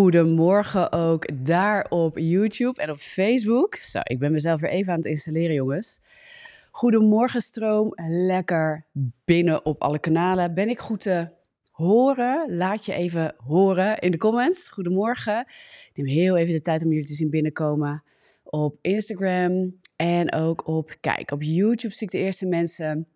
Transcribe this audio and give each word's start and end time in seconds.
Goedemorgen 0.00 0.92
ook 0.92 1.44
daar 1.44 1.86
op 1.88 2.18
YouTube 2.18 2.82
en 2.82 2.90
op 2.90 2.98
Facebook. 2.98 3.74
Zo, 3.74 3.98
ik 4.02 4.18
ben 4.18 4.32
mezelf 4.32 4.60
weer 4.60 4.70
even 4.70 4.92
aan 4.92 4.98
het 4.98 5.06
installeren, 5.06 5.54
jongens. 5.54 6.00
Goedemorgen 6.70 7.40
stroom, 7.40 7.92
lekker 8.08 8.86
binnen 9.24 9.64
op 9.64 9.82
alle 9.82 9.98
kanalen. 9.98 10.54
Ben 10.54 10.68
ik 10.68 10.78
goed 10.78 11.00
te 11.00 11.28
horen? 11.70 12.56
Laat 12.56 12.86
je 12.86 12.92
even 12.92 13.34
horen 13.36 13.98
in 13.98 14.10
de 14.10 14.16
comments. 14.16 14.68
Goedemorgen. 14.68 15.40
Ik 15.40 15.90
neem 15.94 16.06
heel 16.06 16.36
even 16.36 16.54
de 16.54 16.60
tijd 16.60 16.82
om 16.82 16.88
jullie 16.88 17.06
te 17.06 17.14
zien 17.14 17.30
binnenkomen 17.30 18.02
op 18.42 18.78
Instagram 18.80 19.74
en 19.96 20.32
ook 20.32 20.66
op, 20.66 20.96
kijk, 21.00 21.30
op 21.30 21.42
YouTube 21.42 21.94
zie 21.94 22.06
ik 22.06 22.12
de 22.12 22.18
eerste 22.18 22.46
mensen. 22.46 23.06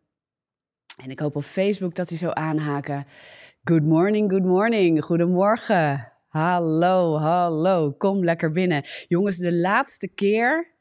En 1.02 1.10
ik 1.10 1.20
hoop 1.20 1.37
op 1.37 1.45
Facebook 1.45 1.95
dat 1.95 2.09
die 2.09 2.19
zo 2.19 2.30
aanhaken. 2.30 3.06
Good 3.62 3.82
morning, 3.82 4.30
good 4.30 4.45
morning. 4.45 5.05
Goedemorgen. 5.05 6.13
Hallo, 6.34 7.19
hallo. 7.19 7.93
Kom 7.93 8.24
lekker 8.24 8.51
binnen. 8.51 8.84
Jongens, 9.09 9.37
de 9.37 9.55
laatste 9.55 10.09
keer 10.09 10.75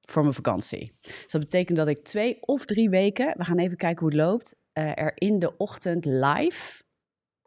voor 0.00 0.22
mijn 0.22 0.34
vakantie. 0.34 0.92
Dus 1.00 1.26
dat 1.26 1.40
betekent 1.40 1.76
dat 1.76 1.88
ik 1.88 2.04
twee 2.04 2.38
of 2.40 2.64
drie 2.64 2.90
weken, 2.90 3.34
we 3.36 3.44
gaan 3.44 3.58
even 3.58 3.76
kijken 3.76 4.00
hoe 4.00 4.08
het 4.08 4.18
loopt, 4.18 4.56
uh, 4.78 4.98
er 4.98 5.12
in 5.14 5.38
de 5.38 5.56
ochtend 5.56 6.04
live, 6.04 6.82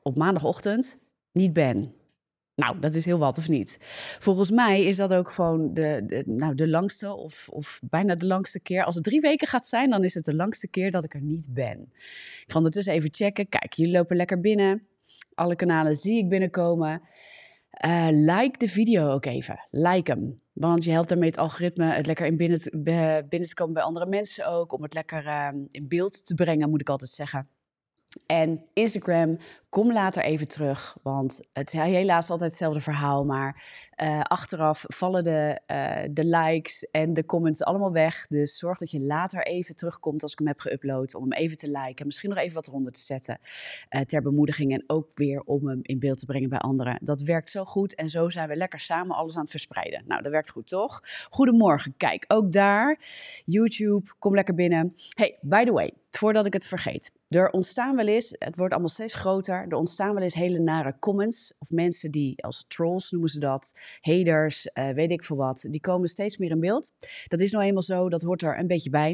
op 0.01 0.17
maandagochtend, 0.17 0.99
niet 1.31 1.53
ben. 1.53 1.93
Nou, 2.55 2.79
dat 2.79 2.95
is 2.95 3.05
heel 3.05 3.19
wat, 3.19 3.37
of 3.37 3.49
niet? 3.49 3.77
Volgens 4.19 4.51
mij 4.51 4.83
is 4.83 4.97
dat 4.97 5.13
ook 5.13 5.31
gewoon 5.31 5.73
de, 5.73 6.01
de, 6.05 6.23
nou, 6.25 6.55
de 6.55 6.67
langste 6.67 7.13
of, 7.13 7.49
of 7.49 7.79
bijna 7.89 8.15
de 8.15 8.25
langste 8.25 8.59
keer. 8.59 8.83
Als 8.83 8.95
het 8.95 9.03
drie 9.03 9.21
weken 9.21 9.47
gaat 9.47 9.67
zijn, 9.67 9.89
dan 9.89 10.03
is 10.03 10.13
het 10.13 10.25
de 10.25 10.35
langste 10.35 10.67
keer 10.67 10.91
dat 10.91 11.03
ik 11.03 11.13
er 11.13 11.21
niet 11.21 11.47
ben. 11.53 11.79
Ik 12.45 12.45
ga 12.47 12.57
ondertussen 12.57 12.93
even 12.93 13.13
checken. 13.13 13.49
Kijk, 13.49 13.73
jullie 13.73 13.93
lopen 13.93 14.15
lekker 14.15 14.39
binnen. 14.39 14.87
Alle 15.33 15.55
kanalen 15.55 15.95
zie 15.95 16.17
ik 16.17 16.29
binnenkomen. 16.29 17.01
Uh, 17.85 18.07
like 18.11 18.57
de 18.57 18.67
video 18.67 19.11
ook 19.11 19.25
even. 19.25 19.67
Like 19.69 20.11
hem. 20.11 20.41
Want 20.53 20.83
je 20.83 20.91
helpt 20.91 21.09
daarmee 21.09 21.29
het 21.29 21.37
algoritme 21.37 21.85
het 21.85 22.05
lekker 22.05 22.25
in 22.25 22.37
binnen, 22.37 22.59
te, 22.59 23.53
komen 23.53 23.73
bij 23.73 23.83
andere 23.83 24.05
mensen 24.05 24.47
ook. 24.47 24.73
Om 24.73 24.83
het 24.83 24.93
lekker 24.93 25.25
uh, 25.25 25.49
in 25.69 25.87
beeld 25.87 26.25
te 26.25 26.33
brengen, 26.33 26.69
moet 26.69 26.81
ik 26.81 26.89
altijd 26.89 27.09
zeggen. 27.09 27.47
En 28.25 28.65
Instagram, 28.73 29.37
kom 29.71 29.93
later 29.93 30.23
even 30.23 30.47
terug, 30.47 30.97
want 31.01 31.41
het 31.53 31.73
is 31.73 31.79
helaas 31.79 32.29
altijd 32.29 32.49
hetzelfde 32.49 32.79
verhaal. 32.79 33.25
Maar 33.25 33.63
uh, 34.03 34.21
achteraf 34.21 34.85
vallen 34.87 35.23
de, 35.23 35.59
uh, 35.67 36.09
de 36.11 36.25
likes 36.25 36.83
en 36.83 37.13
de 37.13 37.25
comments 37.25 37.63
allemaal 37.63 37.91
weg. 37.91 38.27
Dus 38.27 38.57
zorg 38.57 38.77
dat 38.77 38.91
je 38.91 39.01
later 39.01 39.45
even 39.45 39.75
terugkomt 39.75 40.23
als 40.23 40.31
ik 40.31 40.37
hem 40.37 40.47
heb 40.47 40.59
geüpload. 40.59 41.15
Om 41.15 41.21
hem 41.21 41.33
even 41.33 41.57
te 41.57 41.69
liken, 41.69 42.05
misschien 42.05 42.29
nog 42.29 42.37
even 42.37 42.55
wat 42.55 42.67
eronder 42.67 42.91
te 42.91 42.99
zetten. 42.99 43.39
Uh, 43.89 44.01
ter 44.01 44.21
bemoediging 44.21 44.73
en 44.73 44.83
ook 44.87 45.07
weer 45.15 45.39
om 45.39 45.67
hem 45.67 45.79
in 45.81 45.99
beeld 45.99 46.19
te 46.19 46.25
brengen 46.25 46.49
bij 46.49 46.59
anderen. 46.59 46.99
Dat 47.01 47.21
werkt 47.21 47.49
zo 47.49 47.65
goed 47.65 47.95
en 47.95 48.09
zo 48.09 48.29
zijn 48.29 48.47
we 48.47 48.55
lekker 48.55 48.79
samen 48.79 49.15
alles 49.15 49.35
aan 49.35 49.41
het 49.41 49.51
verspreiden. 49.51 50.03
Nou, 50.07 50.21
dat 50.21 50.31
werkt 50.31 50.49
goed 50.49 50.67
toch? 50.67 51.03
Goedemorgen, 51.29 51.93
kijk, 51.97 52.25
ook 52.27 52.51
daar. 52.51 52.99
YouTube, 53.45 54.11
kom 54.19 54.35
lekker 54.35 54.55
binnen. 54.55 54.95
Hey, 55.13 55.37
by 55.41 55.63
the 55.63 55.71
way, 55.71 55.93
voordat 56.11 56.45
ik 56.45 56.53
het 56.53 56.65
vergeet. 56.65 57.11
Er 57.27 57.49
ontstaan 57.49 57.95
wel 57.95 58.07
eens, 58.07 58.35
het 58.37 58.57
wordt 58.57 58.71
allemaal 58.71 58.89
steeds 58.89 59.15
groter, 59.15 59.60
er 59.69 59.77
ontstaan 59.77 60.13
wel 60.13 60.23
eens 60.23 60.33
hele 60.33 60.59
nare 60.59 60.95
comments. 60.99 61.53
Of 61.59 61.71
mensen 61.71 62.11
die 62.11 62.43
als 62.43 62.65
trolls 62.67 63.11
noemen 63.11 63.29
ze 63.29 63.39
dat, 63.39 63.79
haters, 64.01 64.69
uh, 64.73 64.89
weet 64.89 65.11
ik 65.11 65.23
veel 65.23 65.35
wat. 65.35 65.65
Die 65.69 65.81
komen 65.81 66.07
steeds 66.07 66.37
meer 66.37 66.49
in 66.49 66.59
beeld. 66.59 66.93
Dat 67.27 67.39
is 67.39 67.51
nou 67.51 67.65
eenmaal 67.65 67.81
zo, 67.81 68.09
dat 68.09 68.21
hoort 68.21 68.41
er 68.41 68.59
een 68.59 68.67
beetje 68.67 68.89
bij. 68.89 69.11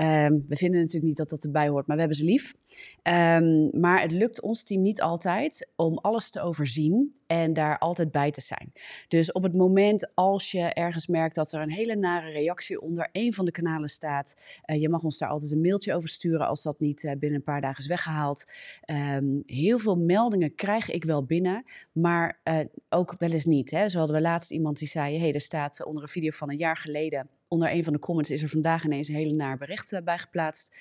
Um, 0.00 0.44
we 0.48 0.56
vinden 0.56 0.80
natuurlijk 0.80 1.06
niet 1.06 1.16
dat 1.16 1.30
dat 1.30 1.44
erbij 1.44 1.68
hoort, 1.68 1.86
maar 1.86 1.96
we 1.96 2.02
hebben 2.02 2.18
ze 2.18 2.24
lief. 2.24 2.54
Um, 3.02 3.80
maar 3.80 4.00
het 4.00 4.12
lukt 4.12 4.40
ons 4.40 4.62
team 4.62 4.82
niet 4.82 5.02
altijd 5.02 5.68
om 5.76 5.98
alles 5.98 6.30
te 6.30 6.40
overzien 6.40 7.14
en 7.26 7.52
daar 7.52 7.78
altijd 7.78 8.10
bij 8.10 8.30
te 8.30 8.40
zijn. 8.40 8.72
Dus 9.08 9.32
op 9.32 9.42
het 9.42 9.54
moment 9.54 10.14
als 10.14 10.50
je 10.50 10.60
ergens 10.60 11.06
merkt 11.06 11.34
dat 11.34 11.52
er 11.52 11.60
een 11.60 11.72
hele 11.72 11.96
nare 11.96 12.30
reactie 12.30 12.80
onder 12.80 13.08
een 13.12 13.34
van 13.34 13.44
de 13.44 13.50
kanalen 13.50 13.88
staat, 13.88 14.36
uh, 14.66 14.80
je 14.80 14.88
mag 14.88 15.02
ons 15.02 15.18
daar 15.18 15.28
altijd 15.28 15.52
een 15.52 15.60
mailtje 15.60 15.94
over 15.94 16.08
sturen 16.08 16.46
als 16.46 16.62
dat 16.62 16.80
niet 16.80 17.02
uh, 17.02 17.10
binnen 17.10 17.38
een 17.38 17.44
paar 17.44 17.60
dagen 17.60 17.78
is 17.78 17.86
weggehaald. 17.86 18.44
Um, 18.90 19.42
heel 19.46 19.73
veel 19.78 19.96
meldingen 19.96 20.54
krijg 20.54 20.90
ik 20.90 21.04
wel 21.04 21.24
binnen, 21.24 21.64
maar 21.92 22.40
uh, 22.44 22.58
ook 22.88 23.14
wel 23.18 23.30
eens 23.30 23.44
niet. 23.44 23.70
Hè. 23.70 23.88
Zo 23.88 23.98
hadden 23.98 24.16
we 24.16 24.22
laatst 24.22 24.50
iemand 24.50 24.78
die 24.78 24.88
zei, 24.88 25.18
hey, 25.18 25.34
er 25.34 25.40
staat 25.40 25.84
onder 25.84 26.02
een 26.02 26.08
video 26.08 26.30
van 26.30 26.50
een 26.50 26.58
jaar 26.58 26.76
geleden 26.76 27.28
onder 27.54 27.72
een 27.72 27.84
van 27.84 27.92
de 27.92 27.98
comments 27.98 28.30
is 28.30 28.42
er 28.42 28.48
vandaag 28.48 28.84
ineens 28.84 29.08
een 29.08 29.14
hele 29.14 29.34
naar 29.34 29.58
bericht 29.58 29.92
uh, 29.92 30.00
bij 30.00 30.18
geplaatst. 30.18 30.74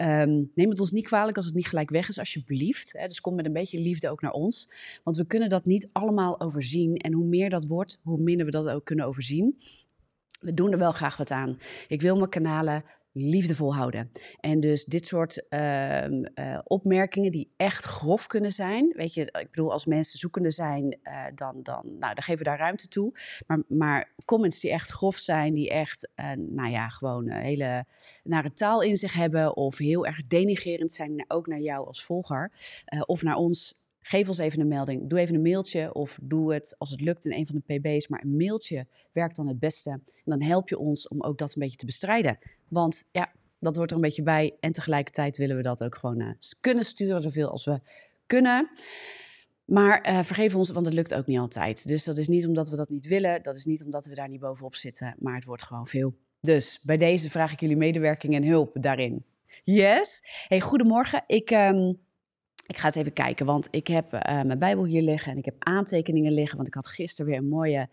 Um, 0.00 0.50
neem 0.54 0.70
het 0.70 0.80
ons 0.80 0.90
niet 0.90 1.06
kwalijk 1.06 1.36
als 1.36 1.46
het 1.46 1.54
niet 1.54 1.68
gelijk 1.68 1.90
weg 1.90 2.08
is, 2.08 2.18
alsjeblieft. 2.18 2.92
Hè. 2.92 3.06
Dus 3.06 3.20
kom 3.20 3.34
met 3.34 3.46
een 3.46 3.52
beetje 3.52 3.78
liefde 3.78 4.10
ook 4.10 4.20
naar 4.20 4.32
ons. 4.32 4.70
Want 5.04 5.16
we 5.16 5.26
kunnen 5.26 5.48
dat 5.48 5.64
niet 5.64 5.88
allemaal 5.92 6.40
overzien. 6.40 6.96
En 6.96 7.12
hoe 7.12 7.26
meer 7.26 7.50
dat 7.50 7.66
wordt, 7.66 8.00
hoe 8.02 8.18
minder 8.18 8.46
we 8.46 8.52
dat 8.52 8.68
ook 8.68 8.84
kunnen 8.84 9.06
overzien. 9.06 9.58
We 10.40 10.54
doen 10.54 10.72
er 10.72 10.78
wel 10.78 10.92
graag 10.92 11.16
wat 11.16 11.30
aan. 11.30 11.58
Ik 11.88 12.00
wil 12.00 12.16
mijn 12.16 12.30
kanalen 12.30 12.84
liefdevol 13.12 13.74
houden. 13.74 14.10
En 14.40 14.60
dus 14.60 14.84
dit 14.84 15.06
soort 15.06 15.44
uh, 15.50 16.06
uh, 16.08 16.58
opmerkingen 16.64 17.30
die 17.30 17.52
echt 17.56 17.84
grof 17.84 18.26
kunnen 18.26 18.52
zijn. 18.52 18.92
Weet 18.96 19.14
je, 19.14 19.20
ik 19.20 19.50
bedoel, 19.50 19.72
als 19.72 19.86
mensen 19.86 20.18
zoekende 20.18 20.50
zijn, 20.50 20.98
uh, 21.02 21.24
dan, 21.34 21.62
dan, 21.62 21.82
nou, 21.84 22.14
dan 22.14 22.22
geven 22.22 22.44
we 22.44 22.50
daar 22.50 22.58
ruimte 22.58 22.88
toe. 22.88 23.12
Maar, 23.46 23.62
maar 23.68 24.14
comments 24.24 24.60
die 24.60 24.70
echt 24.70 24.90
grof 24.90 25.16
zijn, 25.16 25.54
die 25.54 25.70
echt, 25.70 26.10
nou 26.36 26.70
ja, 26.70 26.88
gewoon 26.88 27.30
een 27.30 27.42
hele 27.42 27.84
nare 28.22 28.52
taal 28.52 28.82
in 28.82 28.96
zich 28.96 29.12
hebben. 29.12 29.56
Of 29.56 29.78
heel 29.78 30.06
erg 30.06 30.26
denigerend 30.26 30.92
zijn, 30.92 31.24
ook 31.28 31.46
naar 31.46 31.60
jou 31.60 31.86
als 31.86 32.04
volger. 32.04 32.52
of 33.06 33.22
naar 33.22 33.36
ons 33.36 33.79
Geef 34.02 34.28
ons 34.28 34.38
even 34.38 34.60
een 34.60 34.68
melding. 34.68 35.08
Doe 35.08 35.18
even 35.18 35.34
een 35.34 35.42
mailtje 35.42 35.94
of 35.94 36.18
doe 36.22 36.54
het 36.54 36.74
als 36.78 36.90
het 36.90 37.00
lukt 37.00 37.24
in 37.24 37.32
een 37.32 37.46
van 37.46 37.62
de 37.64 37.78
PB's. 37.78 38.08
Maar 38.08 38.22
een 38.22 38.36
mailtje 38.36 38.86
werkt 39.12 39.36
dan 39.36 39.48
het 39.48 39.58
beste. 39.58 39.90
En 39.90 40.02
dan 40.24 40.42
help 40.42 40.68
je 40.68 40.78
ons 40.78 41.08
om 41.08 41.22
ook 41.22 41.38
dat 41.38 41.54
een 41.54 41.60
beetje 41.60 41.76
te 41.76 41.86
bestrijden. 41.86 42.38
Want 42.68 43.04
ja, 43.12 43.32
dat 43.58 43.76
hoort 43.76 43.90
er 43.90 43.96
een 43.96 44.02
beetje 44.02 44.22
bij. 44.22 44.56
En 44.60 44.72
tegelijkertijd 44.72 45.36
willen 45.36 45.56
we 45.56 45.62
dat 45.62 45.82
ook 45.82 45.96
gewoon 45.96 46.20
uh, 46.20 46.30
kunnen 46.60 46.84
sturen, 46.84 47.22
zoveel 47.22 47.50
als 47.50 47.64
we 47.64 47.80
kunnen. 48.26 48.70
Maar 49.64 50.08
uh, 50.10 50.22
vergeef 50.22 50.54
ons, 50.54 50.70
want 50.70 50.86
het 50.86 50.94
lukt 50.94 51.14
ook 51.14 51.26
niet 51.26 51.38
altijd. 51.38 51.88
Dus 51.88 52.04
dat 52.04 52.18
is 52.18 52.28
niet 52.28 52.46
omdat 52.46 52.70
we 52.70 52.76
dat 52.76 52.88
niet 52.88 53.06
willen. 53.06 53.42
Dat 53.42 53.56
is 53.56 53.64
niet 53.64 53.84
omdat 53.84 54.06
we 54.06 54.14
daar 54.14 54.28
niet 54.28 54.40
bovenop 54.40 54.74
zitten. 54.74 55.14
Maar 55.18 55.34
het 55.34 55.44
wordt 55.44 55.62
gewoon 55.62 55.86
veel. 55.86 56.14
Dus 56.40 56.80
bij 56.82 56.96
deze 56.96 57.30
vraag 57.30 57.52
ik 57.52 57.60
jullie 57.60 57.76
medewerking 57.76 58.34
en 58.34 58.44
hulp 58.44 58.76
daarin. 58.80 59.24
Yes. 59.64 60.22
Hey, 60.48 60.60
goedemorgen. 60.60 61.24
Ik... 61.26 61.50
Um, 61.50 61.98
ik 62.70 62.78
ga 62.78 62.86
eens 62.86 62.96
even 62.96 63.12
kijken, 63.12 63.46
want 63.46 63.68
ik 63.70 63.86
heb 63.86 64.12
uh, 64.12 64.20
mijn 64.42 64.58
Bijbel 64.58 64.84
hier 64.84 65.02
liggen 65.02 65.32
en 65.32 65.38
ik 65.38 65.44
heb 65.44 65.54
aantekeningen 65.58 66.32
liggen. 66.32 66.56
Want 66.56 66.68
ik 66.68 66.74
had 66.74 66.86
gisteren 66.86 67.30
weer 67.30 67.40
een 67.40 67.48
mooie 67.48 67.88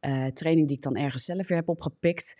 uh, 0.00 0.26
training 0.26 0.66
die 0.68 0.76
ik 0.76 0.82
dan 0.82 0.96
ergens 0.96 1.24
zelf 1.24 1.48
weer 1.48 1.58
heb 1.58 1.68
opgepikt. 1.68 2.36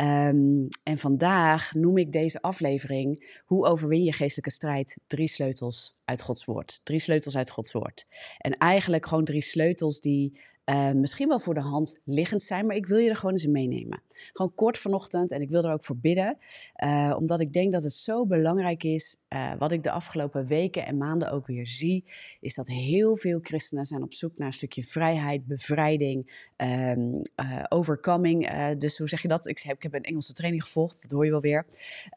Um, 0.00 0.68
en 0.82 0.98
vandaag 0.98 1.74
noem 1.74 1.98
ik 1.98 2.12
deze 2.12 2.42
aflevering 2.42 3.40
Hoe 3.44 3.66
overwin 3.66 4.04
je 4.04 4.12
geestelijke 4.12 4.50
strijd? 4.50 4.98
Drie 5.06 5.28
sleutels 5.28 5.94
uit 6.04 6.22
Gods 6.22 6.44
woord. 6.44 6.80
Drie 6.82 6.98
sleutels 6.98 7.36
uit 7.36 7.50
Gods 7.50 7.72
woord. 7.72 8.06
En 8.38 8.56
eigenlijk 8.56 9.06
gewoon 9.06 9.24
drie 9.24 9.42
sleutels 9.42 10.00
die 10.00 10.40
uh, 10.70 10.92
misschien 10.92 11.28
wel 11.28 11.40
voor 11.40 11.54
de 11.54 11.60
hand 11.60 12.00
liggend 12.04 12.42
zijn, 12.42 12.66
maar 12.66 12.76
ik 12.76 12.86
wil 12.86 12.98
je 12.98 13.08
er 13.08 13.16
gewoon 13.16 13.32
eens 13.32 13.46
meenemen. 13.46 14.02
Gewoon 14.32 14.54
kort 14.54 14.78
vanochtend 14.78 15.30
en 15.30 15.40
ik 15.40 15.50
wil 15.50 15.64
er 15.64 15.72
ook 15.72 15.84
voor 15.84 15.96
bidden, 15.96 16.38
uh, 16.84 17.14
omdat 17.18 17.40
ik 17.40 17.52
denk 17.52 17.72
dat 17.72 17.82
het 17.82 17.92
zo 17.92 18.26
belangrijk 18.26 18.82
is. 18.82 19.16
Uh, 19.28 19.52
wat 19.58 19.72
ik 19.72 19.82
de 19.82 19.90
afgelopen 19.90 20.46
weken 20.46 20.86
en 20.86 20.96
maanden 20.96 21.32
ook 21.32 21.46
weer 21.46 21.66
zie, 21.66 22.04
is 22.40 22.54
dat 22.54 22.68
heel 22.68 23.16
veel 23.16 23.38
christenen 23.42 23.84
zijn 23.84 24.02
op 24.02 24.14
zoek 24.14 24.38
naar 24.38 24.46
een 24.46 24.52
stukje 24.52 24.82
vrijheid, 24.82 25.46
bevrijding, 25.46 26.48
um, 26.56 27.20
overcoming. 27.68 28.50
dus 28.78 28.98
hoe 28.98 29.08
zeg 29.08 29.22
je 29.22 29.28
dat? 29.28 29.46
Ik 29.46 29.58
heb, 29.58 29.76
ik 29.76 29.82
heb 29.82 29.94
een 29.94 30.02
Engelse 30.02 30.32
training 30.32 30.62
gevolgd, 30.62 31.02
dat 31.02 31.10
hoor 31.10 31.24
je 31.24 31.30
wel 31.30 31.40
weer. 31.40 31.66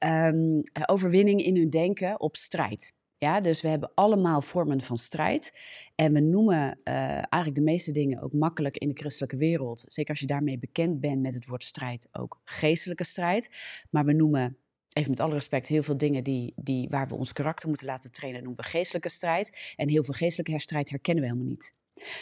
Um, 0.06 0.62
overwinning 0.86 1.44
in 1.44 1.56
hun 1.56 1.70
denken 1.70 2.20
op 2.20 2.36
strijd. 2.36 2.94
Ja, 3.18 3.40
dus 3.40 3.62
we 3.62 3.68
hebben 3.68 3.92
allemaal 3.94 4.42
vormen 4.42 4.82
van 4.82 4.98
strijd. 4.98 5.60
En 5.96 6.14
we 6.14 6.20
noemen 6.20 6.80
uh, 6.84 6.94
eigenlijk 7.14 7.56
de 7.56 7.62
meeste 7.62 7.92
dingen 7.92 8.22
ook 8.22 8.34
makkelijk 8.34 8.78
in 8.78 8.88
de 8.88 8.96
christelijke 8.96 9.38
wereld. 9.38 9.84
Zeker 9.88 10.10
als 10.10 10.20
je 10.20 10.26
daarmee 10.26 10.60
bekend 10.60 11.00
bent 11.00 11.22
met 11.22 11.34
het 11.34 11.46
woord 11.46 11.64
strijd, 11.64 12.08
ook 12.12 12.42
geestelijke 12.44 13.04
strijd. 13.04 13.50
Maar 13.90 14.06
we 14.06 14.14
noemen, 14.14 14.58
even 14.94 15.10
met 15.10 15.20
alle 15.20 15.34
respect, 15.34 15.68
heel 15.68 15.84
veel 15.84 15.98
dingen 15.98 16.24
die, 16.24 16.54
die, 16.56 16.90
waar 16.90 17.08
we 17.08 17.16
ons 17.16 17.34
karakter 17.34 17.68
moeten 17.68 17.88
laten 17.88 18.12
trainen, 18.12 18.44
noemen 18.44 18.64
we 18.64 18.70
geestelijke 18.70 19.10
strijd. 19.10 19.74
En 19.76 19.90
heel 19.90 20.04
veel 20.04 20.14
geestelijke 20.14 20.60
strijd 20.60 20.90
herkennen 20.90 21.24
we 21.24 21.30
helemaal 21.30 21.52
niet. 21.52 21.74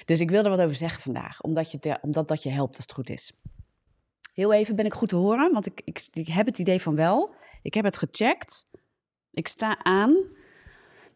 Dus 0.06 0.20
ik 0.20 0.30
wil 0.30 0.44
er 0.44 0.50
wat 0.50 0.62
over 0.62 0.76
zeggen 0.76 1.02
vandaag, 1.02 1.42
omdat, 1.42 1.72
je 1.72 1.98
omdat 2.02 2.28
dat 2.28 2.44
je 2.44 2.50
helpt 2.50 2.76
als 2.76 2.86
het 2.86 2.94
goed 2.94 3.10
is. 3.10 3.32
Heel 4.34 4.54
even 4.54 4.76
ben 4.76 4.86
ik 4.86 4.94
goed 4.94 5.10
te 5.10 5.16
horen, 5.16 5.52
want 5.52 5.66
ik, 5.66 5.82
ik, 5.86 6.08
ik 6.14 6.28
heb 6.28 6.46
het 6.46 6.60
idee 6.60 6.82
van 6.82 6.96
wel. 6.96 7.34
Ik 7.62 7.74
heb 7.74 7.84
het 7.84 7.98
gecheckt. 7.98 8.66
Ik 9.32 9.48
sta 9.48 9.84
aan. 9.84 10.40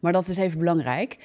Maar 0.06 0.14
dat 0.14 0.28
is 0.28 0.36
even 0.36 0.58
belangrijk. 0.58 1.18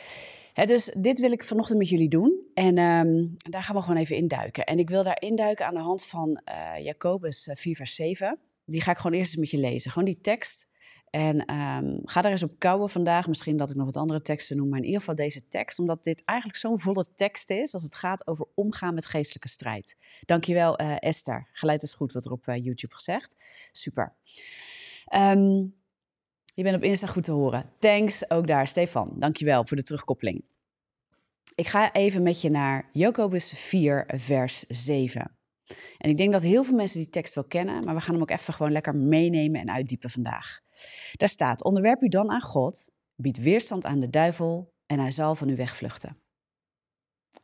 dus 0.53 0.91
dit 0.97 1.19
wil 1.19 1.31
ik 1.31 1.43
vanochtend 1.43 1.79
met 1.79 1.89
jullie 1.89 2.09
doen. 2.09 2.41
En 2.53 2.77
um, 2.77 3.35
daar 3.37 3.63
gaan 3.63 3.75
we 3.75 3.81
gewoon 3.81 3.97
even 3.97 4.15
induiken. 4.15 4.65
En 4.65 4.79
ik 4.79 4.89
wil 4.89 5.03
daar 5.03 5.21
induiken 5.21 5.65
aan 5.65 5.73
de 5.73 5.79
hand 5.79 6.05
van 6.05 6.41
uh, 6.49 6.83
Jacobus 6.83 7.49
4, 7.53 7.75
vers 7.75 7.95
7. 7.95 8.39
Die 8.65 8.81
ga 8.81 8.91
ik 8.91 8.97
gewoon 8.97 9.17
eerst 9.17 9.31
eens 9.31 9.39
met 9.39 9.49
je 9.49 9.57
lezen. 9.57 9.91
Gewoon 9.91 10.07
die 10.07 10.21
tekst. 10.21 10.67
En 11.09 11.45
ehm, 11.45 11.97
ga 12.03 12.21
daar 12.21 12.31
eens 12.31 12.43
op 12.43 12.59
kouwen 12.59 12.89
vandaag. 12.89 13.27
Misschien 13.27 13.57
dat 13.57 13.69
ik 13.69 13.75
nog 13.75 13.85
wat 13.85 13.97
andere 13.97 14.21
teksten 14.21 14.57
noem, 14.57 14.69
maar 14.69 14.79
in 14.79 14.85
ieder 14.85 14.99
geval 14.99 15.15
deze 15.15 15.47
tekst. 15.47 15.79
Omdat 15.79 16.03
dit 16.03 16.23
eigenlijk 16.25 16.59
zo'n 16.59 16.79
volle 16.79 17.05
tekst 17.15 17.49
is 17.49 17.73
als 17.73 17.83
het 17.83 17.95
gaat 17.95 18.27
over 18.27 18.45
omgaan 18.55 18.93
met 18.93 19.05
geestelijke 19.05 19.49
strijd. 19.49 19.95
Dankjewel 20.25 20.81
uh, 20.81 20.95
Esther. 20.99 21.49
Geluid 21.51 21.83
is 21.83 21.93
goed, 21.93 22.13
wat 22.13 22.25
er 22.25 22.31
op 22.31 22.45
YouTube 22.45 22.95
gezegd. 22.95 23.35
Super. 23.71 24.15
Um, 25.15 25.79
je 26.53 26.63
bent 26.63 26.75
op 26.75 26.83
Insta 26.83 27.07
goed 27.07 27.24
te 27.24 27.31
horen. 27.31 27.69
Thanks, 27.80 28.30
ook 28.30 28.48
daar. 28.48 28.68
Stefan, 28.68 29.13
dankjewel 29.15 29.65
voor 29.65 29.77
de 29.77 29.83
terugkoppeling. 29.83 30.44
Ik 31.56 31.68
ga 31.68 31.94
even 31.94 32.24
met 32.24 32.42
je 32.42 32.50
naar 32.50 32.89
Jacobus 32.94 33.51
4, 33.51 34.03
vers 34.07 34.59
7. 34.68 35.36
En 35.98 36.09
ik 36.09 36.18
denk 36.18 36.31
dat 36.31 36.42
heel 36.42 36.63
veel 36.63 36.75
mensen 36.75 37.00
die 37.00 37.09
tekst 37.09 37.36
wel 37.36 37.44
kennen, 37.44 37.83
maar 37.83 37.95
we 37.95 38.01
gaan 38.01 38.13
hem 38.13 38.21
ook 38.21 38.30
even 38.30 38.53
gewoon 38.53 38.71
lekker 38.71 38.95
meenemen 38.95 39.62
en 39.62 39.71
uitdiepen 39.71 40.09
vandaag. 40.09 40.59
Daar 41.12 41.30
staat: 41.30 41.63
Onderwerp 41.63 42.01
u 42.01 42.07
dan 42.07 42.30
aan 42.30 42.42
God, 42.42 42.92
bied 43.15 43.38
weerstand 43.38 43.86
aan 43.86 44.00
de 44.00 44.09
duivel 44.09 44.74
en 44.86 45.00
hij 45.00 45.12
zal 45.12 45.36
van 45.36 45.50
u 45.50 45.56
wegvluchten. 45.56 46.18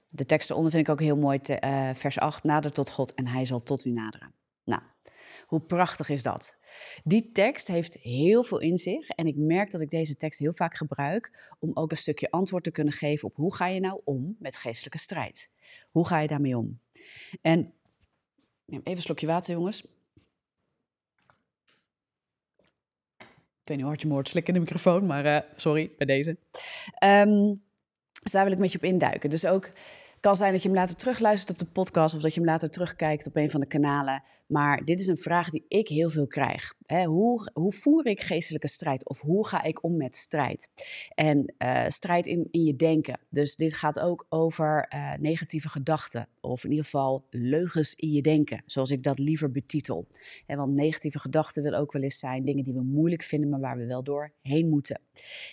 De 0.07 0.25
tekst 0.25 0.50
eronder 0.50 0.71
vind 0.71 0.88
ik 0.88 0.94
ook 0.94 1.00
heel 1.00 1.18
mooi, 1.18 1.39
te, 1.39 1.62
uh, 1.63 1.89
vers 1.94 2.19
8, 2.19 2.44
nader 2.44 2.71
tot 2.71 2.92
God 2.92 3.13
en 3.13 3.27
hij 3.27 3.45
zal 3.45 3.63
tot 3.63 3.86
u 3.86 3.92
naderen. 3.92 4.33
Nou, 4.63 4.81
hoe 5.45 5.62
prachtig 5.62 6.09
is 6.09 6.24
dat? 6.24 6.56
Die 7.03 7.31
tekst 7.31 7.68
heeft 7.68 7.94
heel 7.94 8.44
veel 8.44 8.59
in 8.59 8.77
zich 8.77 9.09
en 9.09 9.27
ik 9.27 9.35
merk 9.35 9.71
dat 9.71 9.81
ik 9.81 9.89
deze 9.89 10.15
tekst 10.15 10.39
heel 10.39 10.53
vaak 10.53 10.75
gebruik 10.75 11.56
om 11.59 11.71
ook 11.74 11.91
een 11.91 11.97
stukje 11.97 12.31
antwoord 12.31 12.63
te 12.63 12.71
kunnen 12.71 12.94
geven 12.94 13.27
op 13.27 13.35
hoe 13.35 13.56
ga 13.56 13.68
je 13.68 13.79
nou 13.79 14.01
om 14.03 14.35
met 14.39 14.56
geestelijke 14.56 14.97
strijd? 14.97 15.50
Hoe 15.91 16.07
ga 16.07 16.19
je 16.19 16.27
daarmee 16.27 16.57
om? 16.57 16.79
En 17.41 17.74
neem 18.65 18.79
even 18.79 18.91
een 18.91 19.01
slokje 19.01 19.27
water, 19.27 19.53
jongens. 19.53 19.83
Ik 23.68 23.73
weet 23.73 23.77
niet 23.77 23.80
hoe 23.80 23.88
hard 23.88 24.01
je 24.01 24.07
me 24.07 24.27
slikken 24.27 24.53
in 24.53 24.59
de 24.59 24.65
microfoon, 24.65 25.06
maar 25.06 25.25
uh, 25.25 25.39
sorry 25.56 25.91
bij 25.97 26.07
deze. 26.07 26.38
Um, 27.03 27.65
dus 28.21 28.31
daar 28.31 28.44
wil 28.44 28.53
ik 28.53 28.59
met 28.59 28.71
je 28.71 28.77
op 28.77 28.83
induiken. 28.83 29.30
Dus 29.30 29.45
ook 29.45 29.71
kan 30.19 30.35
zijn 30.35 30.51
dat 30.51 30.62
je 30.62 30.69
hem 30.69 30.77
later 30.77 30.95
terugluistert 30.95 31.51
op 31.51 31.68
de 31.68 31.71
podcast 31.73 32.15
of 32.15 32.21
dat 32.21 32.33
je 32.33 32.39
hem 32.39 32.50
later 32.50 32.69
terugkijkt 32.69 33.27
op 33.27 33.35
een 33.35 33.50
van 33.50 33.59
de 33.59 33.68
kanalen. 33.68 34.23
Maar 34.47 34.85
dit 34.85 34.99
is 34.99 35.07
een 35.07 35.17
vraag 35.17 35.49
die 35.49 35.65
ik 35.67 35.88
heel 35.88 36.09
veel 36.09 36.27
krijg. 36.27 36.73
hoe, 37.05 37.49
hoe 37.53 37.73
voer 37.73 38.05
ik 38.05 38.21
geestelijke 38.21 38.67
strijd 38.67 39.09
of 39.09 39.21
hoe 39.21 39.47
ga 39.47 39.63
ik 39.63 39.83
om 39.83 39.97
met 39.97 40.15
strijd? 40.15 40.69
En 41.15 41.53
uh, 41.57 41.85
strijd 41.88 42.27
in, 42.27 42.47
in 42.51 42.63
je 42.63 42.75
denken. 42.75 43.19
Dus 43.29 43.55
dit 43.55 43.73
gaat 43.73 43.99
ook 43.99 44.25
over 44.29 44.91
uh, 44.94 45.13
negatieve 45.19 45.69
gedachten 45.69 46.27
of 46.41 46.63
in 46.63 46.69
ieder 46.69 46.85
geval 46.85 47.25
leugens 47.29 47.95
in 47.95 48.11
je 48.11 48.21
denken, 48.21 48.63
zoals 48.65 48.91
ik 48.91 49.03
dat 49.03 49.19
liever 49.19 49.51
betitel. 49.51 50.07
want 50.47 50.75
negatieve 50.75 51.19
gedachten 51.19 51.63
wil 51.63 51.73
ook 51.73 51.91
wel 51.91 52.01
eens 52.01 52.19
zijn 52.19 52.45
dingen 52.45 52.63
die 52.63 52.73
we 52.73 52.83
moeilijk 52.83 53.23
vinden, 53.23 53.49
maar 53.49 53.59
waar 53.59 53.77
we 53.77 53.85
wel 53.85 54.03
doorheen 54.03 54.69
moeten. 54.69 55.01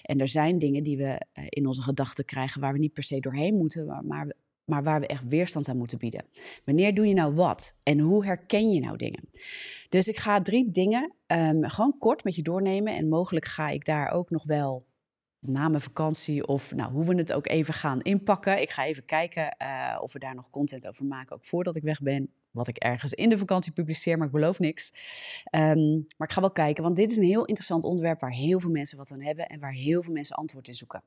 En 0.02 0.20
er 0.20 0.28
zijn 0.28 0.58
dingen 0.58 0.82
die 0.82 0.96
we 0.96 1.02
uh, 1.04 1.44
in 1.48 1.66
onze 1.66 1.82
gedachten 1.82 2.24
krijgen 2.24 2.60
waar 2.60 2.72
we 2.72 2.78
niet 2.78 2.92
per 2.92 3.02
se 3.02 3.20
doorheen 3.20 3.56
moeten, 3.56 3.86
maar, 3.86 4.04
maar 4.04 4.34
maar 4.64 4.82
waar 4.82 5.00
we 5.00 5.06
echt 5.06 5.28
weerstand 5.28 5.68
aan 5.68 5.76
moeten 5.76 5.98
bieden. 5.98 6.24
Wanneer 6.64 6.94
doe 6.94 7.06
je 7.06 7.14
nou 7.14 7.34
wat? 7.34 7.74
En 7.82 7.98
hoe 7.98 8.24
herken 8.24 8.70
je 8.70 8.80
nou 8.80 8.96
dingen? 8.96 9.28
Dus 9.88 10.08
ik 10.08 10.18
ga 10.18 10.42
drie 10.42 10.70
dingen 10.70 11.12
um, 11.26 11.68
gewoon 11.68 11.98
kort 11.98 12.24
met 12.24 12.36
je 12.36 12.42
doornemen. 12.42 12.96
En 12.96 13.08
mogelijk 13.08 13.44
ga 13.44 13.68
ik 13.68 13.84
daar 13.84 14.10
ook 14.10 14.30
nog 14.30 14.44
wel 14.44 14.82
na 15.38 15.68
mijn 15.68 15.82
vakantie 15.82 16.46
of 16.46 16.74
nou, 16.74 16.92
hoe 16.92 17.04
we 17.04 17.14
het 17.14 17.32
ook 17.32 17.48
even 17.48 17.74
gaan 17.74 18.02
inpakken. 18.02 18.60
Ik 18.60 18.70
ga 18.70 18.84
even 18.84 19.04
kijken 19.04 19.56
uh, 19.62 19.98
of 20.00 20.12
we 20.12 20.18
daar 20.18 20.34
nog 20.34 20.50
content 20.50 20.86
over 20.86 21.04
maken, 21.04 21.36
ook 21.36 21.44
voordat 21.44 21.76
ik 21.76 21.82
weg 21.82 22.00
ben. 22.00 22.32
Wat 22.50 22.68
ik 22.68 22.76
ergens 22.76 23.12
in 23.12 23.28
de 23.28 23.38
vakantie 23.38 23.72
publiceer, 23.72 24.16
maar 24.16 24.26
ik 24.26 24.32
beloof 24.32 24.58
niks. 24.58 24.92
Um, 25.50 26.06
maar 26.16 26.28
ik 26.28 26.34
ga 26.34 26.40
wel 26.40 26.50
kijken, 26.50 26.82
want 26.82 26.96
dit 26.96 27.10
is 27.10 27.16
een 27.16 27.24
heel 27.24 27.44
interessant 27.44 27.84
onderwerp 27.84 28.20
waar 28.20 28.30
heel 28.30 28.60
veel 28.60 28.70
mensen 28.70 28.98
wat 28.98 29.12
aan 29.12 29.22
hebben 29.22 29.46
en 29.46 29.60
waar 29.60 29.72
heel 29.72 30.02
veel 30.02 30.12
mensen 30.12 30.36
antwoord 30.36 30.68
in 30.68 30.74
zoeken. 30.74 31.02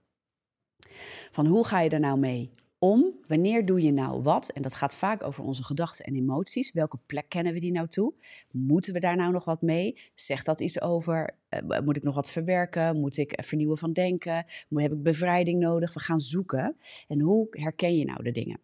Van 1.31 1.45
hoe 1.45 1.65
ga 1.65 1.80
je 1.80 1.89
er 1.89 2.00
nou 2.00 2.19
mee 2.19 2.53
om. 2.79 3.13
Wanneer 3.27 3.65
doe 3.65 3.81
je 3.81 3.91
nou 3.91 4.21
wat? 4.21 4.50
En 4.50 4.62
dat 4.62 4.75
gaat 4.75 4.95
vaak 4.95 5.24
over 5.24 5.44
onze 5.44 5.63
gedachten 5.63 6.06
en 6.06 6.15
emoties. 6.15 6.71
Welke 6.71 7.00
plek 7.06 7.29
kennen 7.29 7.53
we 7.53 7.59
die 7.59 7.71
nou 7.71 7.88
toe? 7.88 8.13
Moeten 8.51 8.94
we 8.94 9.00
daar 9.00 9.15
nou 9.15 9.31
nog 9.31 9.45
wat 9.45 9.62
mee? 9.62 10.00
Zegt 10.15 10.45
dat 10.45 10.62
iets 10.62 10.81
over? 10.81 11.38
Uh, 11.50 11.80
moet 11.80 11.98
ik 11.98 12.04
nog 12.04 12.16
wat 12.16 12.32
verwerken? 12.32 13.00
Moet 13.00 13.18
ik 13.18 13.34
vernieuwen 13.46 13.78
van 13.78 13.94
denken? 13.94 14.46
Heb 14.70 14.92
ik 14.92 15.04
bevrijding 15.04 15.60
nodig? 15.60 15.94
We 15.94 16.00
gaan 16.00 16.20
zoeken. 16.20 16.78
En 17.08 17.22
hoe 17.22 17.48
herken 17.50 17.98
je 17.98 18.06
nou 18.06 18.24
de 18.24 18.32
dingen? 18.32 18.60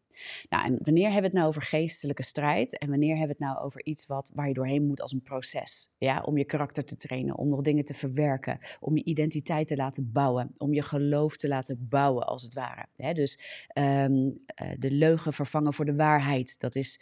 Nou, 0.50 0.66
en 0.66 0.78
wanneer 0.82 1.04
hebben 1.04 1.22
we 1.22 1.28
het 1.28 1.36
nou 1.36 1.48
over 1.48 1.62
geestelijke 1.62 2.24
strijd? 2.24 2.78
En 2.78 2.90
wanneer 2.90 3.18
hebben 3.18 3.38
we 3.38 3.44
het 3.46 3.54
nou 3.54 3.66
over 3.66 3.86
iets 3.86 4.06
wat, 4.06 4.32
waar 4.34 4.48
je 4.48 4.54
doorheen 4.54 4.86
moet 4.86 5.02
als 5.02 5.12
een 5.12 5.22
proces? 5.22 5.94
Ja, 5.98 6.22
om 6.22 6.38
je 6.38 6.46
karakter 6.46 6.86
te 6.86 6.96
trainen, 6.96 7.38
om 7.38 7.48
nog 7.48 7.62
dingen 7.62 7.86
te 7.86 7.94
verwerken, 7.94 8.60
om 8.80 8.98
je 8.98 9.04
identiteit 9.04 9.68
te 9.68 9.76
laten 9.76 10.12
bouwen, 10.12 10.52
om 10.58 10.74
je 10.74 10.82
geloof 10.82 11.38
te 11.38 11.48
laten 11.48 11.88
bouwen, 11.90 12.28
als 12.28 12.44
het 12.44 12.54
ware. 12.54 13.14
dus 13.14 13.40
um, 13.74 14.36
de 14.80 14.92
leugen 14.92 15.34
vervangen 15.34 15.74
voor 15.74 15.86
de 15.86 15.96
waarheid. 15.96 16.60
Dat 16.60 16.76
is 16.76 17.02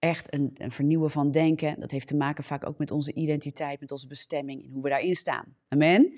echt 0.00 0.34
een, 0.34 0.50
een, 0.54 0.70
vernieuwen 0.70 1.10
van 1.10 1.30
denken. 1.30 1.80
Dat 1.80 1.90
heeft 1.90 2.06
te 2.06 2.16
maken 2.16 2.44
vaak 2.44 2.66
ook 2.66 2.78
met 2.78 2.90
onze 2.90 3.12
identiteit, 3.12 3.80
met 3.80 3.92
onze 3.92 4.06
bestemming 4.06 4.64
en 4.64 4.70
hoe 4.72 4.82
we 4.82 4.88
daarin 4.88 5.14
staan. 5.14 5.54
Amen. 5.68 6.14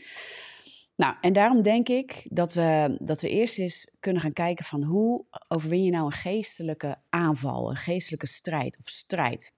Nou, 0.96 1.14
en 1.20 1.32
daarom 1.32 1.62
denk 1.62 1.88
ik 1.88 2.26
dat 2.28 2.52
we, 2.52 2.96
dat 3.00 3.20
we 3.20 3.28
eerst 3.28 3.58
eens 3.58 3.90
kunnen 4.00 4.22
gaan 4.22 4.32
kijken 4.32 4.64
van 4.64 4.82
hoe 4.82 5.24
overwin 5.48 5.84
je 5.84 5.90
nou 5.90 6.04
een 6.04 6.12
geestelijke 6.12 6.96
aanval, 7.08 7.70
een 7.70 7.76
geestelijke 7.76 8.26
strijd 8.26 8.78
of 8.78 8.88
strijd. 8.88 9.54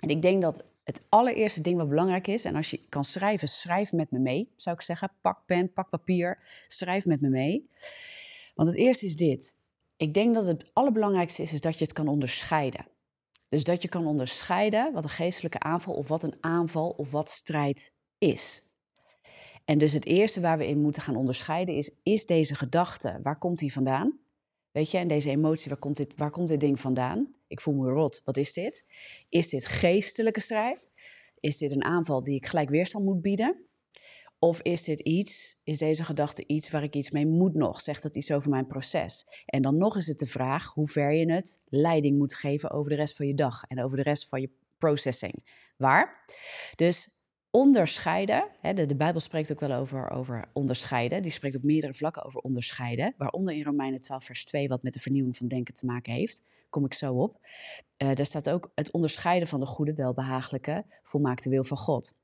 En 0.00 0.08
ik 0.08 0.22
denk 0.22 0.42
dat 0.42 0.64
het 0.84 1.02
allereerste 1.08 1.60
ding 1.60 1.76
wat 1.76 1.88
belangrijk 1.88 2.26
is, 2.26 2.44
en 2.44 2.56
als 2.56 2.70
je 2.70 2.80
kan 2.88 3.04
schrijven, 3.04 3.48
schrijf 3.48 3.92
met 3.92 4.10
me 4.10 4.18
mee, 4.18 4.52
zou 4.56 4.76
ik 4.76 4.82
zeggen. 4.82 5.12
Pak 5.20 5.42
pen, 5.46 5.72
pak 5.72 5.88
papier, 5.88 6.38
schrijf 6.68 7.06
met 7.06 7.20
me 7.20 7.28
mee. 7.28 7.68
Want 8.54 8.68
het 8.68 8.78
eerste 8.78 9.06
is 9.06 9.16
dit. 9.16 9.56
Ik 9.96 10.14
denk 10.14 10.34
dat 10.34 10.46
het 10.46 10.70
allerbelangrijkste 10.72 11.42
is, 11.42 11.52
is 11.52 11.60
dat 11.60 11.78
je 11.78 11.84
het 11.84 11.92
kan 11.92 12.08
onderscheiden. 12.08 12.86
Dus 13.50 13.64
dat 13.64 13.82
je 13.82 13.88
kan 13.88 14.06
onderscheiden 14.06 14.92
wat 14.92 15.04
een 15.04 15.10
geestelijke 15.10 15.58
aanval 15.58 15.94
of 15.94 16.08
wat 16.08 16.22
een 16.22 16.36
aanval 16.40 16.90
of 16.90 17.10
wat 17.10 17.30
strijd 17.30 17.92
is. 18.18 18.64
En 19.64 19.78
dus 19.78 19.92
het 19.92 20.04
eerste 20.04 20.40
waar 20.40 20.58
we 20.58 20.66
in 20.66 20.80
moeten 20.80 21.02
gaan 21.02 21.16
onderscheiden 21.16 21.74
is, 21.74 21.90
is 22.02 22.26
deze 22.26 22.54
gedachte, 22.54 23.20
waar 23.22 23.38
komt 23.38 23.58
die 23.58 23.72
vandaan? 23.72 24.18
Weet 24.70 24.90
je, 24.90 24.98
en 24.98 25.08
deze 25.08 25.30
emotie, 25.30 25.68
waar 25.68 25.78
komt, 25.78 25.96
dit, 25.96 26.12
waar 26.16 26.30
komt 26.30 26.48
dit 26.48 26.60
ding 26.60 26.80
vandaan? 26.80 27.34
Ik 27.46 27.60
voel 27.60 27.74
me 27.74 27.90
rot, 27.90 28.22
wat 28.24 28.36
is 28.36 28.52
dit? 28.52 28.84
Is 29.28 29.48
dit 29.48 29.66
geestelijke 29.66 30.40
strijd? 30.40 30.88
Is 31.40 31.58
dit 31.58 31.70
een 31.70 31.84
aanval 31.84 32.24
die 32.24 32.34
ik 32.34 32.46
gelijk 32.46 32.68
weerstand 32.68 33.04
moet 33.04 33.22
bieden? 33.22 33.69
Of 34.42 34.62
is 34.62 34.84
dit 34.84 35.00
iets, 35.00 35.56
is 35.62 35.78
deze 35.78 36.04
gedachte 36.04 36.44
iets 36.46 36.70
waar 36.70 36.82
ik 36.82 36.94
iets 36.94 37.10
mee 37.10 37.26
moet 37.26 37.54
nog? 37.54 37.80
Zegt 37.80 38.02
dat 38.02 38.16
iets 38.16 38.32
over 38.32 38.50
mijn 38.50 38.66
proces? 38.66 39.26
En 39.46 39.62
dan 39.62 39.76
nog 39.76 39.96
is 39.96 40.06
het 40.06 40.18
de 40.18 40.26
vraag 40.26 40.72
hoe 40.72 40.88
ver 40.88 41.12
je 41.12 41.32
het 41.32 41.60
leiding 41.64 42.18
moet 42.18 42.34
geven 42.34 42.70
over 42.70 42.90
de 42.90 42.96
rest 42.96 43.16
van 43.16 43.26
je 43.26 43.34
dag 43.34 43.62
en 43.68 43.82
over 43.82 43.96
de 43.96 44.02
rest 44.02 44.28
van 44.28 44.40
je 44.40 44.50
processing. 44.78 45.34
Waar? 45.76 46.24
Dus 46.74 47.08
onderscheiden. 47.50 48.48
Hè, 48.60 48.72
de, 48.72 48.96
Bijbel 48.96 49.20
spreekt 49.20 49.52
ook 49.52 49.60
wel 49.60 49.72
over, 49.72 50.10
over 50.10 50.44
onderscheiden. 50.52 51.22
Die 51.22 51.30
spreekt 51.30 51.56
op 51.56 51.62
meerdere 51.62 51.94
vlakken 51.94 52.24
over 52.24 52.40
onderscheiden. 52.40 53.14
Waaronder 53.16 53.54
in 53.54 53.64
Romeinen 53.64 54.00
12, 54.00 54.24
vers 54.24 54.44
2, 54.44 54.68
wat 54.68 54.82
met 54.82 54.92
de 54.92 55.00
vernieuwing 55.00 55.36
van 55.36 55.48
denken 55.48 55.74
te 55.74 55.86
maken 55.86 56.12
heeft. 56.12 56.44
Kom 56.70 56.84
ik 56.84 56.94
zo 56.94 57.14
op. 57.14 57.38
Uh, 58.02 58.14
daar 58.14 58.26
staat 58.26 58.50
ook 58.50 58.72
het 58.74 58.90
onderscheiden 58.90 59.48
van 59.48 59.60
de 59.60 59.66
goede, 59.66 59.94
welbehagelijke, 59.94 60.84
volmaakte 61.02 61.48
wil 61.48 61.64
van 61.64 61.76
God. 61.76 62.14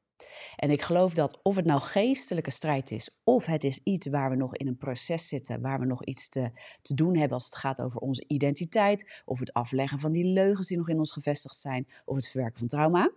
En 0.57 0.71
ik 0.71 0.83
geloof 0.83 1.15
dat 1.15 1.41
of 1.43 1.57
het 1.57 1.65
nou 1.65 1.81
geestelijke 1.81 2.51
strijd 2.51 2.91
is, 2.91 3.11
of 3.25 3.47
het 3.47 3.65
is 3.65 3.81
iets 3.83 4.07
waar 4.07 4.31
we 4.31 4.37
nog 4.37 4.57
in 4.57 4.67
een 4.67 4.77
proces 4.77 5.29
zitten, 5.29 5.61
waar 5.61 5.81
we 5.81 5.87
nog 5.87 6.05
iets 6.05 6.29
te, 6.29 6.51
te 6.83 6.95
doen 6.95 7.17
hebben 7.17 7.37
als 7.37 7.45
het 7.45 7.57
gaat 7.57 7.81
over 7.81 8.01
onze 8.01 8.25
identiteit, 8.27 9.23
of 9.25 9.39
het 9.39 9.53
afleggen 9.53 9.99
van 9.99 10.13
die 10.13 10.25
leugens 10.25 10.69
die 10.69 10.77
nog 10.77 10.89
in 10.89 10.99
ons 10.99 11.13
gevestigd 11.13 11.57
zijn, 11.57 11.89
of 12.05 12.17
het 12.17 12.29
verwerken 12.29 12.59
van 12.59 12.69
trauma 12.69 13.13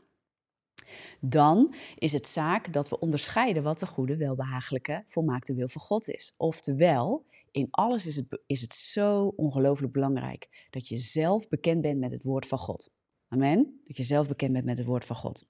dan 1.20 1.74
is 1.96 2.12
het 2.12 2.28
zaak 2.28 2.74
dat 2.74 2.90
we 2.90 3.00
onderscheiden 3.00 3.64
wat 3.64 3.80
de 3.80 3.86
goede, 3.86 4.18
welbehagelijke, 4.18 5.04
volmaakte 5.08 5.54
wil 5.54 5.68
van 5.68 5.82
God 5.82 6.10
is. 6.10 6.34
Oftewel, 6.38 7.26
in 7.52 7.68
alles 7.72 8.06
is 8.06 8.16
het, 8.16 8.40
is 8.46 8.62
het 8.62 8.74
zo 8.74 9.34
ongelooflijk 9.36 9.94
belangrijk 9.94 10.68
dat 10.70 10.88
je 10.88 10.98
zelf 10.98 11.48
bekend 11.48 11.82
bent 11.82 12.00
met 12.00 12.12
het 12.12 12.24
woord 12.24 12.48
van 12.48 12.58
God. 12.58 12.92
Amen? 13.28 13.82
Dat 13.84 13.98
je 13.98 14.04
zelf 14.04 14.28
bekend 14.28 14.54
bent 14.54 14.66
met 14.66 14.78
het 14.78 14.88
woord 14.88 15.06
van 15.06 15.16
God. 15.16 15.46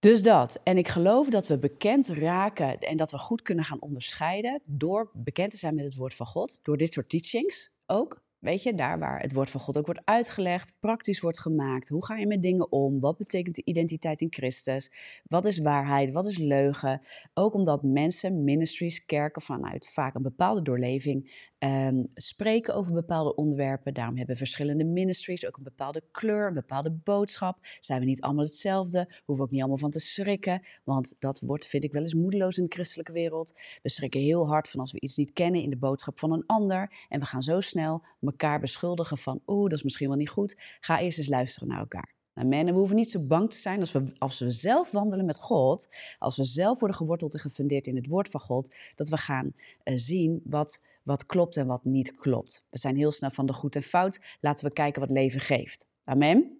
Dus 0.00 0.22
dat. 0.22 0.60
En 0.62 0.78
ik 0.78 0.88
geloof 0.88 1.28
dat 1.28 1.46
we 1.46 1.58
bekend 1.58 2.08
raken 2.08 2.78
en 2.78 2.96
dat 2.96 3.10
we 3.10 3.18
goed 3.18 3.42
kunnen 3.42 3.64
gaan 3.64 3.80
onderscheiden 3.80 4.62
door 4.64 5.10
bekend 5.12 5.50
te 5.50 5.56
zijn 5.56 5.74
met 5.74 5.84
het 5.84 5.94
woord 5.94 6.14
van 6.14 6.26
God, 6.26 6.60
door 6.62 6.76
dit 6.76 6.92
soort 6.92 7.08
teachings 7.08 7.72
ook. 7.86 8.22
Weet 8.40 8.62
je, 8.62 8.74
daar 8.74 8.98
waar 8.98 9.20
het 9.20 9.32
woord 9.32 9.50
van 9.50 9.60
God 9.60 9.78
ook 9.78 9.86
wordt 9.86 10.00
uitgelegd, 10.04 10.74
praktisch 10.80 11.20
wordt 11.20 11.40
gemaakt. 11.40 11.88
Hoe 11.88 12.04
ga 12.04 12.16
je 12.16 12.26
met 12.26 12.42
dingen 12.42 12.72
om? 12.72 13.00
Wat 13.00 13.16
betekent 13.16 13.54
de 13.54 13.64
identiteit 13.64 14.20
in 14.20 14.32
Christus? 14.32 14.92
Wat 15.24 15.44
is 15.44 15.58
waarheid? 15.58 16.10
Wat 16.10 16.26
is 16.26 16.38
leugen? 16.38 17.00
Ook 17.34 17.54
omdat 17.54 17.82
mensen, 17.82 18.44
ministries, 18.44 19.04
kerken 19.04 19.42
vanuit 19.42 19.90
vaak 19.92 20.14
een 20.14 20.22
bepaalde 20.22 20.62
doorleving 20.62 21.48
um, 21.58 22.06
spreken 22.14 22.74
over 22.74 22.92
bepaalde 22.92 23.34
onderwerpen. 23.34 23.94
Daarom 23.94 24.16
hebben 24.16 24.36
verschillende 24.36 24.84
ministries 24.84 25.46
ook 25.46 25.56
een 25.56 25.62
bepaalde 25.62 26.02
kleur, 26.10 26.46
een 26.46 26.54
bepaalde 26.54 26.90
boodschap. 26.90 27.58
Zijn 27.80 28.00
we 28.00 28.06
niet 28.06 28.20
allemaal 28.20 28.44
hetzelfde? 28.44 28.98
Hoeven 28.98 29.36
we 29.36 29.42
ook 29.42 29.50
niet 29.50 29.60
allemaal 29.60 29.78
van 29.78 29.90
te 29.90 30.00
schrikken, 30.00 30.62
want 30.84 31.14
dat 31.18 31.40
wordt, 31.40 31.66
vind 31.66 31.84
ik 31.84 31.92
wel 31.92 32.02
eens 32.02 32.14
moedeloos 32.14 32.58
in 32.58 32.64
de 32.64 32.72
christelijke 32.72 33.12
wereld. 33.12 33.54
We 33.82 33.90
schrikken 33.90 34.20
heel 34.20 34.48
hard 34.48 34.68
van 34.68 34.80
als 34.80 34.92
we 34.92 35.00
iets 35.00 35.16
niet 35.16 35.32
kennen 35.32 35.62
in 35.62 35.70
de 35.70 35.76
boodschap 35.76 36.18
van 36.18 36.32
een 36.32 36.46
ander. 36.46 36.92
En 37.08 37.20
we 37.20 37.26
gaan 37.26 37.42
zo 37.42 37.60
snel 37.60 38.02
elkaar 38.30 38.60
beschuldigen 38.60 39.18
van, 39.18 39.40
oeh, 39.46 39.62
dat 39.62 39.78
is 39.78 39.82
misschien 39.82 40.08
wel 40.08 40.16
niet 40.16 40.28
goed. 40.28 40.56
Ga 40.80 41.00
eerst 41.00 41.18
eens 41.18 41.28
luisteren 41.28 41.68
naar 41.68 41.78
elkaar. 41.78 42.14
Nou, 42.34 42.48
mannen, 42.48 42.72
we 42.72 42.78
hoeven 42.78 42.96
niet 42.96 43.10
zo 43.10 43.20
bang 43.20 43.50
te 43.50 43.56
zijn 43.56 43.80
als 43.80 43.92
we, 43.92 44.04
als 44.18 44.38
we 44.38 44.50
zelf 44.50 44.90
wandelen 44.90 45.24
met 45.24 45.38
God, 45.38 45.88
als 46.18 46.36
we 46.36 46.44
zelf 46.44 46.78
worden 46.78 46.96
geworteld 46.96 47.34
en 47.34 47.40
gefundeerd 47.40 47.86
in 47.86 47.96
het 47.96 48.06
woord 48.06 48.28
van 48.28 48.40
God, 48.40 48.74
dat 48.94 49.08
we 49.08 49.16
gaan 49.16 49.52
uh, 49.84 49.96
zien 49.96 50.40
wat, 50.44 50.80
wat 51.02 51.26
klopt 51.26 51.56
en 51.56 51.66
wat 51.66 51.84
niet 51.84 52.14
klopt. 52.14 52.64
We 52.68 52.78
zijn 52.78 52.96
heel 52.96 53.12
snel 53.12 53.30
van 53.30 53.46
de 53.46 53.52
goed 53.52 53.76
en 53.76 53.82
fout. 53.82 54.20
Laten 54.40 54.66
we 54.66 54.72
kijken 54.72 55.00
wat 55.00 55.10
leven 55.10 55.40
geeft. 55.40 55.86
Amen. 56.04 56.59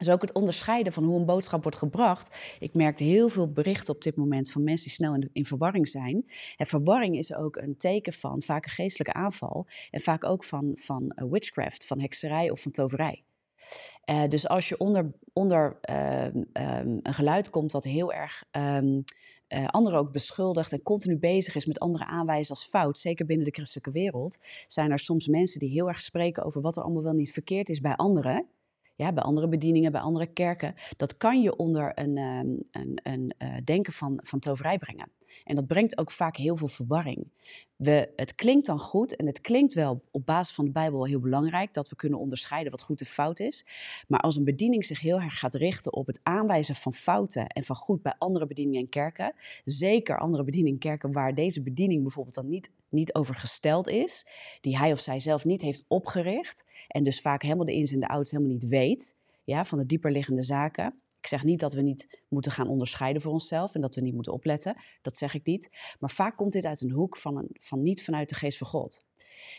Dus 0.00 0.10
ook 0.10 0.22
het 0.22 0.32
onderscheiden 0.32 0.92
van 0.92 1.04
hoe 1.04 1.18
een 1.18 1.26
boodschap 1.26 1.62
wordt 1.62 1.78
gebracht. 1.78 2.36
Ik 2.58 2.74
merk 2.74 2.98
heel 2.98 3.28
veel 3.28 3.52
berichten 3.52 3.94
op 3.94 4.02
dit 4.02 4.16
moment 4.16 4.50
van 4.50 4.64
mensen 4.64 4.86
die 4.86 4.94
snel 4.94 5.14
in, 5.14 5.30
in 5.32 5.44
verwarring 5.44 5.88
zijn. 5.88 6.24
En 6.56 6.66
verwarring 6.66 7.16
is 7.16 7.34
ook 7.34 7.56
een 7.56 7.76
teken 7.76 8.12
van 8.12 8.42
vaak 8.42 8.64
een 8.64 8.70
geestelijke 8.70 9.12
aanval. 9.12 9.66
En 9.90 10.00
vaak 10.00 10.24
ook 10.24 10.44
van, 10.44 10.72
van 10.74 11.12
uh, 11.16 11.30
witchcraft, 11.30 11.86
van 11.86 12.00
hekserij 12.00 12.50
of 12.50 12.60
van 12.60 12.72
toverij. 12.72 13.22
Uh, 14.10 14.28
dus 14.28 14.48
als 14.48 14.68
je 14.68 14.78
onder, 14.78 15.12
onder 15.32 15.78
uh, 15.90 16.24
um, 16.24 16.46
een 16.52 17.14
geluid 17.14 17.50
komt 17.50 17.72
wat 17.72 17.84
heel 17.84 18.12
erg 18.12 18.44
um, 18.50 19.04
uh, 19.48 19.66
anderen 19.66 19.98
ook 19.98 20.12
beschuldigt 20.12 20.72
en 20.72 20.82
continu 20.82 21.16
bezig 21.16 21.54
is 21.54 21.66
met 21.66 21.78
anderen 21.78 22.06
aanwijzen 22.06 22.54
als 22.54 22.64
fout, 22.64 22.98
zeker 22.98 23.26
binnen 23.26 23.46
de 23.46 23.52
christelijke 23.52 23.90
wereld, 23.90 24.38
zijn 24.66 24.90
er 24.90 24.98
soms 24.98 25.26
mensen 25.26 25.60
die 25.60 25.70
heel 25.70 25.88
erg 25.88 26.00
spreken 26.00 26.44
over 26.44 26.60
wat 26.60 26.76
er 26.76 26.82
allemaal 26.82 27.02
wel 27.02 27.12
niet 27.12 27.32
verkeerd 27.32 27.68
is 27.68 27.80
bij 27.80 27.96
anderen 27.96 28.46
ja, 29.00 29.12
bij 29.12 29.22
andere 29.22 29.48
bedieningen, 29.48 29.92
bij 29.92 30.00
andere 30.00 30.26
kerken, 30.26 30.74
dat 30.96 31.16
kan 31.16 31.42
je 31.42 31.56
onder 31.56 31.92
een, 31.94 32.16
ehm, 32.16 32.48
een, 32.70 33.00
een 33.02 33.34
uh, 33.38 33.56
denken 33.64 33.92
van, 33.92 34.20
van 34.24 34.38
toverij 34.38 34.78
brengen. 34.78 35.08
En 35.44 35.54
dat 35.54 35.66
brengt 35.66 35.98
ook 35.98 36.10
vaak 36.10 36.36
heel 36.36 36.56
veel 36.56 36.68
verwarring. 36.68 37.28
We, 37.76 38.12
het 38.16 38.34
klinkt 38.34 38.66
dan 38.66 38.78
goed 38.78 39.16
en 39.16 39.26
het 39.26 39.40
klinkt 39.40 39.72
wel 39.72 40.02
op 40.10 40.26
basis 40.26 40.54
van 40.54 40.64
de 40.64 40.70
Bijbel 40.70 41.06
heel 41.06 41.20
belangrijk 41.20 41.74
dat 41.74 41.88
we 41.88 41.96
kunnen 41.96 42.18
onderscheiden 42.18 42.70
wat 42.70 42.80
goed 42.80 43.00
en 43.00 43.06
fout 43.06 43.40
is. 43.40 43.66
Maar 44.08 44.20
als 44.20 44.36
een 44.36 44.44
bediening 44.44 44.84
zich 44.84 45.00
heel 45.00 45.20
erg 45.20 45.38
gaat 45.38 45.54
richten 45.54 45.92
op 45.92 46.06
het 46.06 46.20
aanwijzen 46.22 46.74
van 46.74 46.94
fouten 46.94 47.46
en 47.46 47.64
van 47.64 47.76
goed 47.76 48.02
bij 48.02 48.14
andere 48.18 48.46
bedieningen 48.46 48.80
en 48.80 48.88
kerken, 48.88 49.34
zeker 49.64 50.18
andere 50.18 50.44
bedieningen 50.44 50.80
en 50.80 50.88
kerken 50.88 51.12
waar 51.12 51.34
deze 51.34 51.62
bediening 51.62 52.02
bijvoorbeeld 52.02 52.34
dan 52.34 52.48
niet, 52.48 52.70
niet 52.88 53.14
over 53.14 53.34
gesteld 53.34 53.88
is, 53.88 54.26
die 54.60 54.78
hij 54.78 54.92
of 54.92 55.00
zij 55.00 55.20
zelf 55.20 55.44
niet 55.44 55.62
heeft 55.62 55.84
opgericht 55.88 56.64
en 56.88 57.02
dus 57.02 57.20
vaak 57.20 57.42
helemaal 57.42 57.64
de 57.64 57.74
ins 57.74 57.92
en 57.92 58.00
de 58.00 58.08
outs 58.08 58.30
helemaal 58.30 58.52
niet 58.52 58.68
weet, 58.68 59.16
ja, 59.44 59.64
van 59.64 59.78
de 59.78 59.86
dieperliggende 59.86 60.42
zaken, 60.42 61.00
ik 61.20 61.26
zeg 61.26 61.44
niet 61.44 61.60
dat 61.60 61.72
we 61.72 61.82
niet 61.82 62.24
moeten 62.28 62.52
gaan 62.52 62.68
onderscheiden 62.68 63.22
voor 63.22 63.32
onszelf 63.32 63.74
en 63.74 63.80
dat 63.80 63.94
we 63.94 64.00
niet 64.00 64.14
moeten 64.14 64.32
opletten. 64.32 64.82
Dat 65.02 65.16
zeg 65.16 65.34
ik 65.34 65.46
niet. 65.46 65.94
Maar 65.98 66.10
vaak 66.10 66.36
komt 66.36 66.52
dit 66.52 66.64
uit 66.64 66.80
een 66.80 66.90
hoek 66.90 67.16
van, 67.16 67.36
een, 67.36 67.56
van 67.60 67.82
niet 67.82 68.04
vanuit 68.04 68.28
de 68.28 68.34
geest 68.34 68.58
van 68.58 68.66
God. 68.66 69.04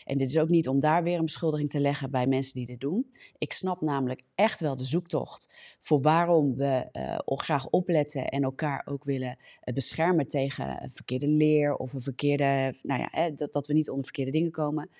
En 0.04 0.18
dit 0.18 0.28
is 0.28 0.38
ook 0.38 0.48
niet 0.48 0.68
om 0.68 0.80
daar 0.80 1.02
weer 1.02 1.18
een 1.18 1.24
beschuldiging 1.24 1.70
te 1.70 1.80
leggen 1.80 2.10
bij 2.10 2.26
mensen 2.26 2.54
die 2.54 2.66
dit 2.66 2.80
doen. 2.80 3.10
Ik 3.38 3.52
snap 3.52 3.80
namelijk 3.80 4.22
echt 4.34 4.60
wel 4.60 4.76
de 4.76 4.84
zoektocht 4.84 5.48
voor 5.80 6.00
waarom 6.00 6.56
we 6.56 6.88
uh, 6.92 7.36
graag 7.38 7.68
opletten 7.68 8.28
en 8.28 8.42
elkaar 8.42 8.82
ook 8.84 9.04
willen 9.04 9.36
uh, 9.64 9.74
beschermen 9.74 10.26
tegen 10.26 10.82
een 10.82 10.90
verkeerde 10.90 11.28
leer 11.28 11.76
of 11.76 11.92
een 11.92 12.00
verkeerde, 12.00 12.74
nou 12.82 13.00
ja, 13.00 13.08
hè, 13.10 13.32
dat, 13.32 13.52
dat 13.52 13.66
we 13.66 13.74
niet 13.74 13.88
onder 13.90 14.04
verkeerde 14.04 14.30
dingen 14.30 14.50
komen. 14.50 14.90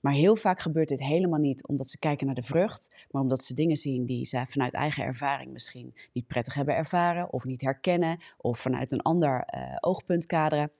Maar 0.00 0.12
heel 0.12 0.36
vaak 0.36 0.60
gebeurt 0.60 0.88
dit 0.88 1.02
helemaal 1.02 1.40
niet 1.40 1.66
omdat 1.66 1.88
ze 1.88 1.98
kijken 1.98 2.26
naar 2.26 2.34
de 2.34 2.42
vrucht, 2.42 3.06
maar 3.10 3.22
omdat 3.22 3.44
ze 3.44 3.54
dingen 3.54 3.76
zien 3.76 4.06
die 4.06 4.24
ze 4.24 4.44
vanuit 4.46 4.72
eigen 4.72 5.04
ervaring 5.04 5.52
misschien 5.52 5.94
niet 6.12 6.26
prettig 6.26 6.54
hebben 6.54 6.74
ervaren 6.74 7.32
of 7.32 7.44
niet 7.44 7.60
herkennen 7.60 8.18
of 8.38 8.58
vanuit 8.58 8.92
een 8.92 9.02
ander 9.02 9.48
uh, 9.54 9.76
oogpunt 9.80 10.26
kaderen. 10.26 10.70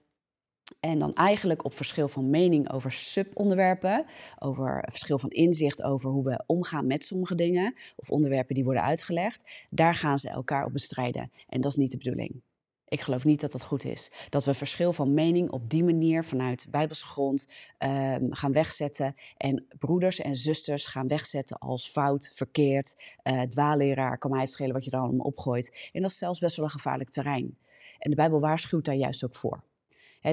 En 0.79 0.99
dan 0.99 1.13
eigenlijk 1.13 1.65
op 1.65 1.73
verschil 1.73 2.07
van 2.07 2.29
mening 2.29 2.71
over 2.71 2.91
subonderwerpen, 2.91 4.05
over 4.39 4.87
verschil 4.91 5.17
van 5.17 5.29
inzicht 5.29 5.83
over 5.83 6.09
hoe 6.09 6.23
we 6.23 6.43
omgaan 6.45 6.87
met 6.87 7.03
sommige 7.05 7.35
dingen 7.35 7.73
of 7.95 8.09
onderwerpen 8.09 8.55
die 8.55 8.63
worden 8.63 8.83
uitgelegd, 8.83 9.65
daar 9.69 9.95
gaan 9.95 10.17
ze 10.17 10.29
elkaar 10.29 10.65
op 10.65 10.73
bestrijden. 10.73 11.31
En 11.47 11.61
dat 11.61 11.71
is 11.71 11.77
niet 11.77 11.91
de 11.91 11.97
bedoeling. 11.97 12.41
Ik 12.87 13.01
geloof 13.01 13.23
niet 13.23 13.41
dat 13.41 13.51
dat 13.51 13.63
goed 13.63 13.85
is. 13.85 14.11
Dat 14.29 14.45
we 14.45 14.53
verschil 14.53 14.93
van 14.93 15.13
mening 15.13 15.49
op 15.51 15.69
die 15.69 15.83
manier 15.83 16.23
vanuit 16.23 16.67
Bijbelse 16.69 17.05
grond 17.05 17.47
um, 17.79 18.33
gaan 18.33 18.51
wegzetten. 18.51 19.15
En 19.37 19.65
broeders 19.79 20.19
en 20.19 20.35
zusters 20.35 20.87
gaan 20.87 21.07
wegzetten 21.07 21.57
als 21.57 21.89
fout, 21.89 22.31
verkeerd, 22.33 23.17
uh, 23.23 23.41
dwaalleraar, 23.41 24.17
kan 24.17 24.31
mij 24.31 24.45
schelen 24.45 24.73
wat 24.73 24.83
je 24.83 24.89
dan 24.89 25.01
allemaal 25.01 25.25
opgooit. 25.25 25.89
En 25.91 26.01
dat 26.01 26.11
is 26.11 26.17
zelfs 26.17 26.39
best 26.39 26.55
wel 26.55 26.65
een 26.65 26.71
gevaarlijk 26.71 27.09
terrein. 27.09 27.57
En 27.97 28.09
de 28.09 28.15
Bijbel 28.15 28.39
waarschuwt 28.39 28.85
daar 28.85 28.95
juist 28.95 29.23
ook 29.23 29.35
voor 29.35 29.63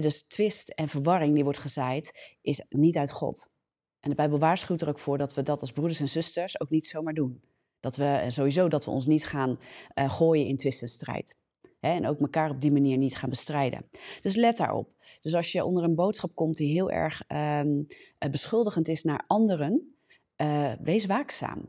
dus 0.00 0.22
twist 0.22 0.68
en 0.68 0.88
verwarring 0.88 1.34
die 1.34 1.44
wordt 1.44 1.58
gezaaid, 1.58 2.36
is 2.40 2.62
niet 2.68 2.96
uit 2.96 3.10
God. 3.10 3.50
En 4.00 4.10
de 4.10 4.16
Bijbel 4.16 4.38
waarschuwt 4.38 4.82
er 4.82 4.88
ook 4.88 4.98
voor 4.98 5.18
dat 5.18 5.34
we 5.34 5.42
dat 5.42 5.60
als 5.60 5.72
broeders 5.72 6.00
en 6.00 6.08
zusters 6.08 6.60
ook 6.60 6.70
niet 6.70 6.86
zomaar 6.86 7.14
doen. 7.14 7.42
Dat 7.80 7.96
we 7.96 8.04
eh, 8.04 8.30
sowieso 8.30 8.68
dat 8.68 8.84
we 8.84 8.90
ons 8.90 9.06
niet 9.06 9.26
gaan 9.26 9.58
uh, 9.94 10.12
gooien 10.12 10.46
in 10.46 10.56
twist 10.56 10.82
en 10.82 10.88
strijd. 10.88 11.36
en 11.80 12.06
ook 12.06 12.20
elkaar 12.20 12.50
op 12.50 12.60
die 12.60 12.72
manier 12.72 12.96
niet 12.96 13.16
gaan 13.16 13.30
bestrijden. 13.30 13.84
Dus 14.20 14.34
let 14.34 14.56
daarop. 14.56 14.88
Dus 15.20 15.34
als 15.34 15.52
je 15.52 15.64
onder 15.64 15.84
een 15.84 15.94
boodschap 15.94 16.34
komt 16.34 16.56
die 16.56 16.72
heel 16.72 16.90
erg 16.90 17.22
um, 17.28 17.86
beschuldigend 18.30 18.88
is 18.88 19.02
naar 19.02 19.24
anderen, 19.26 19.96
wees 20.82 21.06
waakzaam. 21.06 21.68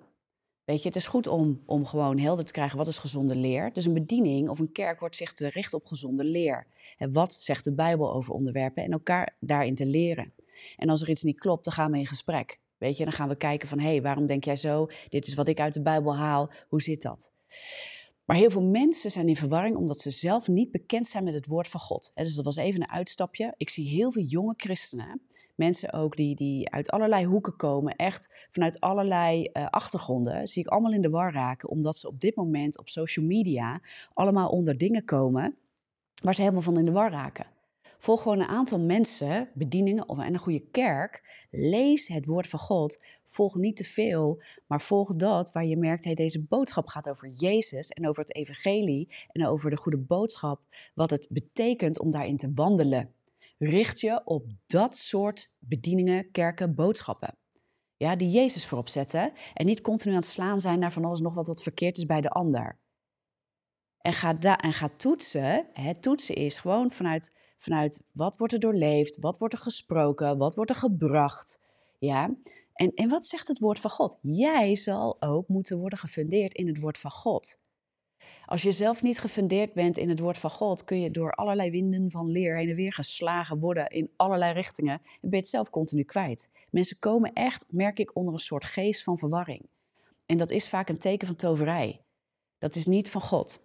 Weet 0.66 0.82
je, 0.82 0.88
het 0.88 0.98
is 0.98 1.08
goed 1.08 1.28
om, 1.28 1.62
om 1.66 1.86
gewoon 1.86 2.20
helder 2.20 2.46
te 2.46 2.52
krijgen 2.52 2.78
wat 2.78 2.88
is 2.88 2.98
gezonde 2.98 3.36
leer. 3.36 3.74
Dus 3.74 3.86
een 3.86 3.94
bediening 3.94 4.50
of 4.50 4.60
een 4.60 4.72
kerk 4.72 5.00
wordt 5.00 5.16
zich 5.16 5.34
te 5.34 5.50
richten 5.50 5.78
op 5.78 5.86
gezonde 5.86 6.24
leer. 6.24 6.68
En 6.98 7.12
wat 7.12 7.34
zegt 7.34 7.64
de 7.64 7.74
Bijbel 7.74 8.14
over 8.14 8.34
onderwerpen 8.34 8.84
en 8.84 8.92
elkaar 8.92 9.36
daarin 9.40 9.76
te 9.76 9.86
leren. 9.86 10.34
En 10.78 10.90
als 10.90 11.02
er 11.02 11.10
iets 11.10 11.24
niet 11.24 11.40
klopt, 11.40 11.64
dan 11.64 11.74
gaan 11.74 11.92
we 11.92 11.98
in 11.98 12.08
gesprek. 12.08 12.60
Weet 12.78 12.98
je, 12.98 13.04
dan 13.04 13.14
gaan 13.14 13.30
we 13.30 13.36
kijken 13.36 13.68
van, 13.68 13.80
hé, 13.80 13.88
hey, 13.88 14.02
waarom 14.02 14.26
denk 14.26 14.44
jij 14.44 14.56
zo? 14.56 14.88
Dit 15.10 15.28
is 15.28 15.34
wat 15.34 15.48
ik 15.48 15.60
uit 15.60 15.74
de 15.74 15.82
Bijbel 15.82 16.16
haal. 16.16 16.50
Hoe 16.68 16.82
zit 16.82 17.02
dat? 17.02 17.32
Maar 18.26 18.38
heel 18.38 18.50
veel 18.50 18.64
mensen 18.64 19.12
zijn 19.12 19.28
in 19.28 19.36
verwarring 19.36 19.76
omdat 19.76 20.00
ze 20.00 20.10
zelf 20.10 20.48
niet 20.48 20.72
bekend 20.72 21.08
zijn 21.08 21.24
met 21.24 21.34
het 21.34 21.48
woord 21.48 21.68
van 21.68 21.80
God. 21.80 22.12
Dus 22.16 22.36
dat 22.36 22.46
was 22.46 22.56
even 22.56 22.82
een 22.82 22.90
uitstapje. 22.90 23.54
Ik 23.58 23.70
zie 23.70 23.88
heel 23.88 24.12
veel 24.12 24.24
jonge 24.24 24.54
christenen 24.58 25.22
mensen 25.56 25.94
ook 25.94 26.16
die, 26.16 26.36
die 26.36 26.70
uit 26.70 26.92
allerlei 26.92 27.26
hoeken 27.26 27.56
komen, 27.56 27.96
echt 27.96 28.48
vanuit 28.50 28.80
allerlei 28.80 29.50
uh, 29.54 29.68
achtergronden, 29.70 30.48
zie 30.48 30.64
ik 30.64 30.70
allemaal 30.70 30.94
in 30.94 31.02
de 31.02 31.10
war 31.10 31.34
raken, 31.34 31.70
omdat 31.70 31.98
ze 31.98 32.08
op 32.08 32.20
dit 32.20 32.36
moment 32.36 32.78
op 32.78 32.90
social 32.90 33.26
media 33.26 33.82
allemaal 34.14 34.50
onder 34.50 34.78
dingen 34.78 35.06
komen 35.06 35.58
waar 36.24 36.36
ze 36.36 36.42
helemaal 36.42 36.62
van 36.62 36.78
in 36.78 36.86
de 36.86 36.92
war 36.92 37.12
raken. 37.12 37.46
Volg 38.04 38.22
gewoon 38.22 38.40
een 38.40 38.48
aantal 38.48 38.80
mensen, 38.80 39.50
bedieningen 39.54 40.10
of 40.10 40.18
een 40.18 40.38
goede 40.38 40.64
kerk. 40.72 41.46
Lees 41.52 42.08
het 42.08 42.26
woord 42.26 42.48
van 42.48 42.60
God. 42.60 43.06
Volg 43.26 43.56
niet 43.56 43.76
te 43.76 43.84
veel, 43.84 44.42
maar 44.68 44.82
volg 44.82 45.16
dat 45.16 45.52
waar 45.52 45.66
je 45.66 45.78
merkt: 45.78 46.04
hey, 46.04 46.14
deze 46.14 46.42
boodschap 46.42 46.88
gaat 46.88 47.10
over 47.10 47.30
Jezus 47.30 47.90
en 47.90 48.08
over 48.08 48.22
het 48.22 48.36
evangelie 48.36 49.10
en 49.32 49.48
over 49.48 49.70
de 49.70 49.78
goede 49.78 49.98
boodschap. 49.98 50.62
Wat 50.94 51.10
het 51.10 51.28
betekent 51.30 52.00
om 52.00 52.12
daarin 52.12 52.38
te 52.38 52.52
wandelen 52.56 53.14
richt 53.58 54.00
je 54.00 54.22
op 54.26 54.46
dat 54.68 54.98
soort 54.98 55.52
bedieningen, 55.60 56.32
kerken, 56.32 56.76
boodschappen. 56.76 57.38
Ja, 57.98 58.16
die 58.16 58.30
Jezus 58.30 58.66
voorop 58.66 58.90
zetten 58.90 59.34
en 59.54 59.66
niet 59.66 59.82
continu 59.82 60.14
aan 60.14 60.20
het 60.20 60.30
slaan 60.30 60.60
zijn 60.60 60.80
naar 60.80 60.92
van 60.92 61.06
alles 61.06 61.20
nog 61.20 61.34
wat 61.34 61.48
wat 61.48 61.64
verkeerd 61.64 61.98
is 61.98 62.06
bij 62.06 62.22
de 62.22 62.30
ander. 62.30 62.80
En 63.98 64.14
ga, 64.14 64.34
da 64.34 64.58
en 64.58 64.74
ga 64.74 64.90
toetsen. 64.98 65.68
Het 65.74 66.02
toetsen 66.02 66.36
is 66.36 66.58
gewoon 66.58 66.92
vanuit, 66.92 67.38
vanuit 67.58 68.04
wat 68.12 68.38
wordt 68.38 68.54
er 68.54 68.60
doorleefd, 68.60 69.20
wat 69.20 69.38
wordt 69.38 69.54
er 69.54 69.60
gesproken, 69.60 70.38
wat 70.38 70.56
wordt 70.56 70.70
er 70.70 70.78
gebracht. 70.78 71.62
Ja, 72.00 72.36
en, 72.74 72.94
en 72.94 73.10
wat 73.10 73.26
zegt 73.26 73.48
het 73.48 73.60
woord 73.60 73.80
van 73.80 73.90
God? 73.90 74.18
Jij 74.22 74.76
zal 74.76 75.22
ook 75.22 75.48
moeten 75.48 75.78
worden 75.78 76.00
gefundeerd 76.00 76.54
in 76.54 76.68
het 76.68 76.80
woord 76.80 76.98
van 76.98 77.12
God. 77.12 77.60
Als 78.46 78.62
je 78.62 78.72
zelf 78.72 79.02
niet 79.02 79.20
gefundeerd 79.20 79.74
bent 79.74 79.98
in 79.98 80.10
het 80.10 80.20
woord 80.20 80.38
van 80.38 80.50
God, 80.50 80.84
kun 80.84 81.00
je 81.02 81.12
door 81.12 81.32
allerlei 81.32 81.72
winden 81.72 82.12
van 82.12 82.32
leer 82.32 82.58
heen 82.58 82.70
en 82.70 82.76
weer 82.76 82.94
geslagen 82.94 83.60
worden 83.60 83.88
in 83.88 84.12
allerlei 84.16 84.54
richtingen 84.54 84.94
en 84.94 85.20
ben 85.22 85.30
je 85.32 85.38
het 85.38 85.48
zelf 85.48 85.70
continu 85.70 86.04
kwijt. 86.04 86.50
Mensen 86.70 87.00
komen 87.00 87.34
echt, 87.34 87.66
merk 87.70 88.00
ik, 88.00 88.16
onder 88.16 88.34
een 88.34 88.40
soort 88.40 88.66
geest 88.66 89.04
van 89.04 89.18
verwarring. 89.18 89.66
En 90.26 90.38
dat 90.38 90.52
is 90.52 90.70
vaak 90.70 90.90
een 90.90 90.98
teken 90.98 91.28
van 91.28 91.36
toverij. 91.36 92.02
Dat 92.58 92.76
is 92.76 92.86
niet 92.86 93.10
van 93.10 93.22
God. 93.22 93.62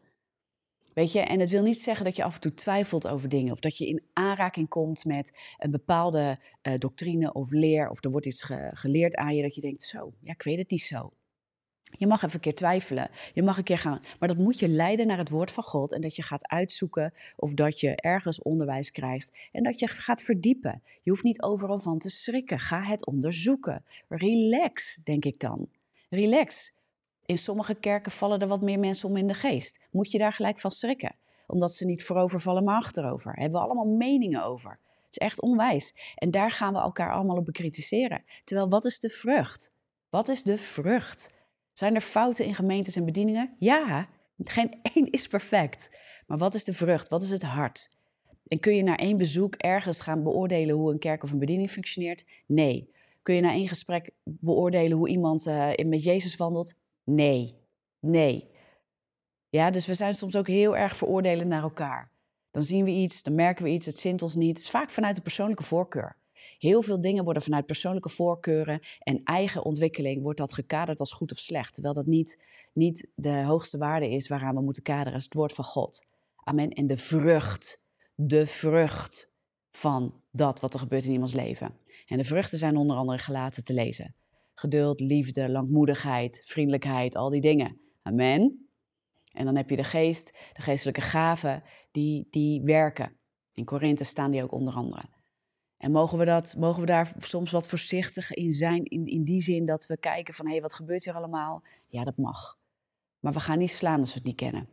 Weet 0.95 1.12
je, 1.12 1.21
en 1.21 1.41
het 1.41 1.50
wil 1.50 1.62
niet 1.62 1.81
zeggen 1.81 2.05
dat 2.05 2.17
je 2.17 2.25
af 2.25 2.35
en 2.35 2.41
toe 2.41 2.55
twijfelt 2.55 3.09
over 3.09 3.29
dingen 3.29 3.53
of 3.53 3.61
dat 3.61 3.79
je 3.79 3.87
in 3.87 4.03
aanraking 4.12 4.69
komt 4.69 5.05
met 5.05 5.38
een 5.59 5.71
bepaalde 5.71 6.38
uh, 6.62 6.75
doctrine 6.79 7.33
of 7.33 7.50
leer 7.50 7.88
of 7.88 8.05
er 8.05 8.11
wordt 8.11 8.27
iets 8.27 8.43
geleerd 8.71 9.17
aan 9.17 9.37
je 9.37 9.43
dat 9.43 9.55
je 9.55 9.61
denkt, 9.61 9.83
zo, 9.83 10.12
ja, 10.21 10.33
ik 10.33 10.43
weet 10.43 10.59
het 10.59 10.71
niet 10.71 10.83
zo. 10.83 11.12
Je 11.90 12.07
mag 12.07 12.23
even 12.23 12.35
een 12.35 12.40
keer 12.40 12.54
twijfelen. 12.54 13.11
Je 13.35 13.42
mag 13.42 13.59
een 13.59 13.64
keer 13.64 13.78
gaan. 13.78 14.00
Maar 14.18 14.28
dat 14.28 14.38
moet 14.38 14.59
je 14.59 14.68
leiden 14.68 15.07
naar 15.07 15.18
het 15.18 15.30
woord 15.30 15.50
van 15.50 15.64
God. 15.64 15.92
En 15.92 16.00
dat 16.00 16.16
je 16.16 16.23
gaat 16.23 16.49
uitzoeken 16.49 17.14
of 17.37 17.54
dat 17.54 17.80
je 17.80 17.97
ergens 17.97 18.42
onderwijs 18.42 18.90
krijgt. 18.90 19.33
En 19.52 19.62
dat 19.62 19.78
je 19.78 19.87
gaat 19.87 20.23
verdiepen. 20.23 20.83
Je 21.02 21.11
hoeft 21.11 21.23
niet 21.23 21.42
overal 21.42 21.78
van 21.78 21.99
te 21.99 22.11
schrikken. 22.11 22.59
Ga 22.59 22.83
het 22.83 23.07
onderzoeken. 23.07 23.85
Relax, 24.09 25.00
denk 25.04 25.25
ik 25.25 25.40
dan. 25.40 25.68
Relax. 26.11 26.73
In 27.26 27.38
sommige 27.38 27.75
kerken 27.75 28.12
vallen 28.12 28.40
er 28.40 28.49
wat 28.49 28.62
meer 28.62 28.78
mensen 28.78 29.09
om 29.09 29.16
in 29.16 29.26
de 29.26 29.35
geest. 29.35 29.80
Moet 29.90 30.11
je 30.11 30.18
daar 30.18 30.33
gelijk 30.33 30.61
van 30.61 30.71
schrikken? 30.71 31.14
Omdat 31.47 31.75
ze 31.75 31.85
niet 31.85 32.04
voorover 32.04 32.40
vallen, 32.40 32.64
maar 32.64 32.76
achterover. 32.76 33.33
Hebben 33.33 33.61
we 33.61 33.66
allemaal 33.66 33.97
meningen 33.97 34.45
over. 34.45 34.71
Het 34.71 35.11
is 35.11 35.18
echt 35.18 35.40
onwijs. 35.40 35.95
En 36.14 36.30
daar 36.30 36.50
gaan 36.50 36.73
we 36.73 36.78
elkaar 36.78 37.12
allemaal 37.12 37.37
op 37.37 37.45
bekritiseren. 37.45 38.25
Terwijl, 38.45 38.68
wat 38.68 38.85
is 38.85 39.00
de 39.00 39.09
vrucht? 39.09 39.73
Wat 40.11 40.28
is 40.28 40.42
de 40.42 40.59
vrucht? 40.59 41.30
Zijn 41.79 41.95
er 41.95 42.01
fouten 42.01 42.45
in 42.45 42.55
gemeentes 42.55 42.97
en 42.97 43.05
bedieningen? 43.05 43.55
Ja, 43.59 44.09
geen 44.39 44.79
één 44.95 45.11
is 45.11 45.27
perfect. 45.27 45.91
Maar 46.27 46.39
wat 46.39 46.55
is 46.55 46.65
de 46.65 46.73
vrucht? 46.73 47.09
Wat 47.09 47.23
is 47.23 47.31
het 47.31 47.43
hart? 47.43 47.91
En 48.47 48.61
kun 48.61 48.75
je 48.75 48.83
na 48.83 48.97
één 48.97 49.17
bezoek 49.17 49.55
ergens 49.55 50.01
gaan 50.01 50.23
beoordelen 50.23 50.75
hoe 50.75 50.93
een 50.93 50.99
kerk 50.99 51.23
of 51.23 51.31
een 51.31 51.39
bediening 51.39 51.71
functioneert? 51.71 52.27
Nee. 52.47 52.91
Kun 53.23 53.35
je 53.35 53.41
na 53.41 53.53
één 53.53 53.69
gesprek 53.69 54.11
beoordelen 54.25 54.97
hoe 54.97 55.09
iemand 55.09 55.47
uh, 55.47 55.71
met 55.87 56.05
Jezus 56.05 56.37
wandelt? 56.37 56.75
Nee. 57.05 57.55
Nee. 58.01 58.51
Ja, 59.49 59.71
dus 59.71 59.87
we 59.87 59.95
zijn 59.95 60.15
soms 60.15 60.37
ook 60.37 60.47
heel 60.47 60.77
erg 60.77 60.97
veroordelend 60.97 61.49
naar 61.49 61.63
elkaar. 61.63 62.11
Dan 62.51 62.63
zien 62.63 62.85
we 62.85 62.91
iets, 62.91 63.23
dan 63.23 63.35
merken 63.35 63.65
we 63.65 63.71
iets, 63.71 63.87
het 63.87 63.99
zint 63.99 64.23
ons 64.23 64.35
niet. 64.35 64.57
Het 64.57 64.65
is 64.65 64.71
vaak 64.71 64.91
vanuit 64.91 65.17
de 65.17 65.23
persoonlijke 65.23 65.63
voorkeur. 65.63 66.17
Heel 66.59 66.83
veel 66.83 67.00
dingen 67.00 67.25
worden 67.25 67.42
vanuit 67.42 67.66
persoonlijke 67.66 68.09
voorkeuren 68.09 68.80
en 68.99 69.21
eigen 69.25 69.64
ontwikkeling 69.64 70.23
wordt 70.23 70.38
dat 70.38 70.52
gekaderd 70.52 71.00
als 71.00 71.12
goed 71.12 71.33
of 71.33 71.38
slecht. 71.38 71.75
Terwijl 71.75 71.95
dat 71.95 72.07
niet, 72.07 72.42
niet 72.73 73.11
de 73.14 73.42
hoogste 73.42 73.78
waarde 73.78 74.11
is 74.11 74.28
waaraan 74.28 74.54
we 74.54 74.61
moeten 74.61 74.83
kaderen, 74.83 75.18
is 75.18 75.25
het 75.25 75.35
woord 75.35 75.52
van 75.52 75.64
God. 75.64 76.07
Amen. 76.37 76.71
En 76.71 76.87
de 76.87 76.97
vrucht, 76.97 77.83
de 78.14 78.47
vrucht 78.47 79.30
van 79.71 80.23
dat 80.30 80.61
wat 80.61 80.75
er 80.75 80.80
gebeurt 80.80 81.04
in 81.04 81.12
iemands 81.12 81.33
leven. 81.33 81.78
En 82.07 82.16
de 82.16 82.25
vruchten 82.25 82.59
zijn 82.59 82.76
onder 82.76 82.97
andere 82.97 83.18
gelaten 83.18 83.64
te 83.64 83.75
lezen. 83.75 84.14
Geduld, 84.54 85.00
liefde, 85.00 85.49
langmoedigheid, 85.49 86.42
vriendelijkheid, 86.45 87.16
al 87.16 87.30
die 87.30 87.40
dingen. 87.40 87.80
Amen. 88.02 88.68
En 89.33 89.45
dan 89.45 89.57
heb 89.57 89.71
je 89.71 89.76
de 89.76 89.85
geest, 89.85 90.33
de 90.52 90.62
geestelijke 90.62 91.00
gaven, 91.00 91.62
die, 91.90 92.26
die 92.30 92.62
werken. 92.62 93.16
In 93.52 93.64
Korinthe 93.64 94.04
staan 94.04 94.30
die 94.30 94.42
ook 94.42 94.52
onder 94.52 94.75
andere. 94.75 95.02
En 95.79 95.91
mogen 95.91 96.19
we, 96.19 96.25
dat, 96.25 96.55
mogen 96.59 96.81
we 96.81 96.87
daar 96.87 97.13
soms 97.19 97.51
wat 97.51 97.69
voorzichtig 97.69 98.35
in 98.35 98.53
zijn, 98.53 98.85
in, 98.85 99.07
in 99.07 99.25
die 99.25 99.43
zin 99.43 99.65
dat 99.65 99.87
we 99.87 99.97
kijken 99.97 100.35
van 100.35 100.47
hé, 100.47 100.53
hey, 100.53 100.61
wat 100.61 100.75
gebeurt 100.75 101.05
hier 101.05 101.15
allemaal? 101.15 101.63
Ja, 101.89 102.05
dat 102.05 102.17
mag. 102.17 102.59
Maar 103.21 103.33
we 103.33 103.41
gaan 103.41 103.59
niet 103.59 103.71
slaan 103.71 104.01
als 104.01 104.09
we 104.09 104.19
het 104.19 104.27
niet 104.27 104.37
kennen. 104.37 104.69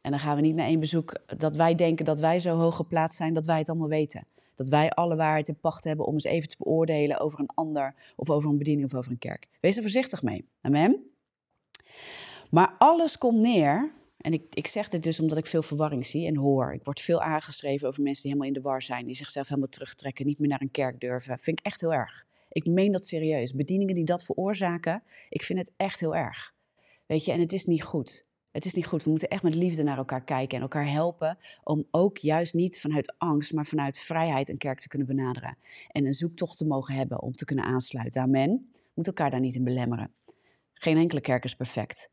En 0.00 0.10
dan 0.10 0.20
gaan 0.20 0.36
we 0.36 0.42
niet 0.42 0.54
naar 0.54 0.66
één 0.66 0.80
bezoek 0.80 1.16
dat 1.38 1.56
wij 1.56 1.74
denken 1.74 2.04
dat 2.04 2.20
wij 2.20 2.40
zo 2.40 2.56
hoog 2.56 2.76
geplaatst 2.76 3.16
zijn 3.16 3.32
dat 3.32 3.46
wij 3.46 3.58
het 3.58 3.68
allemaal 3.68 3.88
weten. 3.88 4.26
Dat 4.54 4.68
wij 4.68 4.90
alle 4.90 5.16
waarheid 5.16 5.48
in 5.48 5.60
pacht 5.60 5.84
hebben 5.84 6.06
om 6.06 6.14
eens 6.14 6.24
even 6.24 6.48
te 6.48 6.56
beoordelen 6.58 7.18
over 7.18 7.40
een 7.40 7.50
ander 7.54 7.94
of 8.16 8.30
over 8.30 8.50
een 8.50 8.58
bediening 8.58 8.92
of 8.92 8.98
over 8.98 9.10
een 9.10 9.18
kerk. 9.18 9.48
Wees 9.60 9.76
er 9.76 9.82
voorzichtig 9.82 10.22
mee. 10.22 10.48
Amen. 10.60 11.10
Maar 12.50 12.74
alles 12.78 13.18
komt 13.18 13.38
neer 13.38 13.92
en 14.22 14.32
ik, 14.32 14.42
ik 14.50 14.66
zeg 14.66 14.88
dit 14.88 15.02
dus 15.02 15.20
omdat 15.20 15.38
ik 15.38 15.46
veel 15.46 15.62
verwarring 15.62 16.06
zie 16.06 16.26
en 16.26 16.36
hoor. 16.36 16.72
Ik 16.72 16.84
word 16.84 17.00
veel 17.00 17.20
aangeschreven 17.20 17.88
over 17.88 18.02
mensen 18.02 18.22
die 18.22 18.32
helemaal 18.32 18.54
in 18.54 18.62
de 18.62 18.68
war 18.68 18.82
zijn, 18.82 19.06
die 19.06 19.16
zichzelf 19.16 19.48
helemaal 19.48 19.70
terugtrekken, 19.70 20.26
niet 20.26 20.38
meer 20.38 20.48
naar 20.48 20.60
een 20.60 20.70
kerk 20.70 21.00
durven. 21.00 21.38
Vind 21.38 21.58
ik 21.58 21.66
echt 21.66 21.80
heel 21.80 21.92
erg. 21.92 22.26
Ik 22.48 22.66
meen 22.66 22.92
dat 22.92 23.06
serieus. 23.06 23.54
Bedieningen 23.54 23.94
die 23.94 24.04
dat 24.04 24.24
veroorzaken, 24.24 25.02
ik 25.28 25.42
vind 25.42 25.58
het 25.58 25.72
echt 25.76 26.00
heel 26.00 26.16
erg. 26.16 26.54
Weet 27.06 27.24
je, 27.24 27.32
en 27.32 27.40
het 27.40 27.52
is 27.52 27.64
niet 27.64 27.82
goed. 27.82 28.26
Het 28.50 28.64
is 28.64 28.74
niet 28.74 28.86
goed. 28.86 29.02
We 29.02 29.10
moeten 29.10 29.28
echt 29.28 29.42
met 29.42 29.54
liefde 29.54 29.82
naar 29.82 29.96
elkaar 29.96 30.24
kijken 30.24 30.56
en 30.56 30.62
elkaar 30.62 30.90
helpen 30.90 31.38
om 31.64 31.86
ook 31.90 32.18
juist 32.18 32.54
niet 32.54 32.80
vanuit 32.80 33.14
angst, 33.18 33.52
maar 33.52 33.66
vanuit 33.66 33.98
vrijheid 33.98 34.48
een 34.48 34.58
kerk 34.58 34.80
te 34.80 34.88
kunnen 34.88 35.06
benaderen. 35.06 35.58
En 35.88 36.06
een 36.06 36.12
zoektocht 36.12 36.58
te 36.58 36.66
mogen 36.66 36.94
hebben 36.94 37.22
om 37.22 37.32
te 37.32 37.44
kunnen 37.44 37.64
aansluiten. 37.64 38.22
Amen. 38.22 38.72
Moet 38.94 39.06
elkaar 39.06 39.30
daar 39.30 39.40
niet 39.40 39.54
in 39.54 39.64
belemmeren. 39.64 40.12
Geen 40.72 40.96
enkele 40.96 41.20
kerk 41.20 41.44
is 41.44 41.54
perfect. 41.54 42.11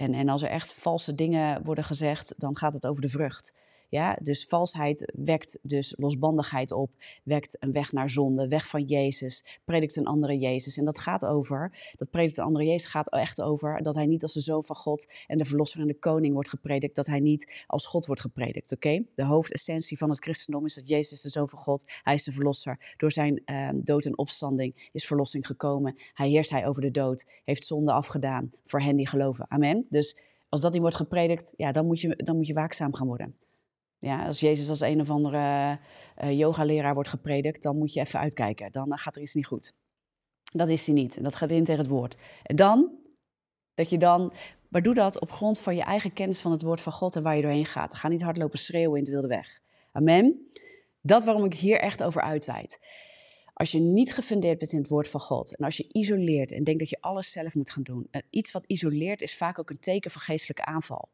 En, 0.00 0.14
en 0.14 0.28
als 0.28 0.42
er 0.42 0.48
echt 0.48 0.74
valse 0.74 1.14
dingen 1.14 1.62
worden 1.62 1.84
gezegd, 1.84 2.34
dan 2.36 2.56
gaat 2.56 2.74
het 2.74 2.86
over 2.86 3.02
de 3.02 3.08
vrucht. 3.08 3.54
Ja, 3.90 4.18
dus 4.22 4.44
valsheid 4.44 5.12
wekt 5.14 5.58
dus 5.62 5.94
losbandigheid 5.96 6.72
op, 6.72 6.90
wekt 7.24 7.56
een 7.60 7.72
weg 7.72 7.92
naar 7.92 8.10
zonde, 8.10 8.48
weg 8.48 8.68
van 8.68 8.82
Jezus, 8.82 9.44
predikt 9.64 9.96
een 9.96 10.06
andere 10.06 10.38
Jezus. 10.38 10.76
En 10.76 10.84
dat 10.84 10.98
gaat 10.98 11.24
over, 11.24 11.92
dat 11.98 12.10
predikt 12.10 12.38
een 12.38 12.44
andere 12.44 12.64
Jezus 12.64 12.90
gaat 12.90 13.08
echt 13.10 13.40
over 13.40 13.82
dat 13.82 13.94
hij 13.94 14.06
niet 14.06 14.22
als 14.22 14.32
de 14.32 14.40
zoon 14.40 14.64
van 14.64 14.76
God 14.76 15.12
en 15.26 15.38
de 15.38 15.44
verlosser 15.44 15.80
en 15.80 15.86
de 15.86 15.98
koning 15.98 16.32
wordt 16.32 16.48
gepredikt, 16.48 16.94
dat 16.94 17.06
hij 17.06 17.20
niet 17.20 17.64
als 17.66 17.86
God 17.86 18.06
wordt 18.06 18.20
gepredikt, 18.20 18.72
oké? 18.72 19.04
De 19.14 19.24
hoofdessentie 19.24 19.98
van 19.98 20.10
het 20.10 20.18
christendom 20.18 20.64
is 20.64 20.74
dat 20.74 20.88
Jezus 20.88 21.20
de 21.20 21.28
zoon 21.28 21.48
van 21.48 21.58
God, 21.58 21.92
hij 22.02 22.14
is 22.14 22.24
de 22.24 22.32
verlosser. 22.32 22.94
Door 22.96 23.12
zijn 23.12 23.42
ehm, 23.44 23.80
dood 23.82 24.04
en 24.04 24.18
opstanding 24.18 24.88
is 24.92 25.06
verlossing 25.06 25.46
gekomen. 25.46 25.96
Hij 26.12 26.28
heerst 26.28 26.50
hij 26.50 26.66
over 26.66 26.82
de 26.82 26.90
dood, 26.90 27.40
heeft 27.44 27.66
zonde 27.66 27.92
afgedaan 27.92 28.50
voor 28.64 28.80
hen 28.80 28.96
die 28.96 29.08
geloven. 29.08 29.50
Amen. 29.50 29.86
Dus 29.88 30.16
als 30.48 30.60
dat 30.60 30.72
niet 30.72 30.80
wordt 30.80 30.96
gepredikt, 30.96 31.54
ja, 31.56 31.72
dan 31.72 31.86
moet 31.86 32.00
je, 32.00 32.16
dan 32.16 32.36
moet 32.36 32.46
je 32.46 32.52
waakzaam 32.52 32.94
gaan 32.94 33.06
worden. 33.06 33.34
Ja, 34.00 34.26
als 34.26 34.40
Jezus 34.40 34.68
als 34.68 34.80
een 34.80 35.00
of 35.00 35.10
andere 35.10 35.78
uh, 36.22 36.38
yogaleraar 36.38 36.94
wordt 36.94 37.08
gepredikt, 37.08 37.62
dan 37.62 37.76
moet 37.76 37.92
je 37.92 38.00
even 38.00 38.20
uitkijken. 38.20 38.72
Dan 38.72 38.98
gaat 38.98 39.16
er 39.16 39.22
iets 39.22 39.34
niet 39.34 39.46
goed. 39.46 39.72
Dat 40.52 40.68
is 40.68 40.86
hij 40.86 40.94
niet. 40.94 41.16
En 41.16 41.22
dat 41.22 41.34
gaat 41.34 41.50
in 41.50 41.64
tegen 41.64 41.80
het 41.80 41.90
woord. 41.90 42.16
En 42.42 42.56
dan, 42.56 42.90
dat 43.74 43.90
je 43.90 43.98
dan, 43.98 44.32
maar 44.68 44.82
doe 44.82 44.94
dat 44.94 45.20
op 45.20 45.30
grond 45.30 45.58
van 45.58 45.76
je 45.76 45.82
eigen 45.82 46.12
kennis 46.12 46.40
van 46.40 46.52
het 46.52 46.62
woord 46.62 46.80
van 46.80 46.92
God 46.92 47.16
en 47.16 47.22
waar 47.22 47.36
je 47.36 47.42
doorheen 47.42 47.66
gaat. 47.66 47.94
Ga 47.94 48.08
niet 48.08 48.22
hardlopen 48.22 48.58
schreeuwen 48.58 48.98
in 48.98 49.04
de 49.04 49.10
wilde 49.10 49.28
weg. 49.28 49.60
Amen. 49.92 50.48
Dat 51.00 51.24
waarom 51.24 51.44
ik 51.44 51.54
hier 51.54 51.80
echt 51.80 52.02
over 52.02 52.22
uitweid. 52.22 52.80
Als 53.52 53.72
je 53.72 53.80
niet 53.80 54.14
gefundeerd 54.14 54.58
bent 54.58 54.72
in 54.72 54.78
het 54.78 54.88
woord 54.88 55.08
van 55.08 55.20
God 55.20 55.56
en 55.56 55.64
als 55.64 55.76
je 55.76 55.88
isoleert 55.92 56.52
en 56.52 56.64
denkt 56.64 56.80
dat 56.80 56.90
je 56.90 57.00
alles 57.00 57.32
zelf 57.32 57.54
moet 57.54 57.70
gaan 57.70 57.82
doen, 57.82 58.10
iets 58.30 58.52
wat 58.52 58.64
isoleert 58.66 59.22
is 59.22 59.36
vaak 59.36 59.58
ook 59.58 59.70
een 59.70 59.80
teken 59.80 60.10
van 60.10 60.20
geestelijke 60.20 60.64
aanval. 60.64 61.08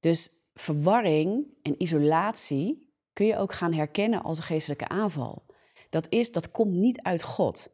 Dus 0.00 0.30
verwarring 0.54 1.46
en 1.62 1.82
isolatie 1.82 2.92
kun 3.12 3.26
je 3.26 3.36
ook 3.36 3.52
gaan 3.52 3.72
herkennen 3.72 4.22
als 4.22 4.38
een 4.38 4.44
geestelijke 4.44 4.88
aanval. 4.88 5.46
Dat, 5.90 6.06
is, 6.08 6.32
dat 6.32 6.50
komt 6.50 6.72
niet 6.72 7.02
uit 7.02 7.22
God. 7.22 7.72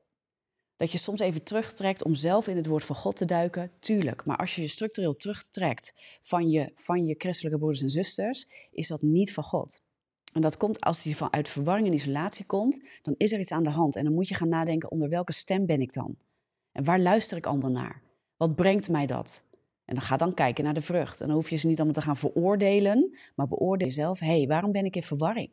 Dat 0.76 0.92
je 0.92 0.98
soms 0.98 1.20
even 1.20 1.42
terugtrekt 1.42 2.04
om 2.04 2.14
zelf 2.14 2.48
in 2.48 2.56
het 2.56 2.66
woord 2.66 2.84
van 2.84 2.96
God 2.96 3.16
te 3.16 3.24
duiken, 3.24 3.72
tuurlijk. 3.80 4.24
Maar 4.24 4.36
als 4.36 4.54
je 4.54 4.62
je 4.62 4.68
structureel 4.68 5.16
terugtrekt 5.16 5.94
van 6.22 6.50
je, 6.50 6.72
van 6.74 7.04
je 7.04 7.14
christelijke 7.18 7.58
broeders 7.58 7.82
en 7.82 7.90
zusters, 7.90 8.48
is 8.70 8.88
dat 8.88 9.02
niet 9.02 9.32
van 9.32 9.44
God. 9.44 9.82
En 10.32 10.40
dat 10.40 10.56
komt 10.56 10.80
als 10.80 11.02
die 11.02 11.16
vanuit 11.16 11.48
verwarring 11.48 11.88
en 11.88 11.94
isolatie 11.94 12.46
komt, 12.46 12.82
dan 13.02 13.14
is 13.16 13.32
er 13.32 13.38
iets 13.38 13.52
aan 13.52 13.62
de 13.62 13.70
hand. 13.70 13.96
En 13.96 14.04
dan 14.04 14.14
moet 14.14 14.28
je 14.28 14.34
gaan 14.34 14.48
nadenken, 14.48 14.90
onder 14.90 15.08
welke 15.08 15.32
stem 15.32 15.66
ben 15.66 15.80
ik 15.80 15.92
dan? 15.92 16.16
En 16.72 16.84
waar 16.84 17.00
luister 17.00 17.36
ik 17.36 17.46
allemaal 17.46 17.70
naar? 17.70 18.02
Wat 18.36 18.54
brengt 18.54 18.88
mij 18.88 19.06
dat? 19.06 19.44
En 19.90 19.96
dan 19.96 20.04
ga 20.04 20.16
dan 20.16 20.34
kijken 20.34 20.64
naar 20.64 20.74
de 20.74 20.80
vrucht. 20.80 21.20
En 21.20 21.26
dan 21.26 21.36
hoef 21.36 21.50
je 21.50 21.56
ze 21.56 21.66
niet 21.66 21.76
allemaal 21.76 21.94
te 21.94 22.02
gaan 22.02 22.16
veroordelen, 22.16 23.18
maar 23.34 23.48
beoordeel 23.48 23.86
jezelf. 23.86 24.18
Hé, 24.18 24.26
hey, 24.26 24.46
waarom 24.46 24.72
ben 24.72 24.84
ik 24.84 24.96
in 24.96 25.02
verwarring? 25.02 25.50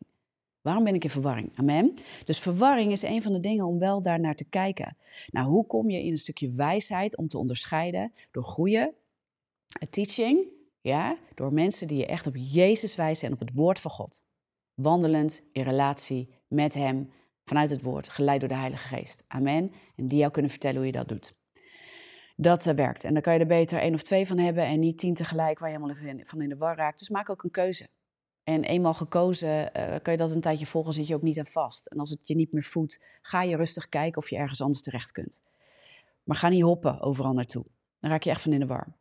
Waarom 0.60 0.84
ben 0.84 0.94
ik 0.94 1.04
in 1.04 1.10
verwarring? 1.10 1.50
Amen. 1.54 1.94
Dus 2.24 2.38
verwarring 2.38 2.92
is 2.92 3.02
een 3.02 3.22
van 3.22 3.32
de 3.32 3.40
dingen 3.40 3.64
om 3.64 3.78
wel 3.78 4.02
daar 4.02 4.20
naar 4.20 4.34
te 4.34 4.44
kijken. 4.44 4.96
Nou, 5.30 5.46
hoe 5.46 5.66
kom 5.66 5.90
je 5.90 6.04
in 6.04 6.10
een 6.10 6.18
stukje 6.18 6.50
wijsheid 6.50 7.16
om 7.16 7.28
te 7.28 7.38
onderscheiden? 7.38 8.12
Door 8.30 8.44
goede 8.44 8.94
teaching, 9.90 10.46
ja, 10.80 11.16
door 11.34 11.52
mensen 11.52 11.86
die 11.86 11.98
je 11.98 12.06
echt 12.06 12.26
op 12.26 12.36
Jezus 12.36 12.96
wijzen 12.96 13.26
en 13.26 13.32
op 13.32 13.40
het 13.40 13.52
woord 13.54 13.80
van 13.80 13.90
God. 13.90 14.24
Wandelend 14.74 15.42
in 15.52 15.62
relatie 15.62 16.28
met 16.48 16.74
Hem 16.74 17.10
vanuit 17.44 17.70
het 17.70 17.82
woord, 17.82 18.08
geleid 18.08 18.40
door 18.40 18.48
de 18.48 18.54
Heilige 18.54 18.96
Geest. 18.96 19.24
Amen. 19.28 19.72
En 19.96 20.06
die 20.06 20.18
jou 20.18 20.32
kunnen 20.32 20.50
vertellen 20.50 20.76
hoe 20.76 20.86
je 20.86 20.92
dat 20.92 21.08
doet 21.08 21.37
dat 22.40 22.66
uh, 22.66 22.74
werkt. 22.74 23.04
En 23.04 23.12
dan 23.12 23.22
kan 23.22 23.34
je 23.34 23.40
er 23.40 23.46
beter 23.46 23.80
één 23.80 23.94
of 23.94 24.02
twee 24.02 24.26
van 24.26 24.38
hebben 24.38 24.64
en 24.64 24.80
niet 24.80 24.98
tien 24.98 25.14
tegelijk 25.14 25.58
waar 25.58 25.70
je 25.70 25.76
helemaal 25.76 26.22
van 26.24 26.40
in 26.40 26.48
de 26.48 26.56
war 26.56 26.76
raakt. 26.76 26.98
Dus 26.98 27.08
maak 27.08 27.30
ook 27.30 27.42
een 27.42 27.50
keuze. 27.50 27.88
En 28.44 28.64
eenmaal 28.64 28.94
gekozen, 28.94 29.70
uh, 29.76 29.96
kan 30.02 30.12
je 30.12 30.18
dat 30.18 30.30
een 30.30 30.40
tijdje 30.40 30.66
volgen, 30.66 30.92
zit 30.92 31.06
je 31.06 31.14
ook 31.14 31.22
niet 31.22 31.38
aan 31.38 31.46
vast. 31.46 31.86
En 31.86 31.98
als 31.98 32.10
het 32.10 32.26
je 32.28 32.34
niet 32.34 32.52
meer 32.52 32.62
voedt, 32.62 33.04
ga 33.20 33.42
je 33.42 33.56
rustig 33.56 33.88
kijken 33.88 34.22
of 34.22 34.30
je 34.30 34.36
ergens 34.36 34.60
anders 34.60 34.82
terecht 34.82 35.12
kunt. 35.12 35.42
Maar 36.22 36.36
ga 36.36 36.48
niet 36.48 36.62
hoppen 36.62 37.00
overal 37.00 37.32
naartoe. 37.32 37.64
Dan 38.00 38.10
raak 38.10 38.22
je 38.22 38.30
echt 38.30 38.42
van 38.42 38.52
in 38.52 38.60
de 38.60 38.66
war. 38.66 38.96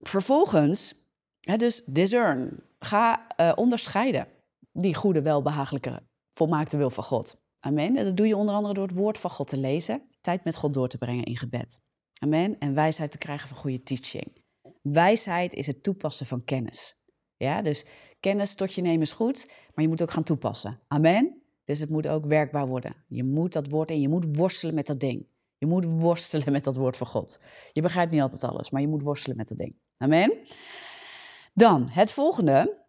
Vervolgens, 0.00 0.94
hè, 1.40 1.56
dus 1.56 1.82
discern. 1.84 2.62
Ga 2.78 3.26
uh, 3.36 3.52
onderscheiden 3.54 4.28
die 4.72 4.94
goede, 4.94 5.22
welbehagelijke, 5.22 6.02
volmaakte 6.32 6.76
wil 6.76 6.90
van 6.90 7.04
God. 7.04 7.41
Amen. 7.64 7.96
En 7.96 8.04
dat 8.04 8.16
doe 8.16 8.26
je 8.26 8.36
onder 8.36 8.54
andere 8.54 8.74
door 8.74 8.86
het 8.86 8.96
woord 8.96 9.18
van 9.18 9.30
God 9.30 9.48
te 9.48 9.56
lezen 9.56 10.02
tijd 10.22 10.44
met 10.44 10.56
God 10.56 10.74
door 10.74 10.88
te 10.88 10.98
brengen 10.98 11.24
in 11.24 11.36
gebed. 11.36 11.80
Amen. 12.18 12.58
En 12.58 12.74
wijsheid 12.74 13.10
te 13.10 13.18
krijgen 13.18 13.48
van 13.48 13.56
goede 13.56 13.82
teaching. 13.82 14.44
Wijsheid 14.82 15.54
is 15.54 15.66
het 15.66 15.82
toepassen 15.82 16.26
van 16.26 16.44
kennis. 16.44 17.00
Ja, 17.36 17.62
dus 17.62 17.84
kennis 18.20 18.54
tot 18.54 18.74
je 18.74 18.82
nemen 18.82 19.00
is 19.00 19.12
goed, 19.12 19.46
maar 19.74 19.84
je 19.84 19.88
moet 19.88 20.02
ook 20.02 20.10
gaan 20.10 20.22
toepassen. 20.22 20.80
Amen? 20.88 21.42
Dus 21.64 21.80
het 21.80 21.90
moet 21.90 22.08
ook 22.08 22.26
werkbaar 22.26 22.66
worden. 22.66 23.04
Je 23.08 23.24
moet 23.24 23.52
dat 23.52 23.68
woord 23.68 23.90
en 23.90 24.00
je 24.00 24.08
moet 24.08 24.36
worstelen 24.36 24.74
met 24.74 24.86
dat 24.86 25.00
ding. 25.00 25.26
Je 25.58 25.66
moet 25.66 25.84
worstelen 25.84 26.52
met 26.52 26.64
dat 26.64 26.76
woord 26.76 26.96
van 26.96 27.06
God. 27.06 27.40
Je 27.72 27.82
begrijpt 27.82 28.12
niet 28.12 28.20
altijd 28.20 28.44
alles, 28.44 28.70
maar 28.70 28.80
je 28.80 28.88
moet 28.88 29.02
worstelen 29.02 29.36
met 29.36 29.48
dat 29.48 29.58
ding. 29.58 29.76
Amen? 29.96 30.38
Dan, 31.54 31.88
het 31.92 32.12
volgende. 32.12 32.80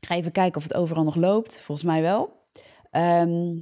Ik 0.00 0.06
ga 0.06 0.14
even 0.14 0.32
kijken 0.32 0.56
of 0.56 0.62
het 0.62 0.74
overal 0.74 1.04
nog 1.04 1.14
loopt. 1.14 1.60
Volgens 1.60 1.86
mij 1.86 2.02
wel. 2.02 2.46
Ehm, 2.90 3.56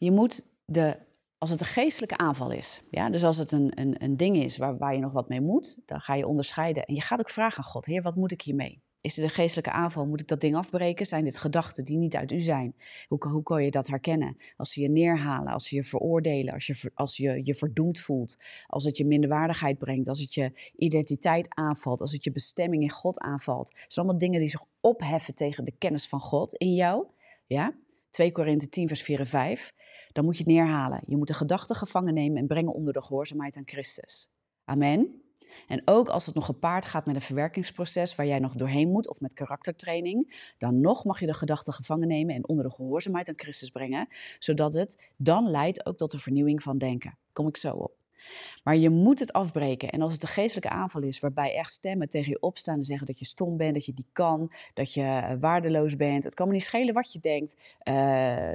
je 0.00 0.10
moet 0.10 0.46
de, 0.64 0.96
als 1.38 1.50
het 1.50 1.60
een 1.60 1.66
geestelijke 1.66 2.16
aanval 2.16 2.50
is, 2.50 2.82
ja, 2.90 3.10
dus 3.10 3.24
als 3.24 3.36
het 3.36 3.52
een, 3.52 3.72
een, 3.74 4.02
een 4.02 4.16
ding 4.16 4.36
is 4.36 4.56
waar, 4.56 4.78
waar 4.78 4.94
je 4.94 5.00
nog 5.00 5.12
wat 5.12 5.28
mee 5.28 5.40
moet, 5.40 5.78
dan 5.86 6.00
ga 6.00 6.14
je 6.14 6.26
onderscheiden. 6.26 6.84
En 6.84 6.94
je 6.94 7.00
gaat 7.00 7.18
ook 7.18 7.30
vragen 7.30 7.58
aan 7.58 7.70
God, 7.70 7.86
Heer, 7.86 8.02
wat 8.02 8.16
moet 8.16 8.32
ik 8.32 8.42
hiermee? 8.42 8.82
Is 9.00 9.14
dit 9.14 9.24
een 9.24 9.30
geestelijke 9.30 9.70
aanval? 9.70 10.06
Moet 10.06 10.20
ik 10.20 10.28
dat 10.28 10.40
ding 10.40 10.56
afbreken? 10.56 11.06
Zijn 11.06 11.24
dit 11.24 11.38
gedachten 11.38 11.84
die 11.84 11.96
niet 11.96 12.16
uit 12.16 12.32
u 12.32 12.40
zijn? 12.40 12.74
Hoe, 13.08 13.28
hoe 13.28 13.42
kan 13.42 13.64
je 13.64 13.70
dat 13.70 13.86
herkennen? 13.86 14.36
Als 14.56 14.72
ze 14.72 14.80
je 14.80 14.88
neerhalen, 14.88 15.52
als 15.52 15.68
ze 15.68 15.74
je 15.74 15.84
veroordelen, 15.84 16.54
als 16.54 16.66
je, 16.66 16.90
als 16.94 17.16
je 17.16 17.40
je 17.44 17.54
verdoemd 17.54 18.00
voelt, 18.00 18.42
als 18.66 18.84
het 18.84 18.96
je 18.96 19.06
minderwaardigheid 19.06 19.78
brengt, 19.78 20.08
als 20.08 20.20
het 20.20 20.34
je 20.34 20.72
identiteit 20.76 21.54
aanvalt, 21.54 22.00
als 22.00 22.12
het 22.12 22.24
je 22.24 22.32
bestemming 22.32 22.82
in 22.82 22.90
God 22.90 23.18
aanvalt. 23.18 23.68
Het 23.68 23.92
zijn 23.92 24.06
allemaal 24.06 24.18
dingen 24.20 24.40
die 24.40 24.48
zich 24.48 24.64
opheffen 24.80 25.34
tegen 25.34 25.64
de 25.64 25.74
kennis 25.78 26.08
van 26.08 26.20
God 26.20 26.54
in 26.54 26.74
jou. 26.74 27.06
Ja? 27.46 27.74
2 28.10 28.32
Korinthe 28.32 28.68
10, 28.68 28.88
vers 28.88 29.02
4 29.02 29.18
en 29.18 29.26
5. 29.26 29.72
Dan 30.12 30.24
moet 30.24 30.36
je 30.36 30.42
het 30.42 30.52
neerhalen. 30.52 31.02
Je 31.06 31.16
moet 31.16 31.28
de 31.28 31.34
gedachten 31.34 31.76
gevangen 31.76 32.14
nemen 32.14 32.38
en 32.38 32.46
brengen 32.46 32.72
onder 32.72 32.92
de 32.92 33.02
gehoorzaamheid 33.02 33.56
aan 33.56 33.62
Christus. 33.66 34.30
Amen. 34.64 35.22
En 35.66 35.82
ook 35.84 36.08
als 36.08 36.26
het 36.26 36.34
nog 36.34 36.44
gepaard 36.44 36.84
gaat 36.84 37.06
met 37.06 37.14
een 37.14 37.20
verwerkingsproces 37.20 38.14
waar 38.14 38.26
jij 38.26 38.38
nog 38.38 38.54
doorheen 38.54 38.90
moet 38.90 39.08
of 39.08 39.20
met 39.20 39.34
karaktertraining, 39.34 40.52
dan 40.58 40.80
nog 40.80 41.04
mag 41.04 41.20
je 41.20 41.26
de 41.26 41.34
gedachten 41.34 41.72
gevangen 41.72 42.08
nemen 42.08 42.34
en 42.34 42.48
onder 42.48 42.64
de 42.64 42.74
gehoorzaamheid 42.74 43.28
aan 43.28 43.38
Christus 43.38 43.70
brengen, 43.70 44.08
zodat 44.38 44.72
het 44.72 45.12
dan 45.16 45.50
leidt 45.50 45.86
ook 45.86 45.96
tot 45.96 46.10
de 46.10 46.18
vernieuwing 46.18 46.62
van 46.62 46.78
denken. 46.78 47.18
Kom 47.32 47.48
ik 47.48 47.56
zo 47.56 47.74
op. 47.74 47.99
Maar 48.64 48.76
je 48.76 48.90
moet 48.90 49.18
het 49.18 49.32
afbreken. 49.32 49.90
En 49.90 50.02
als 50.02 50.12
het 50.12 50.22
een 50.22 50.28
geestelijke 50.28 50.68
aanval 50.68 51.02
is, 51.02 51.20
waarbij 51.20 51.54
echt 51.54 51.70
stemmen 51.70 52.08
tegen 52.08 52.30
je 52.30 52.40
opstaan 52.40 52.76
en 52.76 52.84
zeggen 52.84 53.06
dat 53.06 53.18
je 53.18 53.24
stom 53.24 53.56
bent, 53.56 53.74
dat 53.74 53.84
je 53.84 53.94
die 53.94 54.08
kan, 54.12 54.52
dat 54.74 54.94
je 54.94 55.02
eh, 55.02 55.32
waardeloos 55.40 55.96
bent. 55.96 56.24
Het 56.24 56.34
kan 56.34 56.46
me 56.46 56.52
niet 56.52 56.62
schelen 56.62 56.94
wat 56.94 57.12
je 57.12 57.20
denkt. 57.20 57.56
Uh, 57.88 58.52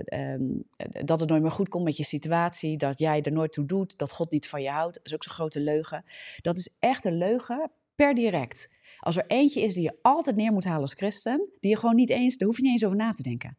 dat 1.04 1.20
het 1.20 1.30
nooit 1.30 1.42
meer 1.42 1.52
goed 1.52 1.70
komt 1.70 1.84
met 1.84 1.98
je 1.98 2.04
situatie, 2.04 2.78
dat 2.78 3.00
jij 3.00 3.22
er 3.22 3.32
nooit 3.32 3.52
toe 3.52 3.66
doet, 3.66 3.98
dat 3.98 4.12
God 4.12 4.32
niet 4.32 4.48
van 4.48 4.62
je 4.62 4.70
houdt. 4.70 4.96
Dat 4.96 5.06
is 5.06 5.14
ook 5.14 5.24
zo'n 5.24 5.34
grote 5.34 5.60
leugen. 5.60 6.06
Dat 6.42 6.58
is 6.58 6.76
echt 6.80 7.06
een 7.06 7.18
leugen 7.18 7.72
per 7.96 8.14
direct. 8.14 8.70
Als 9.00 9.18
er 9.18 9.26
eentje 9.28 9.62
is 9.62 9.74
die 9.74 9.84
je 9.84 9.98
altijd 10.02 10.36
neer 10.36 10.52
moet 10.52 10.64
halen 10.64 10.82
als 10.82 10.94
christen, 10.94 11.50
die 11.60 11.70
je 11.70 11.78
gewoon 11.78 11.96
niet 11.96 12.10
eens, 12.10 12.38
daar 12.38 12.48
hoef 12.48 12.58
je 12.58 12.64
niet 12.64 12.72
eens 12.72 12.86
over 12.86 12.98
na 12.98 13.12
te 13.12 13.24
denken. 13.24 13.58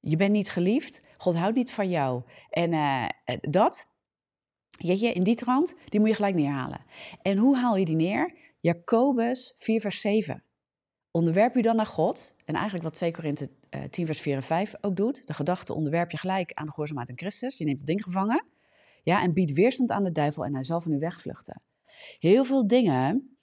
Je 0.00 0.16
bent 0.16 0.32
niet 0.32 0.50
geliefd, 0.50 1.08
God 1.16 1.36
houdt 1.36 1.56
niet 1.56 1.70
van 1.70 1.88
jou. 1.88 2.22
En 2.50 2.72
uh, 2.72 3.06
dat, 3.40 3.88
Jeetje, 4.78 5.12
in 5.12 5.22
die 5.22 5.34
trant, 5.34 5.74
die 5.84 6.00
moet 6.00 6.08
je 6.08 6.14
gelijk 6.14 6.34
neerhalen. 6.34 6.80
En 7.22 7.36
hoe 7.36 7.56
haal 7.56 7.76
je 7.76 7.84
die 7.84 7.96
neer? 7.96 8.34
Jacobus 8.60 9.52
4 9.56 9.80
vers 9.80 10.00
7. 10.00 10.42
Onderwerp 11.10 11.54
je 11.54 11.62
dan 11.62 11.76
naar 11.76 11.86
God. 11.86 12.34
En 12.44 12.54
eigenlijk 12.54 12.84
wat 12.84 12.94
2 12.94 13.12
Korinthe 13.12 13.50
10 13.90 14.06
vers 14.06 14.20
4 14.20 14.34
en 14.34 14.42
5 14.42 14.74
ook 14.80 14.96
doet. 14.96 15.26
De 15.26 15.34
gedachte 15.34 15.74
onderwerp 15.74 16.10
je 16.10 16.16
gelijk 16.16 16.52
aan 16.52 16.64
de 16.64 16.70
gehoorzaamheid 16.70 17.10
aan 17.10 17.18
Christus. 17.18 17.58
Je 17.58 17.64
neemt 17.64 17.78
het 17.78 17.86
ding 17.86 18.02
gevangen. 18.02 18.44
Ja, 19.02 19.22
en 19.22 19.32
biedt 19.32 19.52
weerstand 19.52 19.90
aan 19.90 20.04
de 20.04 20.12
duivel 20.12 20.44
en 20.44 20.54
hij 20.54 20.64
zal 20.64 20.80
van 20.80 20.92
u 20.92 20.98
wegvluchten. 20.98 21.62
Heel 22.18 22.44
veel 22.44 22.66
dingen, 22.66 23.36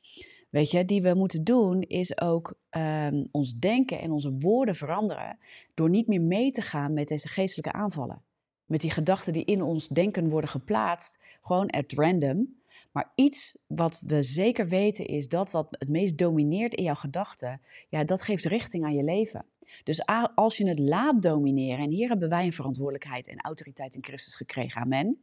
weet 0.49 0.71
je, 0.71 0.85
die 0.85 1.01
we 1.01 1.13
moeten 1.13 1.43
doen, 1.43 1.81
is 1.81 2.21
ook 2.21 2.59
um, 2.69 3.27
ons 3.31 3.53
denken 3.53 3.99
en 3.99 4.11
onze 4.11 4.35
woorden 4.39 4.75
veranderen. 4.75 5.37
Door 5.73 5.89
niet 5.89 6.07
meer 6.07 6.21
mee 6.21 6.51
te 6.51 6.61
gaan 6.61 6.93
met 6.93 7.07
deze 7.07 7.27
geestelijke 7.27 7.71
aanvallen 7.71 8.24
met 8.65 8.81
die 8.81 8.91
gedachten 8.91 9.33
die 9.33 9.45
in 9.45 9.61
ons 9.61 9.87
denken 9.87 10.29
worden 10.29 10.49
geplaatst, 10.49 11.19
gewoon 11.41 11.69
at 11.69 11.91
random. 11.91 12.55
Maar 12.91 13.11
iets 13.15 13.57
wat 13.67 14.01
we 14.05 14.23
zeker 14.23 14.67
weten 14.67 15.05
is 15.05 15.27
dat 15.27 15.51
wat 15.51 15.67
het 15.69 15.89
meest 15.89 16.17
domineert 16.17 16.73
in 16.73 16.83
jouw 16.83 16.95
gedachten, 16.95 17.61
ja, 17.89 18.03
dat 18.03 18.21
geeft 18.21 18.45
richting 18.45 18.83
aan 18.83 18.95
je 18.95 19.03
leven. 19.03 19.45
Dus 19.83 20.05
als 20.35 20.57
je 20.57 20.67
het 20.67 20.79
laat 20.79 21.21
domineren, 21.21 21.83
en 21.83 21.91
hier 21.91 22.07
hebben 22.07 22.29
wij 22.29 22.45
een 22.45 22.53
verantwoordelijkheid 22.53 23.27
en 23.27 23.41
autoriteit 23.41 23.95
in 23.95 24.03
Christus 24.03 24.35
gekregen, 24.35 24.81
amen. 24.81 25.19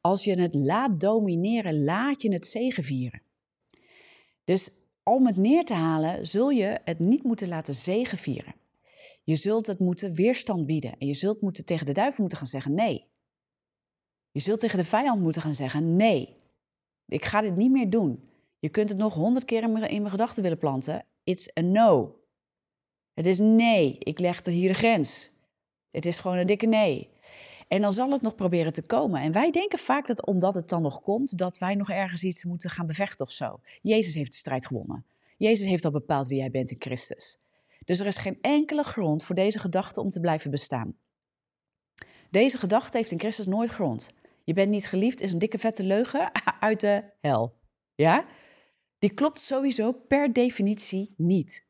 Als 0.00 0.24
je 0.24 0.40
het 0.40 0.54
laat 0.54 1.00
domineren, 1.00 1.84
laat 1.84 2.22
je 2.22 2.32
het 2.32 2.46
zegevieren. 2.46 3.22
Dus 4.44 4.70
om 5.02 5.26
het 5.26 5.36
neer 5.36 5.64
te 5.64 5.74
halen, 5.74 6.26
zul 6.26 6.50
je 6.50 6.80
het 6.84 6.98
niet 6.98 7.22
moeten 7.22 7.48
laten 7.48 7.74
zegevieren. 7.74 8.54
Je 9.26 9.36
zult 9.36 9.66
het 9.66 9.78
moeten 9.78 10.14
weerstand 10.14 10.66
bieden. 10.66 10.98
En 10.98 11.06
je 11.06 11.14
zult 11.14 11.40
moeten 11.40 11.64
tegen 11.64 11.86
de 11.86 11.92
duivel 11.92 12.20
moeten 12.20 12.38
gaan 12.38 12.46
zeggen 12.46 12.74
nee. 12.74 13.06
Je 14.30 14.40
zult 14.40 14.60
tegen 14.60 14.78
de 14.78 14.84
vijand 14.84 15.20
moeten 15.20 15.42
gaan 15.42 15.54
zeggen 15.54 15.96
nee. 15.96 16.36
Ik 17.06 17.24
ga 17.24 17.40
dit 17.40 17.56
niet 17.56 17.70
meer 17.70 17.90
doen. 17.90 18.28
Je 18.58 18.68
kunt 18.68 18.88
het 18.88 18.98
nog 18.98 19.14
honderd 19.14 19.44
keer 19.44 19.62
in 19.62 19.72
mijn, 19.72 20.10
gedachten 20.10 20.42
willen 20.42 20.58
planten. 20.58 21.04
It's 21.24 21.50
a 21.58 21.60
no. 21.60 22.20
Het 23.14 23.26
is 23.26 23.38
nee. 23.38 23.96
Ik 23.98 24.18
leg 24.18 24.46
er 24.46 24.52
hier 24.52 24.68
de 24.68 24.74
grens. 24.74 25.32
Het 25.90 26.06
is 26.06 26.18
gewoon 26.18 26.36
een 26.36 26.46
dikke 26.46 26.66
nee. 26.66 27.10
En 27.68 27.80
dan 27.80 27.92
zal 27.92 28.10
het 28.10 28.22
nog 28.22 28.34
proberen 28.34 28.72
te 28.72 28.82
komen. 28.82 29.20
En 29.20 29.32
wij 29.32 29.50
denken 29.50 29.78
vaak 29.78 30.06
dat 30.06 30.26
omdat 30.26 30.54
het 30.54 30.68
dan 30.68 30.82
nog 30.82 31.00
komt, 31.00 31.38
dat 31.38 31.58
wij 31.58 31.74
nog 31.74 31.90
ergens 31.90 32.22
iets 32.22 32.44
moeten 32.44 32.70
gaan 32.70 32.86
bevechten 32.86 33.26
of 33.26 33.32
zo. 33.32 33.60
Jezus 33.82 34.14
heeft 34.14 34.30
de 34.30 34.36
strijd 34.36 34.66
gewonnen. 34.66 35.04
Jezus 35.36 35.66
heeft 35.66 35.84
al 35.84 35.90
bepaald 35.90 36.28
wie 36.28 36.38
jij 36.38 36.50
bent 36.50 36.70
in 36.70 36.80
Christus. 36.80 37.38
Dus 37.86 38.00
er 38.00 38.06
is 38.06 38.16
geen 38.16 38.38
enkele 38.40 38.82
grond 38.82 39.24
voor 39.24 39.34
deze 39.34 39.58
gedachte 39.58 40.00
om 40.00 40.10
te 40.10 40.20
blijven 40.20 40.50
bestaan. 40.50 40.96
Deze 42.30 42.58
gedachte 42.58 42.96
heeft 42.96 43.10
in 43.10 43.18
Christus 43.18 43.46
nooit 43.46 43.70
grond. 43.70 44.10
Je 44.44 44.52
bent 44.52 44.70
niet 44.70 44.86
geliefd 44.86 45.20
is 45.20 45.32
een 45.32 45.38
dikke 45.38 45.58
vette 45.58 45.82
leugen 45.82 46.30
uit 46.60 46.80
de 46.80 47.04
hel. 47.20 47.58
Ja? 47.94 48.26
Die 48.98 49.14
klopt 49.14 49.40
sowieso 49.40 49.92
per 49.92 50.32
definitie 50.32 51.14
niet. 51.16 51.66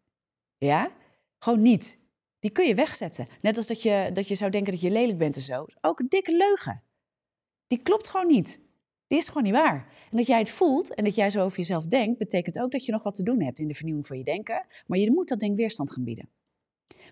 Ja? 0.58 0.90
Gewoon 1.38 1.62
niet. 1.62 1.98
Die 2.38 2.50
kun 2.50 2.66
je 2.66 2.74
wegzetten. 2.74 3.28
Net 3.40 3.56
als 3.56 3.66
dat 3.66 3.82
je, 3.82 4.10
dat 4.12 4.28
je 4.28 4.34
zou 4.34 4.50
denken 4.50 4.72
dat 4.72 4.80
je 4.80 4.90
lelijk 4.90 5.18
bent 5.18 5.36
en 5.36 5.42
zo. 5.42 5.66
Ook 5.80 6.00
een 6.00 6.08
dikke 6.08 6.36
leugen. 6.36 6.82
Die 7.66 7.82
klopt 7.82 8.08
gewoon 8.08 8.26
niet. 8.26 8.60
Die 9.06 9.18
is 9.18 9.28
gewoon 9.28 9.42
niet 9.42 9.52
waar. 9.52 9.92
En 10.10 10.16
dat 10.16 10.26
jij 10.26 10.38
het 10.38 10.50
voelt 10.50 10.94
en 10.94 11.04
dat 11.04 11.14
jij 11.14 11.30
zo 11.30 11.44
over 11.44 11.58
jezelf 11.58 11.86
denkt, 11.86 12.18
betekent 12.18 12.58
ook 12.58 12.70
dat 12.70 12.84
je 12.84 12.92
nog 12.92 13.02
wat 13.02 13.14
te 13.14 13.22
doen 13.22 13.42
hebt 13.42 13.58
in 13.58 13.66
de 13.66 13.74
vernieuwing 13.74 14.06
van 14.06 14.18
je 14.18 14.24
denken. 14.24 14.66
Maar 14.86 14.98
je 14.98 15.10
moet 15.10 15.28
dat 15.28 15.40
ding 15.40 15.56
weerstand 15.56 15.92
gaan 15.92 16.04
bieden. 16.04 16.28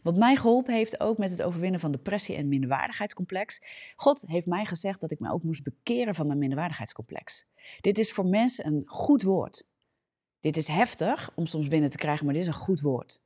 Wat 0.02 0.16
mij 0.16 0.36
geholpen 0.36 0.74
heeft 0.74 1.00
ook 1.00 1.18
met 1.18 1.30
het 1.30 1.42
overwinnen 1.42 1.80
van 1.80 1.92
depressie 1.92 2.36
en 2.36 2.48
minderwaardigheidscomplex. 2.48 3.62
God 3.96 4.24
heeft 4.26 4.46
mij 4.46 4.64
gezegd 4.64 5.00
dat 5.00 5.10
ik 5.10 5.20
me 5.20 5.32
ook 5.32 5.42
moest 5.42 5.62
bekeren 5.62 6.14
van 6.14 6.26
mijn 6.26 6.38
minderwaardigheidscomplex. 6.38 7.46
Dit 7.80 7.98
is 7.98 8.12
voor 8.12 8.26
mensen 8.26 8.66
een 8.66 8.82
goed 8.86 9.22
woord. 9.22 9.66
Dit 10.40 10.56
is 10.56 10.68
heftig 10.68 11.32
om 11.34 11.46
soms 11.46 11.68
binnen 11.68 11.90
te 11.90 11.96
krijgen, 11.96 12.24
maar 12.24 12.34
dit 12.34 12.42
is 12.42 12.48
een 12.48 12.54
goed 12.54 12.80
woord. 12.80 13.22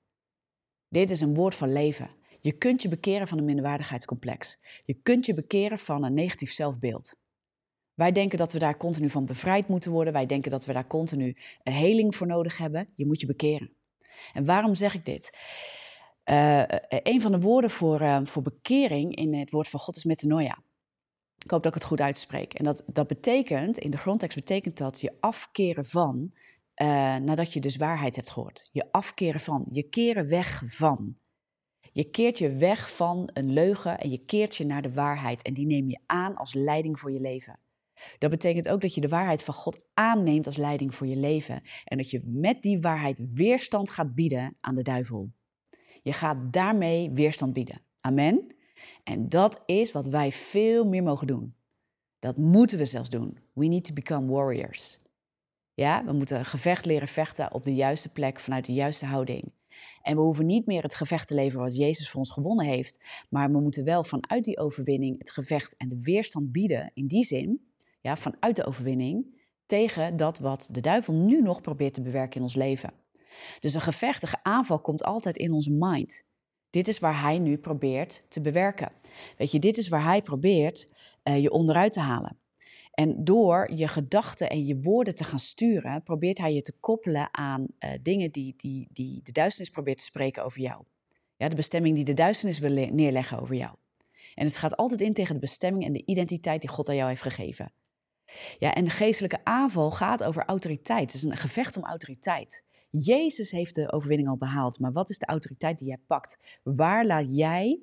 Dit 0.89 1.11
is 1.11 1.21
een 1.21 1.35
woord 1.35 1.55
van 1.55 1.73
leven. 1.73 2.11
Je 2.41 2.53
kunt 2.53 2.83
je 2.83 2.89
bekeren 2.89 3.29
van 3.29 3.39
een 3.39 3.45
minderwaardigheidscomplex. 3.45 4.59
Je 4.85 4.95
kunt 4.95 5.27
je 5.27 5.35
bekeren 5.35 5.79
van 5.79 6.05
een 6.05 6.15
negatief 6.15 6.53
zelfbeeld. 6.53 7.18
Wij 7.99 8.13
denken 8.13 8.39
dat 8.39 8.53
we 8.53 8.59
daar 8.59 8.77
continu 8.77 9.11
van 9.11 9.25
bevrijd 9.25 9.69
moeten 9.69 9.91
worden. 9.91 10.13
Wij 10.13 10.27
denken 10.27 10.51
dat 10.51 10.65
we 10.65 10.73
daar 10.73 10.87
continu 10.87 11.37
een 11.63 11.73
heling 11.73 12.17
voor 12.17 12.27
nodig 12.27 12.59
hebben. 12.59 12.89
Je 12.95 13.07
moet 13.07 13.21
je 13.21 13.27
bekeren. 13.27 13.71
En 14.33 14.45
waarom 14.45 14.75
zeg 14.75 14.95
ik 14.95 15.05
dit? 15.05 15.37
Uh, 16.25 16.63
een 16.89 17.21
van 17.21 17.33
de 17.33 17.41
woorden 17.41 17.71
voor, 17.71 18.21
voor 18.25 18.43
bekering 18.43 19.17
in 19.17 19.35
het 19.35 19.51
woord 19.51 19.69
van 19.69 19.81
God 19.81 19.97
is 19.97 20.05
metanoia. 20.05 20.59
Ik 21.45 21.51
hoop 21.51 21.63
dat 21.63 21.75
ik 21.75 21.75
het 21.75 21.89
goed 21.89 22.01
uitspreek. 22.01 22.55
En 22.55 22.65
dat, 22.65 22.83
dat 22.87 23.07
betekent, 23.07 23.79
in 23.79 23.91
de 23.91 23.97
grondtekst 23.97 24.37
betekent 24.37 24.79
dat 24.79 25.01
je 25.01 25.17
afkeren 25.21 25.85
van, 25.85 26.33
nadat 27.25 27.53
je 27.53 27.61
dus 27.61 27.77
waarheid 27.77 28.17
hebt 28.17 28.31
gehoord. 28.31 28.69
Je 28.73 28.93
afkeren 28.93 29.41
van, 29.41 29.67
je 29.73 29.83
keren 29.83 30.29
weg 30.29 30.63
van. 30.67 31.17
Je 31.93 32.05
keert 32.11 32.39
je 32.39 32.57
weg 32.57 32.95
van 32.95 33.31
een 33.33 33.53
leugen 33.53 33.99
en 33.99 34.11
je 34.11 34.19
keert 34.19 34.57
je 34.57 34.67
naar 34.67 34.83
de 34.83 34.93
waarheid. 34.93 35.43
En 35.43 35.55
die 35.55 35.67
neem 35.67 35.89
je 35.89 35.99
aan 36.07 36.37
als 36.37 36.55
leiding 36.55 36.99
voor 37.01 37.13
je 37.13 37.21
leven. 37.21 37.59
Dat 38.19 38.31
betekent 38.31 38.69
ook 38.69 38.81
dat 38.81 38.95
je 38.95 39.01
de 39.01 39.09
waarheid 39.09 39.43
van 39.43 39.55
God 39.55 39.81
aanneemt 39.95 40.47
als 40.47 40.57
leiding 40.57 40.95
voor 40.95 41.07
je 41.07 41.17
leven. 41.17 41.63
En 41.85 41.97
dat 41.97 42.11
je 42.11 42.23
met 42.25 42.63
die 42.63 42.81
waarheid 42.81 43.21
weerstand 43.35 43.91
gaat 43.91 44.15
bieden 44.15 44.57
aan 44.61 44.75
de 44.75 44.83
duivel. 44.83 45.33
Je 46.03 46.13
gaat 46.13 46.53
daarmee 46.53 47.11
weerstand 47.11 47.53
bieden. 47.53 47.81
Amen. 48.01 48.55
En 49.05 49.29
dat 49.29 49.63
is 49.67 49.93
wat 49.93 50.09
wij 50.09 50.33
veel 50.33 50.85
meer 50.85 51.03
mogen 51.03 51.27
doen. 51.27 51.55
Dat 52.19 52.37
moeten 52.37 52.79
we 52.79 52.85
zelfs 52.85 53.09
doen. 53.09 53.39
We 53.53 53.67
need 53.67 53.85
to 53.85 53.93
become 53.93 54.33
warriors. 54.33 55.01
Ja, 55.75 56.05
we 56.05 56.13
moeten 56.13 56.45
gevecht 56.45 56.85
leren 56.85 57.09
vechten 57.09 57.53
op 57.53 57.65
de 57.65 57.75
juiste 57.75 58.09
plek 58.09 58.41
vanuit 58.41 58.65
de 58.65 58.73
juiste 58.73 59.07
houding. 59.07 59.53
En 60.03 60.17
we 60.17 60.23
hoeven 60.23 60.47
niet 60.47 60.67
meer 60.67 60.83
het 60.83 60.95
gevecht 60.95 61.29
te 61.29 61.35
leveren 61.35 61.65
wat 61.65 61.77
Jezus 61.77 62.11
voor 62.11 62.21
ons 62.21 62.31
gewonnen 62.31 62.67
heeft, 62.67 63.05
maar 63.29 63.51
we 63.51 63.61
moeten 63.61 63.85
wel 63.85 64.05
vanuit 64.05 64.45
die 64.45 64.59
overwinning 64.59 65.19
het 65.19 65.31
gevecht 65.31 65.77
en 65.77 65.89
de 65.89 66.01
weerstand 66.01 66.53
bieden 66.53 66.91
in 66.95 67.07
die 67.07 67.25
zin 67.25 67.68
ja, 68.09 68.17
vanuit 68.17 68.57
de 68.57 68.65
overwinning 68.65 69.37
tegen 69.67 70.17
dat 70.17 70.39
wat 70.39 70.69
de 70.73 70.81
duivel 70.81 71.15
nu 71.15 71.43
nog 71.43 71.61
probeert 71.61 71.95
te 71.95 72.03
bewerken 72.03 72.37
in 72.37 72.43
ons 72.43 72.55
leven. 72.55 72.93
Dus 73.61 73.75
een 73.75 73.81
gevechtige 73.81 74.43
aanval 74.43 74.81
komt 74.81 75.05
altijd 75.05 75.37
in 75.37 75.53
onze 75.53 75.73
mind. 75.73 76.27
Dit 76.71 76.89
is 76.89 76.99
waar 76.99 77.21
hij 77.21 77.39
nu 77.39 77.57
probeert 77.57 78.25
te 78.29 78.41
bewerken. 78.41 78.93
Weet 79.37 79.51
je, 79.51 79.59
dit 79.59 79.79
is 79.79 79.89
waar 79.89 80.05
hij 80.05 80.23
probeert 80.23 80.89
uh, 81.25 81.43
je 81.43 81.51
onderuit 81.51 81.93
te 81.93 82.01
halen. 82.01 82.39
En 82.91 83.25
door 83.25 83.71
je 83.75 83.89
gedachten 83.89 84.51
en 84.51 84.67
je 84.67 84.81
woorden 84.81 85.15
te 85.15 85.25
gaan 85.25 85.39
sturen, 85.39 86.03
probeert 86.03 86.39
hij 86.39 86.55
je 86.55 86.63
te 86.63 86.73
koppelen 86.81 87.29
aan 87.31 87.67
uh, 87.79 87.91
dingen 88.03 88.31
die, 88.31 88.55
die, 88.57 88.89
die 88.93 89.21
de 89.23 89.33
duisternis 89.33 89.73
probeert 89.73 89.99
te 89.99 90.05
spreken 90.05 90.45
over 90.45 90.61
jou. 90.61 90.83
Ja, 91.37 91.49
de 91.49 91.57
bestemming 91.57 91.95
die 91.95 92.05
de 92.05 92.15
duisternis 92.15 92.59
wil 92.59 92.89
neerleggen 92.91 93.41
over 93.41 93.55
jou. 93.55 93.75
En 94.35 94.47
het 94.47 94.57
gaat 94.57 94.77
altijd 94.77 95.01
in 95.01 95.13
tegen 95.13 95.35
de 95.35 95.41
bestemming 95.41 95.85
en 95.85 95.93
de 95.93 96.03
identiteit 96.05 96.61
die 96.61 96.71
God 96.71 96.89
aan 96.89 96.97
jou 96.97 97.09
heeft 97.09 97.23
gegeven. 97.23 97.73
Ja, 98.59 98.75
en 98.75 98.85
de 98.85 98.91
geestelijke 98.91 99.45
aanval 99.45 99.91
gaat 99.91 100.25
over 100.25 100.45
autoriteit. 100.45 101.13
Het 101.13 101.15
is 101.15 101.23
een 101.23 101.37
gevecht 101.37 101.77
om 101.77 101.85
autoriteit. 101.85 102.65
Jezus 102.91 103.51
heeft 103.51 103.75
de 103.75 103.93
overwinning 103.93 104.29
al 104.29 104.37
behaald, 104.37 104.79
maar 104.79 104.93
wat 104.93 105.11
is 105.11 105.19
de 105.19 105.27
autoriteit 105.27 105.79
die 105.79 105.89
jij 105.89 106.01
pakt? 106.07 106.39
Waar 106.63 107.07
laat 107.07 107.27
jij 107.31 107.81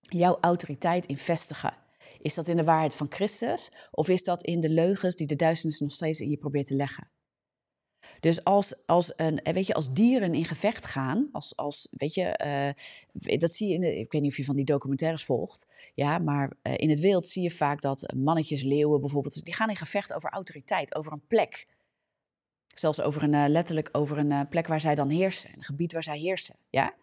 jouw 0.00 0.38
autoriteit 0.40 1.06
in 1.06 1.18
vestigen? 1.18 1.74
Is 2.18 2.34
dat 2.34 2.48
in 2.48 2.56
de 2.56 2.64
waarheid 2.64 2.94
van 2.94 3.06
Christus 3.10 3.72
of 3.90 4.08
is 4.08 4.22
dat 4.22 4.42
in 4.42 4.60
de 4.60 4.68
leugens 4.68 5.14
die 5.14 5.26
de 5.26 5.36
duisternis 5.36 5.80
nog 5.80 5.92
steeds 5.92 6.20
in 6.20 6.30
je 6.30 6.36
probeert 6.36 6.66
te 6.66 6.74
leggen? 6.74 7.10
Dus 8.20 8.44
als, 8.44 8.74
als, 8.86 9.12
een, 9.16 9.40
weet 9.42 9.66
je, 9.66 9.74
als 9.74 9.92
dieren 9.92 10.34
in 10.34 10.44
gevecht 10.44 10.86
gaan, 10.86 11.28
als, 11.32 11.56
als, 11.56 11.88
weet 11.90 12.14
je, 12.14 12.40
uh, 13.22 13.38
dat 13.38 13.54
zie 13.54 13.68
je 13.68 13.74
in 13.74 13.80
de, 13.80 13.98
ik 13.98 14.12
weet 14.12 14.22
niet 14.22 14.30
of 14.30 14.36
je 14.36 14.44
van 14.44 14.56
die 14.56 14.64
documentaires 14.64 15.24
volgt, 15.24 15.66
ja, 15.94 16.18
maar 16.18 16.52
uh, 16.62 16.72
in 16.76 16.90
het 16.90 17.00
wild 17.00 17.26
zie 17.26 17.42
je 17.42 17.50
vaak 17.50 17.80
dat 17.80 18.12
mannetjes, 18.16 18.62
leeuwen 18.62 19.00
bijvoorbeeld, 19.00 19.44
die 19.44 19.54
gaan 19.54 19.68
in 19.68 19.76
gevecht 19.76 20.12
over 20.12 20.30
autoriteit, 20.30 20.94
over 20.94 21.12
een 21.12 21.26
plek. 21.26 21.66
Zelfs 22.74 23.00
over 23.00 23.22
een, 23.22 23.48
letterlijk 23.50 23.88
over 23.92 24.18
een 24.18 24.48
plek 24.48 24.66
waar 24.66 24.80
zij 24.80 24.94
dan 24.94 25.08
heersen, 25.08 25.50
een 25.56 25.64
gebied 25.64 25.92
waar 25.92 26.02
zij 26.02 26.18
heersen, 26.18 26.56
ja. 26.70 26.94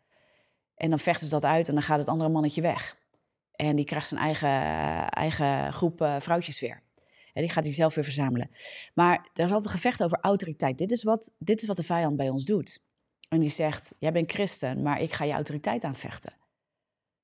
En 0.75 0.89
dan 0.89 0.99
vechten 0.99 1.27
ze 1.27 1.33
dat 1.33 1.45
uit 1.45 1.67
en 1.67 1.73
dan 1.73 1.83
gaat 1.83 1.99
het 1.99 2.07
andere 2.07 2.29
mannetje 2.29 2.61
weg. 2.61 2.97
En 3.55 3.75
die 3.75 3.85
krijgt 3.85 4.07
zijn 4.07 4.21
eigen, 4.21 4.49
eigen 5.09 5.73
groep 5.73 6.15
vrouwtjes 6.19 6.59
weer. 6.59 6.81
En 7.33 7.41
die 7.41 7.51
gaat 7.51 7.63
hij 7.63 7.73
zelf 7.73 7.95
weer 7.95 8.03
verzamelen. 8.03 8.49
Maar 8.93 9.29
er 9.33 9.45
is 9.45 9.51
altijd 9.51 9.65
een 9.65 9.79
gevecht 9.79 10.03
over 10.03 10.17
autoriteit. 10.21 10.77
Dit 10.77 10.91
is, 10.91 11.03
wat, 11.03 11.33
dit 11.37 11.61
is 11.61 11.67
wat 11.67 11.77
de 11.77 11.83
vijand 11.83 12.17
bij 12.17 12.29
ons 12.29 12.43
doet. 12.43 12.79
En 13.29 13.39
die 13.39 13.49
zegt, 13.49 13.95
jij 13.99 14.11
bent 14.11 14.31
christen, 14.31 14.81
maar 14.81 15.01
ik 15.01 15.13
ga 15.13 15.23
je 15.23 15.33
autoriteit 15.33 15.83
aanvechten. 15.83 16.33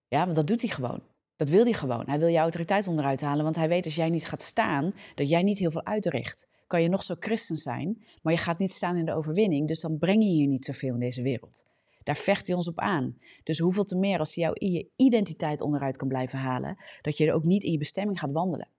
Ja, 0.07 0.23
want 0.23 0.35
dat 0.35 0.47
doet 0.47 0.61
hij 0.61 0.69
gewoon. 0.69 1.01
Dat 1.35 1.49
wil 1.49 1.63
hij 1.63 1.73
gewoon. 1.73 2.03
Hij 2.05 2.19
wil 2.19 2.27
je 2.27 2.37
autoriteit 2.37 2.87
onderuit 2.87 3.21
halen, 3.21 3.43
want 3.43 3.55
hij 3.55 3.67
weet 3.67 3.85
als 3.85 3.95
jij 3.95 4.09
niet 4.09 4.27
gaat 4.27 4.41
staan, 4.41 4.93
dat 5.15 5.29
jij 5.29 5.43
niet 5.43 5.59
heel 5.59 5.71
veel 5.71 5.85
uitricht. 5.85 6.47
Kan 6.67 6.81
je 6.81 6.89
nog 6.89 7.03
zo 7.03 7.15
christen 7.19 7.57
zijn, 7.57 8.03
maar 8.21 8.33
je 8.33 8.39
gaat 8.39 8.59
niet 8.59 8.71
staan 8.71 8.97
in 8.97 9.05
de 9.05 9.13
overwinning, 9.13 9.67
dus 9.67 9.79
dan 9.79 9.97
breng 9.97 10.23
je 10.23 10.29
hier 10.29 10.47
niet 10.47 10.65
zoveel 10.65 10.93
in 10.93 10.99
deze 10.99 11.21
wereld. 11.21 11.65
Daar 12.03 12.15
vecht 12.15 12.47
hij 12.47 12.55
ons 12.55 12.67
op 12.67 12.79
aan. 12.79 13.17
Dus 13.43 13.59
hoeveel 13.59 13.83
te 13.83 13.97
meer 13.97 14.19
als 14.19 14.35
hij 14.35 14.43
jou 14.43 14.55
in 14.59 14.71
je 14.71 14.89
identiteit 14.95 15.61
onderuit 15.61 15.97
kan 15.97 16.07
blijven 16.07 16.39
halen, 16.39 16.77
dat 17.01 17.17
je 17.17 17.27
er 17.27 17.33
ook 17.33 17.43
niet 17.43 17.63
in 17.63 17.71
je 17.71 17.77
bestemming 17.77 18.19
gaat 18.19 18.31
wandelen. 18.31 18.69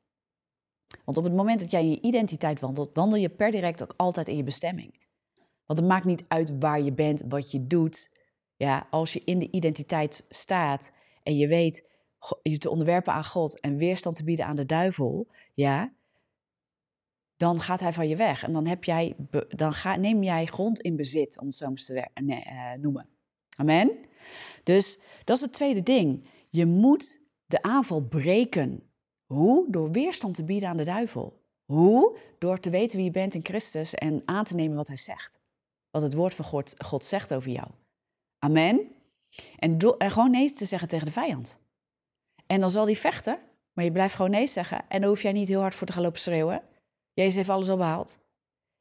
Want 1.04 1.16
op 1.16 1.24
het 1.24 1.34
moment 1.34 1.60
dat 1.60 1.70
jij 1.70 1.82
in 1.82 1.90
je 1.90 2.00
identiteit 2.00 2.60
wandelt, 2.60 2.90
wandel 2.94 3.18
je 3.18 3.28
per 3.28 3.50
direct 3.50 3.82
ook 3.82 3.94
altijd 3.96 4.28
in 4.28 4.36
je 4.36 4.42
bestemming. 4.42 5.06
Want 5.66 5.78
het 5.78 5.88
maakt 5.88 6.04
niet 6.04 6.24
uit 6.28 6.58
waar 6.58 6.82
je 6.82 6.92
bent, 6.92 7.22
wat 7.28 7.50
je 7.50 7.66
doet. 7.66 8.16
Ja, 8.56 8.86
als 8.90 9.12
je 9.12 9.22
in 9.24 9.38
de 9.38 9.50
identiteit 9.50 10.26
staat 10.28 10.92
en 11.22 11.36
je 11.36 11.46
weet 11.46 11.88
je 12.42 12.58
te 12.58 12.70
onderwerpen 12.70 13.12
aan 13.12 13.24
God 13.24 13.60
en 13.60 13.76
weerstand 13.76 14.16
te 14.16 14.24
bieden 14.24 14.46
aan 14.46 14.56
de 14.56 14.66
duivel, 14.66 15.28
ja, 15.54 15.92
dan 17.36 17.60
gaat 17.60 17.80
hij 17.80 17.92
van 17.92 18.08
je 18.08 18.16
weg. 18.16 18.42
En 18.42 18.52
dan, 18.52 18.66
heb 18.66 18.84
jij, 18.84 19.16
dan 19.48 19.72
ga, 19.72 19.96
neem 19.96 20.22
jij 20.22 20.46
grond 20.46 20.80
in 20.80 20.96
bezit, 20.96 21.38
om 21.40 21.46
het 21.46 21.54
zo 21.54 21.68
eens 21.68 21.86
te 21.86 22.08
nee, 22.14 22.44
uh, 22.46 22.72
noemen. 22.80 23.08
Amen? 23.56 23.90
Dus 24.62 24.98
dat 25.24 25.36
is 25.36 25.42
het 25.42 25.52
tweede 25.52 25.82
ding. 25.82 26.28
Je 26.50 26.66
moet 26.66 27.20
de 27.46 27.62
aanval 27.62 28.00
breken. 28.00 28.87
Hoe? 29.28 29.70
Door 29.70 29.90
weerstand 29.90 30.34
te 30.34 30.44
bieden 30.44 30.68
aan 30.68 30.76
de 30.76 30.84
duivel. 30.84 31.42
Hoe? 31.64 32.18
Door 32.38 32.60
te 32.60 32.70
weten 32.70 32.96
wie 32.96 33.04
je 33.04 33.12
bent 33.12 33.34
in 33.34 33.44
Christus 33.44 33.94
en 33.94 34.22
aan 34.24 34.44
te 34.44 34.54
nemen 34.54 34.76
wat 34.76 34.86
hij 34.86 34.96
zegt. 34.96 35.40
Wat 35.90 36.02
het 36.02 36.14
woord 36.14 36.34
van 36.34 36.44
God, 36.78 37.04
zegt 37.04 37.34
over 37.34 37.50
jou. 37.50 37.68
Amen. 38.38 38.80
En, 39.56 39.76
gewoon 39.98 40.30
nee 40.30 40.50
te 40.50 40.64
zeggen 40.64 40.88
tegen 40.88 41.06
de 41.06 41.12
vijand. 41.12 41.58
En 42.46 42.60
dan 42.60 42.70
zal 42.70 42.84
die 42.84 42.98
vechten, 42.98 43.38
maar 43.72 43.84
je 43.84 43.92
blijft 43.92 44.14
gewoon 44.14 44.30
nee 44.30 44.46
zeggen. 44.46 44.84
En 44.88 45.00
dan 45.00 45.10
hoef 45.10 45.22
jij 45.22 45.32
niet 45.32 45.48
heel 45.48 45.60
hard 45.60 45.74
voor 45.74 45.86
te 45.86 45.92
gaan 45.92 46.02
lopen 46.02 46.20
schreeuwen. 46.20 46.62
Jezus 47.12 47.34
heeft 47.34 47.48
alles 47.48 47.68
al 47.68 47.76
behaald. 47.76 48.18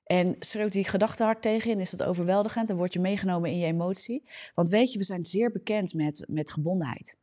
En 0.03 0.35
schreeuwt 0.39 0.71
die 0.71 0.83
gedachte 0.83 1.23
hard 1.23 1.41
tegen 1.41 1.71
en 1.71 1.79
is 1.79 1.89
dat 1.89 2.03
overweldigend. 2.03 2.67
Dan 2.67 2.77
word 2.77 2.93
je 2.93 2.99
meegenomen 2.99 3.49
in 3.49 3.57
je 3.57 3.65
emotie. 3.65 4.23
Want 4.53 4.69
weet 4.69 4.91
je, 4.91 4.97
we 4.97 5.03
zijn 5.03 5.25
zeer 5.25 5.51
bekend 5.51 5.93
met, 5.93 6.23
met 6.27 6.51
gebondenheid. 6.51 7.17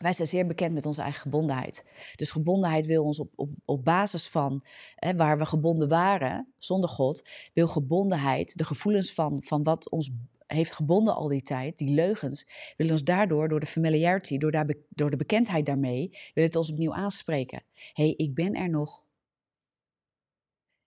Wij 0.00 0.12
zijn 0.12 0.28
zeer 0.28 0.46
bekend 0.46 0.74
met 0.74 0.86
onze 0.86 1.02
eigen 1.02 1.20
gebondenheid. 1.20 1.84
Dus 2.16 2.30
gebondenheid 2.30 2.86
wil 2.86 3.04
ons 3.04 3.20
op, 3.20 3.32
op, 3.34 3.50
op 3.64 3.84
basis 3.84 4.28
van 4.28 4.64
hè, 4.94 5.14
waar 5.14 5.38
we 5.38 5.46
gebonden 5.46 5.88
waren, 5.88 6.52
zonder 6.58 6.90
God, 6.90 7.28
wil 7.54 7.68
gebondenheid, 7.68 8.58
de 8.58 8.64
gevoelens 8.64 9.12
van, 9.12 9.42
van 9.42 9.62
wat 9.62 9.90
ons 9.90 10.10
heeft 10.46 10.72
gebonden 10.72 11.14
al 11.14 11.28
die 11.28 11.42
tijd, 11.42 11.78
die 11.78 11.94
leugens, 11.94 12.46
wil 12.76 12.90
ons 12.90 13.04
daardoor, 13.04 13.48
door 13.48 13.60
de 13.60 13.66
familiarity, 13.66 14.38
door, 14.38 14.50
daar, 14.50 14.74
door 14.88 15.10
de 15.10 15.16
bekendheid 15.16 15.66
daarmee, 15.66 16.18
wil 16.34 16.44
het 16.44 16.56
ons 16.56 16.70
opnieuw 16.70 16.94
aanspreken. 16.94 17.62
Hé, 17.74 18.04
hey, 18.04 18.14
ik 18.16 18.34
ben 18.34 18.54
er 18.54 18.70
nog. 18.70 19.04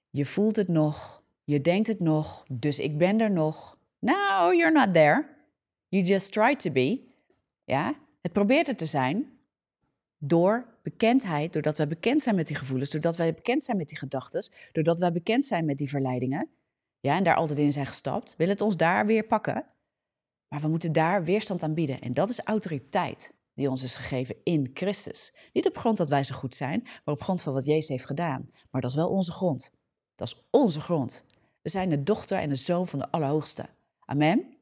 Je 0.09 0.25
voelt 0.25 0.55
het 0.55 0.67
nog, 0.67 1.23
je 1.43 1.61
denkt 1.61 1.87
het 1.87 1.99
nog, 1.99 2.45
dus 2.51 2.79
ik 2.79 2.97
ben 2.97 3.21
er 3.21 3.31
nog. 3.31 3.77
No, 3.99 4.53
you're 4.53 4.71
not 4.71 4.93
there. 4.93 5.37
You 5.87 6.03
just 6.03 6.31
try 6.31 6.55
to 6.55 6.71
be. 6.71 7.07
Ja, 7.63 7.95
het 8.21 8.31
probeert 8.31 8.67
er 8.67 8.75
te 8.75 8.85
zijn 8.85 9.39
door 10.17 10.65
bekendheid, 10.83 11.53
doordat 11.53 11.77
wij 11.77 11.87
bekend 11.87 12.21
zijn 12.21 12.35
met 12.35 12.47
die 12.47 12.55
gevoelens, 12.55 12.89
doordat 12.89 13.15
wij 13.15 13.33
bekend 13.33 13.63
zijn 13.63 13.77
met 13.77 13.87
die 13.87 13.97
gedachten, 13.97 14.49
doordat 14.71 14.99
wij 14.99 15.11
bekend 15.11 15.45
zijn 15.45 15.65
met 15.65 15.77
die 15.77 15.89
verleidingen, 15.89 16.49
ja, 16.99 17.15
en 17.15 17.23
daar 17.23 17.35
altijd 17.35 17.59
in 17.59 17.71
zijn 17.71 17.85
gestapt, 17.85 18.35
wil 18.37 18.47
het 18.47 18.61
ons 18.61 18.77
daar 18.77 19.05
weer 19.05 19.23
pakken. 19.23 19.65
Maar 20.47 20.59
we 20.59 20.67
moeten 20.67 20.91
daar 20.91 21.23
weerstand 21.23 21.63
aan 21.63 21.73
bieden. 21.73 21.99
En 21.99 22.13
dat 22.13 22.29
is 22.29 22.39
autoriteit 22.39 23.33
die 23.53 23.69
ons 23.69 23.83
is 23.83 23.95
gegeven 23.95 24.35
in 24.43 24.71
Christus. 24.73 25.33
Niet 25.53 25.67
op 25.67 25.77
grond 25.77 25.97
dat 25.97 26.09
wij 26.09 26.23
zo 26.23 26.35
goed 26.35 26.55
zijn, 26.55 26.81
maar 26.83 27.15
op 27.15 27.21
grond 27.21 27.41
van 27.41 27.53
wat 27.53 27.65
Jezus 27.65 27.87
heeft 27.89 28.05
gedaan. 28.05 28.49
Maar 28.71 28.81
dat 28.81 28.89
is 28.89 28.95
wel 28.95 29.09
onze 29.09 29.31
grond. 29.31 29.71
Dat 30.15 30.27
is 30.27 30.41
onze 30.49 30.81
grond. 30.81 31.23
We 31.61 31.69
zijn 31.69 31.89
de 31.89 32.03
dochter 32.03 32.37
en 32.37 32.49
de 32.49 32.55
zoon 32.55 32.87
van 32.87 32.99
de 32.99 33.11
Allerhoogste. 33.11 33.65
Amen 33.99 34.58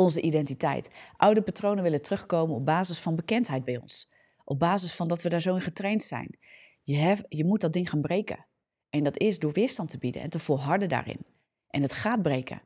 onze 0.00 0.20
identiteit. 0.20 0.90
Oude 1.16 1.42
patronen 1.42 1.82
willen 1.82 2.02
terugkomen 2.02 2.56
op 2.56 2.64
basis 2.64 2.98
van 2.98 3.16
bekendheid 3.16 3.64
bij 3.64 3.76
ons. 3.76 4.10
Op 4.44 4.58
basis 4.58 4.94
van 4.94 5.08
dat 5.08 5.22
we 5.22 5.28
daar 5.28 5.40
zo 5.40 5.54
in 5.54 5.60
getraind 5.60 6.02
zijn. 6.02 6.38
Je, 6.82 7.24
je 7.28 7.44
moet 7.44 7.60
dat 7.60 7.72
ding 7.72 7.90
gaan 7.90 8.00
breken. 8.00 8.46
En 8.90 9.04
dat 9.04 9.18
is 9.18 9.38
door 9.38 9.52
weerstand 9.52 9.90
te 9.90 9.98
bieden 9.98 10.22
en 10.22 10.30
te 10.30 10.38
volharden 10.38 10.88
daarin. 10.88 11.26
En 11.68 11.82
het 11.82 11.92
gaat 11.92 12.22
breken. 12.22 12.62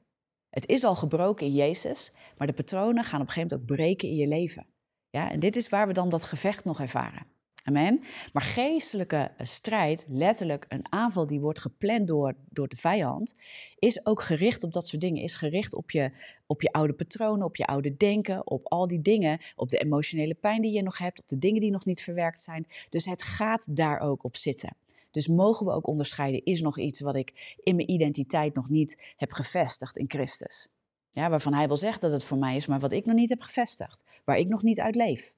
Het 0.51 0.69
is 0.69 0.85
al 0.85 0.95
gebroken 0.95 1.47
in 1.47 1.53
Jezus, 1.53 2.13
maar 2.37 2.47
de 2.47 2.53
patronen 2.53 3.05
gaan 3.05 3.21
op 3.21 3.27
een 3.27 3.33
gegeven 3.33 3.57
moment 3.57 3.71
ook 3.71 3.77
breken 3.77 4.09
in 4.09 4.17
je 4.17 4.27
leven. 4.27 4.67
Ja, 5.11 5.31
en 5.31 5.41
dit 5.41 5.57
is 5.57 5.69
waar 5.69 5.87
we 5.87 5.93
dan 5.93 6.09
dat 6.09 6.25
gevecht 6.25 6.65
nog 6.65 6.81
ervaren. 6.81 7.27
Amen. 7.67 8.01
Maar 8.33 8.43
geestelijke 8.43 9.17
eh, 9.17 9.47
strijd, 9.47 10.05
letterlijk 10.09 10.65
een 10.69 10.93
aanval 10.93 11.27
die 11.27 11.41
wordt 11.41 11.59
gepland 11.59 12.09
door, 12.09 12.35
door 12.51 12.69
de 12.69 12.77
vijand, 12.77 13.35
is 13.79 14.07
ook 14.07 14.23
gericht 14.23 14.65
op 14.65 14.73
dat 14.73 14.87
soort 14.87 15.03
dingen. 15.03 15.23
Is 15.23 15.37
gericht 15.37 15.75
op 15.75 15.91
je, 15.91 16.11
op 16.47 16.63
je 16.63 16.73
oude 16.73 16.93
patronen, 16.93 17.47
op 17.47 17.57
je 17.57 17.67
oude 17.67 17.97
denken, 17.97 18.47
op 18.47 18.67
al 18.69 18.87
die 18.87 19.03
dingen, 19.03 19.39
op 19.57 19.69
de 19.69 19.79
emotionele 19.79 20.35
pijn 20.35 20.63
die 20.63 20.73
je 20.73 20.83
nog 20.83 20.99
hebt, 20.99 21.21
op 21.21 21.29
de 21.29 21.39
dingen 21.39 21.61
die 21.61 21.71
nog 21.71 21.85
niet 21.85 22.03
verwerkt 22.03 22.41
zijn. 22.41 22.67
Dus 22.89 23.05
het 23.05 23.23
gaat 23.23 23.77
daar 23.77 24.01
ook 24.01 24.25
op 24.25 24.37
zitten. 24.37 24.77
Dus 25.11 25.29
mogen 25.29 25.67
we 25.67 25.73
ook 25.73 25.87
onderscheiden, 25.87 26.45
is 26.45 26.61
nog 26.61 26.79
iets 26.79 27.01
wat 27.01 27.15
ik 27.15 27.57
in 27.63 27.77
mijn 27.77 27.91
identiteit 27.91 28.55
nog 28.55 28.69
niet 28.69 29.15
heb 29.17 29.33
gevestigd 29.33 29.97
in 29.97 30.11
Christus? 30.11 30.69
Ja, 31.11 31.31
waarvan 31.31 31.55
hij 31.55 31.67
wil 31.67 31.77
zeggen 31.77 32.01
dat 32.01 32.11
het 32.11 32.25
voor 32.25 32.39
mij 32.39 32.57
is, 32.57 32.67
maar 32.67 32.81
wat 32.81 32.93
ik 32.93 33.05
nog 33.05 33.15
niet 33.15 33.29
heb 33.29 33.41
gevestigd, 33.41 34.03
waar 34.25 34.39
ik 34.39 34.49
nog 34.49 34.63
niet 34.63 34.81
uit 34.81 34.95
leef. 34.95 35.35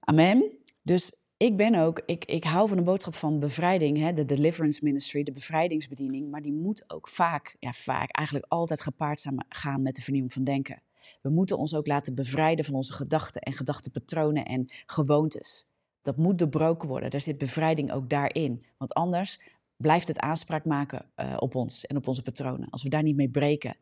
Amen. 0.00 0.62
Dus 0.84 1.12
ik 1.36 1.56
ben 1.56 1.74
ook, 1.74 2.02
ik, 2.06 2.24
ik 2.24 2.44
hou 2.44 2.68
van 2.68 2.76
de 2.76 2.82
boodschap 2.82 3.14
van 3.14 3.40
bevrijding, 3.40 3.98
hè, 3.98 4.12
de 4.12 4.24
deliverance 4.24 4.84
ministry, 4.84 5.22
de 5.22 5.32
bevrijdingsbediening, 5.32 6.30
maar 6.30 6.42
die 6.42 6.52
moet 6.52 6.84
ook 6.90 7.08
vaak, 7.08 7.56
ja 7.58 7.72
vaak, 7.72 8.10
eigenlijk 8.10 8.46
altijd 8.48 8.80
gepaard 8.80 9.26
gaan 9.48 9.82
met 9.82 9.96
de 9.96 10.02
vernieuwing 10.02 10.32
van 10.32 10.44
denken. 10.44 10.82
We 11.22 11.30
moeten 11.30 11.58
ons 11.58 11.74
ook 11.74 11.86
laten 11.86 12.14
bevrijden 12.14 12.64
van 12.64 12.74
onze 12.74 12.92
gedachten 12.92 13.40
en 13.40 13.52
gedachtenpatronen 13.52 14.44
en 14.44 14.72
gewoontes. 14.86 15.68
Dat 16.02 16.16
moet 16.16 16.38
doorbroken 16.38 16.88
worden. 16.88 17.10
Daar 17.10 17.20
zit 17.20 17.38
bevrijding 17.38 17.92
ook 17.92 18.10
daarin. 18.10 18.64
Want 18.76 18.94
anders 18.94 19.40
blijft 19.76 20.08
het 20.08 20.18
aanspraak 20.18 20.64
maken 20.64 21.10
uh, 21.16 21.36
op 21.38 21.54
ons 21.54 21.86
en 21.86 21.96
op 21.96 22.08
onze 22.08 22.22
patronen. 22.22 22.70
Als 22.70 22.82
we 22.82 22.88
daar 22.88 23.02
niet 23.02 23.16
mee 23.16 23.30
breken. 23.30 23.76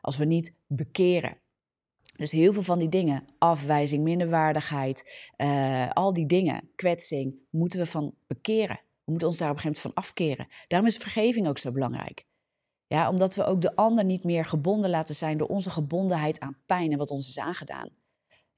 Als 0.00 0.16
we 0.16 0.24
niet 0.24 0.54
bekeren. 0.66 1.36
Dus 2.18 2.30
heel 2.30 2.52
veel 2.52 2.62
van 2.62 2.78
die 2.78 2.88
dingen, 2.88 3.26
afwijzing, 3.38 4.02
minderwaardigheid, 4.02 5.30
uh, 5.36 5.90
al 5.90 6.12
die 6.12 6.26
dingen, 6.26 6.70
kwetsing, 6.74 7.34
moeten 7.50 7.78
we 7.78 7.86
van 7.86 8.14
bekeren. 8.26 8.80
We 9.04 9.10
moeten 9.10 9.28
ons 9.28 9.38
daar 9.38 9.50
op 9.50 9.56
een 9.56 9.62
gegeven 9.62 9.82
moment 9.84 10.04
van 10.04 10.04
afkeren. 10.04 10.48
Daarom 10.66 10.88
is 10.88 10.96
vergeving 10.96 11.48
ook 11.48 11.58
zo 11.58 11.70
belangrijk. 11.70 12.26
Ja, 12.86 13.08
omdat 13.08 13.34
we 13.34 13.44
ook 13.44 13.60
de 13.60 13.76
ander 13.76 14.04
niet 14.04 14.24
meer 14.24 14.44
gebonden 14.44 14.90
laten 14.90 15.14
zijn 15.14 15.38
door 15.38 15.48
onze 15.48 15.70
gebondenheid 15.70 16.40
aan 16.40 16.58
pijn 16.66 16.92
en 16.92 16.98
wat 16.98 17.10
ons 17.10 17.28
is 17.28 17.38
aangedaan. 17.38 17.90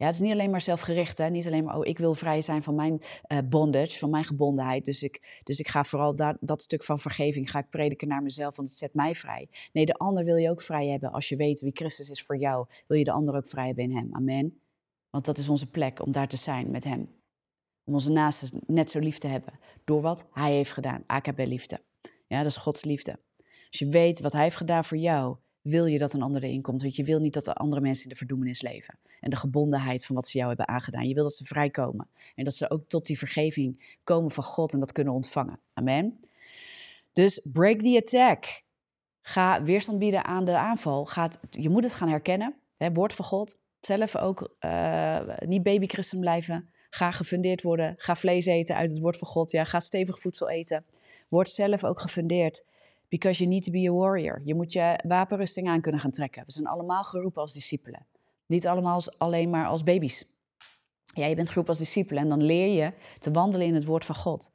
Ja, 0.00 0.06
het 0.06 0.14
is 0.14 0.20
niet 0.20 0.32
alleen 0.32 0.50
maar 0.50 0.60
zelfgericht, 0.60 1.18
hè? 1.18 1.30
niet 1.30 1.46
alleen 1.46 1.64
maar, 1.64 1.76
oh, 1.76 1.86
ik 1.86 1.98
wil 1.98 2.14
vrij 2.14 2.42
zijn 2.42 2.62
van 2.62 2.74
mijn 2.74 3.02
uh, 3.32 3.38
bondage, 3.48 3.98
van 3.98 4.10
mijn 4.10 4.24
gebondenheid. 4.24 4.84
Dus 4.84 5.02
ik, 5.02 5.40
dus 5.42 5.58
ik 5.58 5.68
ga 5.68 5.84
vooral 5.84 6.16
dat, 6.16 6.36
dat 6.40 6.62
stuk 6.62 6.84
van 6.84 6.98
vergeving, 6.98 7.50
ga 7.50 7.58
ik 7.58 7.70
prediken 7.70 8.08
naar 8.08 8.22
mezelf, 8.22 8.56
want 8.56 8.68
het 8.68 8.76
zet 8.76 8.94
mij 8.94 9.14
vrij. 9.14 9.48
Nee, 9.72 9.86
de 9.86 9.94
ander 9.94 10.24
wil 10.24 10.36
je 10.36 10.50
ook 10.50 10.60
vrij 10.60 10.86
hebben. 10.86 11.12
Als 11.12 11.28
je 11.28 11.36
weet 11.36 11.60
wie 11.60 11.70
Christus 11.74 12.10
is 12.10 12.22
voor 12.22 12.36
jou, 12.36 12.66
wil 12.86 12.98
je 12.98 13.04
de 13.04 13.12
ander 13.12 13.34
ook 13.34 13.48
vrij 13.48 13.66
hebben 13.66 13.84
in 13.84 13.96
hem. 13.96 14.08
Amen. 14.12 14.60
Want 15.10 15.24
dat 15.24 15.38
is 15.38 15.48
onze 15.48 15.70
plek 15.70 16.02
om 16.02 16.12
daar 16.12 16.28
te 16.28 16.36
zijn 16.36 16.70
met 16.70 16.84
hem. 16.84 17.08
Om 17.84 17.94
onze 17.94 18.10
naasten 18.10 18.60
net 18.66 18.90
zo 18.90 18.98
lief 18.98 19.18
te 19.18 19.26
hebben. 19.26 19.58
Door 19.84 20.00
wat 20.00 20.28
hij 20.32 20.52
heeft 20.52 20.72
gedaan. 20.72 21.04
AKB 21.06 21.38
liefde. 21.38 21.80
Ja, 22.26 22.36
dat 22.36 22.46
is 22.50 22.56
Gods 22.56 22.84
liefde. 22.84 23.18
Als 23.68 23.78
je 23.78 23.88
weet 23.88 24.20
wat 24.20 24.32
hij 24.32 24.42
heeft 24.42 24.56
gedaan 24.56 24.84
voor 24.84 24.98
jou, 24.98 25.36
wil 25.62 25.86
je 25.86 25.98
dat 25.98 26.12
een 26.12 26.22
ander 26.22 26.42
erin 26.42 26.62
komt. 26.62 26.82
Want 26.82 26.96
je 26.96 27.04
wil 27.04 27.18
niet 27.18 27.32
dat 27.32 27.44
de 27.44 27.54
andere 27.54 27.80
mensen 27.80 28.04
in 28.04 28.10
de 28.10 28.16
verdoemenis 28.16 28.62
leven. 28.62 28.98
En 29.20 29.30
de 29.30 29.36
gebondenheid 29.36 30.06
van 30.06 30.14
wat 30.14 30.28
ze 30.28 30.36
jou 30.36 30.48
hebben 30.48 30.68
aangedaan. 30.68 31.08
Je 31.08 31.14
wil 31.14 31.22
dat 31.22 31.34
ze 31.34 31.44
vrijkomen. 31.44 32.08
En 32.34 32.44
dat 32.44 32.54
ze 32.54 32.70
ook 32.70 32.88
tot 32.88 33.06
die 33.06 33.18
vergeving 33.18 33.96
komen 34.04 34.30
van 34.30 34.44
God 34.44 34.72
en 34.72 34.80
dat 34.80 34.92
kunnen 34.92 35.14
ontvangen. 35.14 35.58
Amen. 35.72 36.20
Dus 37.12 37.40
break 37.44 37.80
the 37.80 37.96
attack. 38.02 38.62
Ga 39.22 39.62
weerstand 39.62 39.98
bieden 39.98 40.24
aan 40.24 40.44
de 40.44 40.56
aanval. 40.56 41.06
Gaat, 41.06 41.38
je 41.50 41.68
moet 41.68 41.84
het 41.84 41.92
gaan 41.92 42.08
herkennen. 42.08 42.54
Hè, 42.76 42.92
woord 42.92 43.12
van 43.12 43.24
God. 43.24 43.58
Zelf 43.80 44.16
ook 44.16 44.54
uh, 44.60 45.18
niet 45.38 45.62
babychristen 45.62 46.20
blijven. 46.20 46.68
Ga 46.90 47.10
gefundeerd 47.10 47.62
worden. 47.62 47.94
Ga 47.96 48.16
vlees 48.16 48.46
eten 48.46 48.76
uit 48.76 48.90
het 48.90 48.98
woord 48.98 49.16
van 49.16 49.28
God. 49.28 49.50
Ja, 49.50 49.64
ga 49.64 49.80
stevig 49.80 50.20
voedsel 50.20 50.48
eten. 50.48 50.84
Word 51.28 51.50
zelf 51.50 51.84
ook 51.84 52.00
gefundeerd. 52.00 52.64
Because 53.10 53.38
you 53.38 53.50
need 53.50 53.64
to 53.64 53.72
be 53.72 53.88
a 53.88 53.92
warrior. 53.92 54.40
Je 54.44 54.54
moet 54.54 54.72
je 54.72 54.98
wapenrusting 55.06 55.68
aan 55.68 55.80
kunnen 55.80 56.00
gaan 56.00 56.10
trekken. 56.10 56.42
We 56.46 56.52
zijn 56.52 56.66
allemaal 56.66 57.04
geroepen 57.04 57.40
als 57.40 57.52
discipelen. 57.52 58.06
Niet 58.46 58.66
allemaal 58.66 58.94
als, 58.94 59.18
alleen 59.18 59.50
maar 59.50 59.66
als 59.66 59.82
baby's. 59.82 60.24
Ja, 61.04 61.26
je 61.26 61.34
bent 61.34 61.48
geroepen 61.48 61.70
als 61.70 61.82
discipelen 61.82 62.22
en 62.22 62.28
dan 62.28 62.42
leer 62.42 62.82
je 62.82 62.92
te 63.18 63.30
wandelen 63.30 63.66
in 63.66 63.74
het 63.74 63.84
woord 63.84 64.04
van 64.04 64.14
God. 64.14 64.50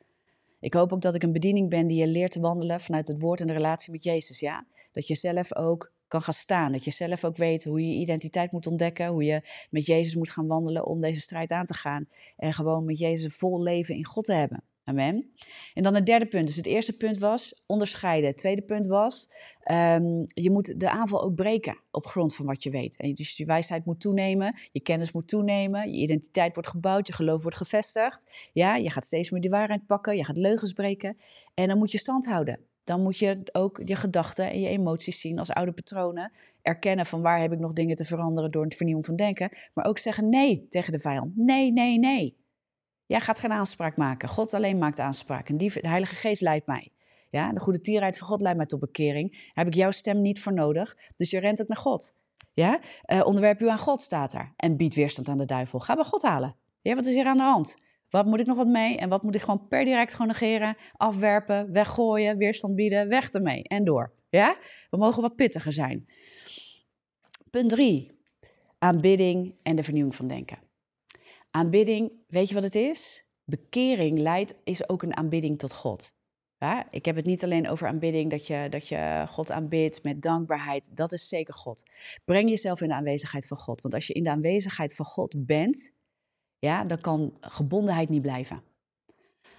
Ik 0.59 0.73
hoop 0.73 0.93
ook 0.93 1.01
dat 1.01 1.15
ik 1.15 1.23
een 1.23 1.31
bediening 1.31 1.69
ben 1.69 1.87
die 1.87 1.99
je 1.99 2.07
leert 2.07 2.31
te 2.31 2.39
wandelen 2.39 2.81
vanuit 2.81 3.07
het 3.07 3.19
woord 3.19 3.41
en 3.41 3.47
de 3.47 3.53
relatie 3.53 3.91
met 3.91 4.03
Jezus. 4.03 4.39
Ja? 4.39 4.65
Dat 4.91 5.07
je 5.07 5.15
zelf 5.15 5.55
ook 5.55 5.91
kan 6.07 6.21
gaan 6.21 6.33
staan. 6.33 6.71
Dat 6.71 6.83
je 6.83 6.91
zelf 6.91 7.23
ook 7.23 7.37
weet 7.37 7.63
hoe 7.63 7.87
je 7.87 7.93
identiteit 7.93 8.51
moet 8.51 8.67
ontdekken. 8.67 9.07
Hoe 9.07 9.23
je 9.23 9.41
met 9.69 9.85
Jezus 9.85 10.15
moet 10.15 10.29
gaan 10.29 10.47
wandelen 10.47 10.85
om 10.85 11.01
deze 11.01 11.21
strijd 11.21 11.51
aan 11.51 11.65
te 11.65 11.73
gaan. 11.73 12.07
En 12.37 12.53
gewoon 12.53 12.85
met 12.85 12.97
Jezus 12.97 13.35
vol 13.35 13.61
leven 13.61 13.95
in 13.95 14.05
God 14.05 14.25
te 14.25 14.33
hebben. 14.33 14.63
Amen. 14.88 15.32
En 15.74 15.84
dan 15.84 15.95
het 15.95 16.06
derde 16.06 16.26
punt. 16.26 16.48
Dus 16.48 16.56
het 16.56 16.65
eerste 16.65 16.93
punt 16.93 17.17
was 17.17 17.63
onderscheiden. 17.65 18.30
Het 18.30 18.38
tweede 18.38 18.62
punt 18.62 18.88
was, 18.88 19.30
um, 19.71 20.26
je 20.28 20.52
moet 20.52 20.80
de 20.80 20.89
aanval 20.89 21.24
ook 21.24 21.36
breken 21.36 21.78
op 21.91 22.06
grond 22.06 22.36
van 22.36 22.45
wat 22.45 22.63
je 22.63 22.69
weet. 22.69 22.98
En 22.98 23.13
dus 23.13 23.38
je 23.38 23.45
wijsheid 23.45 23.86
moet 23.86 24.00
toenemen, 24.00 24.56
je 24.71 24.82
kennis 24.82 25.12
moet 25.12 25.28
toenemen, 25.28 25.91
je 25.91 26.02
identiteit 26.02 26.54
wordt 26.54 26.69
gebouwd, 26.69 27.08
je 27.08 27.13
geloof 27.13 27.41
wordt 27.41 27.58
gevestigd. 27.58 28.30
Ja, 28.54 28.76
je 28.76 28.89
gaat 28.89 29.06
steeds 29.06 29.30
meer 29.30 29.41
die 29.41 29.50
waarheid 29.50 29.86
pakken, 29.86 30.15
je 30.15 30.26
gaat 30.26 30.38
leugens 30.38 30.74
breken. 30.74 31.17
En 31.54 31.67
dan 31.67 31.78
moet 31.78 31.91
je 31.91 31.98
stand 31.98 32.26
houden. 32.26 32.60
Dan 32.84 33.02
moet 33.02 33.17
je 33.17 33.39
ook 33.52 33.82
je 33.86 33.95
gedachten 33.95 34.52
en 34.52 34.60
je 34.60 34.67
emoties 34.67 35.19
zien 35.19 35.39
als 35.39 35.50
oude 35.50 35.71
patronen. 35.71 36.32
Erkennen 36.62 37.06
van 37.06 37.21
waar 37.21 37.39
heb 37.39 37.52
ik 37.52 37.60
nog 37.60 37.74
dingen 37.74 37.95
te 37.95 38.06
veranderen 38.06 38.52
door 38.52 38.63
het 38.63 38.76
vernieuwen 38.76 39.06
van 39.06 39.15
denken. 39.15 39.58
Maar 39.74 39.86
ook 39.86 39.98
zeggen 39.98 40.30
nee 40.30 40.65
tegen 40.69 40.91
de 40.91 41.00
vijand. 41.00 41.38
Nee, 41.38 41.71
nee, 41.71 42.00
nee. 42.00 42.36
Jij 43.05 43.19
gaat 43.19 43.39
geen 43.39 43.51
aanspraak 43.51 43.97
maken. 43.97 44.29
God 44.29 44.53
alleen 44.53 44.77
maakt 44.77 44.99
aanspraak. 44.99 45.49
En 45.49 45.57
die, 45.57 45.71
de 45.81 45.87
Heilige 45.87 46.15
Geest 46.15 46.41
leidt 46.41 46.67
mij. 46.67 46.89
Ja, 47.29 47.51
de 47.51 47.59
goede 47.59 47.79
tierheid 47.79 48.17
van 48.17 48.27
God 48.27 48.41
leidt 48.41 48.57
mij 48.57 48.65
tot 48.65 48.79
bekering. 48.79 49.31
Daar 49.31 49.51
heb 49.53 49.67
ik 49.67 49.73
jouw 49.73 49.91
stem 49.91 50.21
niet 50.21 50.41
voor 50.41 50.53
nodig. 50.53 50.97
Dus 51.17 51.29
je 51.29 51.39
rent 51.39 51.61
ook 51.61 51.67
naar 51.67 51.77
God. 51.77 52.15
Ja? 52.53 52.79
Uh, 53.05 53.25
onderwerp 53.25 53.61
u 53.61 53.69
aan 53.69 53.77
God 53.77 54.01
staat 54.01 54.31
daar. 54.31 54.53
En 54.55 54.77
bied 54.77 54.95
weerstand 54.95 55.27
aan 55.27 55.37
de 55.37 55.45
duivel. 55.45 55.79
Ga 55.79 55.95
bij 55.95 56.03
God 56.03 56.21
halen. 56.21 56.55
Ja, 56.81 56.95
wat 56.95 57.05
is 57.05 57.13
hier 57.13 57.25
aan 57.25 57.37
de 57.37 57.43
hand? 57.43 57.77
Wat 58.09 58.25
moet 58.25 58.39
ik 58.39 58.45
nog 58.45 58.57
wat 58.57 58.67
mee? 58.67 58.97
En 58.97 59.09
wat 59.09 59.23
moet 59.23 59.35
ik 59.35 59.41
gewoon 59.41 59.67
per 59.67 59.85
direct 59.85 60.11
gewoon 60.11 60.27
negeren, 60.27 60.77
afwerpen, 60.93 61.71
weggooien, 61.71 62.37
weerstand 62.37 62.75
bieden, 62.75 63.07
weg 63.07 63.29
ermee 63.29 63.63
en 63.63 63.83
door. 63.83 64.13
Ja? 64.29 64.57
We 64.89 64.97
mogen 64.97 65.21
wat 65.21 65.35
pittiger 65.35 65.71
zijn. 65.71 66.05
Punt 67.49 67.69
3. 67.69 68.11
Aanbidding 68.79 69.55
en 69.63 69.75
de 69.75 69.83
vernieuwing 69.83 70.15
van 70.15 70.27
denken. 70.27 70.64
Aanbidding, 71.55 72.11
weet 72.27 72.47
je 72.47 72.53
wat 72.53 72.63
het 72.63 72.75
is? 72.75 73.25
Bekering 73.43 74.19
leidt, 74.19 74.55
is 74.63 74.89
ook 74.89 75.03
een 75.03 75.17
aanbidding 75.17 75.59
tot 75.59 75.73
God. 75.73 76.13
Ja, 76.57 76.87
ik 76.91 77.05
heb 77.05 77.15
het 77.15 77.25
niet 77.25 77.43
alleen 77.43 77.69
over 77.69 77.87
aanbidding, 77.87 78.31
dat 78.31 78.47
je, 78.47 78.67
dat 78.69 78.87
je 78.87 79.25
God 79.29 79.51
aanbidt 79.51 80.03
met 80.03 80.21
dankbaarheid. 80.21 80.95
Dat 80.95 81.11
is 81.11 81.27
zeker 81.27 81.53
God. 81.53 81.83
Breng 82.25 82.49
jezelf 82.49 82.81
in 82.81 82.87
de 82.87 82.93
aanwezigheid 82.93 83.47
van 83.47 83.57
God. 83.57 83.81
Want 83.81 83.93
als 83.93 84.07
je 84.07 84.13
in 84.13 84.23
de 84.23 84.29
aanwezigheid 84.29 84.95
van 84.95 85.05
God 85.05 85.45
bent, 85.45 85.91
ja, 86.59 86.83
dan 86.83 87.01
kan 87.01 87.37
gebondenheid 87.39 88.09
niet 88.09 88.21
blijven. 88.21 88.63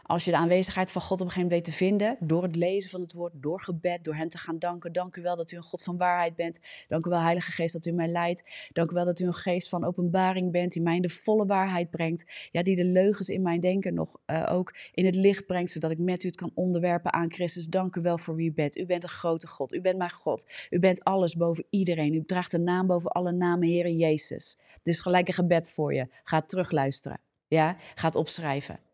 Als 0.06 0.24
je 0.24 0.30
de 0.30 0.36
aanwezigheid 0.36 0.90
van 0.90 1.02
God 1.02 1.20
op 1.20 1.26
een 1.26 1.32
gegeven 1.32 1.48
moment 1.48 1.66
weet 1.66 1.74
te 1.74 1.84
vinden, 1.84 2.16
door 2.20 2.42
het 2.42 2.56
lezen 2.56 2.90
van 2.90 3.00
het 3.00 3.12
woord, 3.12 3.32
door 3.36 3.60
gebed, 3.60 4.04
door 4.04 4.14
Hem 4.14 4.28
te 4.28 4.38
gaan 4.38 4.58
danken. 4.58 4.92
Dank 4.92 5.16
u 5.16 5.22
wel 5.22 5.36
dat 5.36 5.52
u 5.52 5.56
een 5.56 5.62
God 5.62 5.82
van 5.82 5.96
waarheid 5.96 6.36
bent. 6.36 6.60
Dank 6.88 7.06
u 7.06 7.10
wel, 7.10 7.20
Heilige 7.20 7.50
Geest, 7.50 7.72
dat 7.72 7.86
u 7.86 7.92
mij 7.92 8.08
leidt. 8.08 8.68
Dank 8.72 8.90
u 8.90 8.94
wel 8.94 9.04
dat 9.04 9.20
u 9.20 9.26
een 9.26 9.34
geest 9.34 9.68
van 9.68 9.84
openbaring 9.84 10.52
bent, 10.52 10.72
die 10.72 10.82
mij 10.82 10.96
in 10.96 11.02
de 11.02 11.08
volle 11.08 11.46
waarheid 11.46 11.90
brengt. 11.90 12.48
Ja, 12.50 12.62
die 12.62 12.76
de 12.76 12.84
leugens 12.84 13.28
in 13.28 13.42
mijn 13.42 13.60
denken 13.60 13.94
nog 13.94 14.16
uh, 14.26 14.46
ook 14.50 14.74
in 14.92 15.04
het 15.04 15.14
licht 15.14 15.46
brengt, 15.46 15.70
zodat 15.70 15.90
ik 15.90 15.98
met 15.98 16.22
u 16.22 16.26
het 16.26 16.36
kan 16.36 16.50
onderwerpen 16.54 17.12
aan 17.12 17.32
Christus. 17.32 17.66
Dank 17.66 17.96
u 17.96 18.00
wel 18.00 18.18
voor 18.18 18.34
wie 18.34 18.48
u 18.48 18.52
bent. 18.52 18.76
U 18.76 18.86
bent 18.86 19.02
een 19.02 19.08
grote 19.08 19.46
God. 19.46 19.72
U 19.72 19.80
bent 19.80 19.98
mijn 19.98 20.10
God. 20.10 20.46
U 20.70 20.78
bent 20.78 21.04
alles 21.04 21.36
boven 21.36 21.66
iedereen. 21.70 22.14
U 22.14 22.24
draagt 22.24 22.50
de 22.50 22.58
naam 22.58 22.86
boven 22.86 23.10
alle 23.10 23.32
namen, 23.32 23.68
Heere 23.68 23.96
Jezus. 23.96 24.58
Dus 24.82 25.00
gelijk 25.00 25.28
een 25.28 25.34
gebed 25.34 25.70
voor 25.70 25.94
je. 25.94 26.08
Ga 26.24 26.42
terugluisteren. 26.42 27.20
Ja, 27.48 27.76
ga 27.94 28.08
opschrijven. 28.08 28.85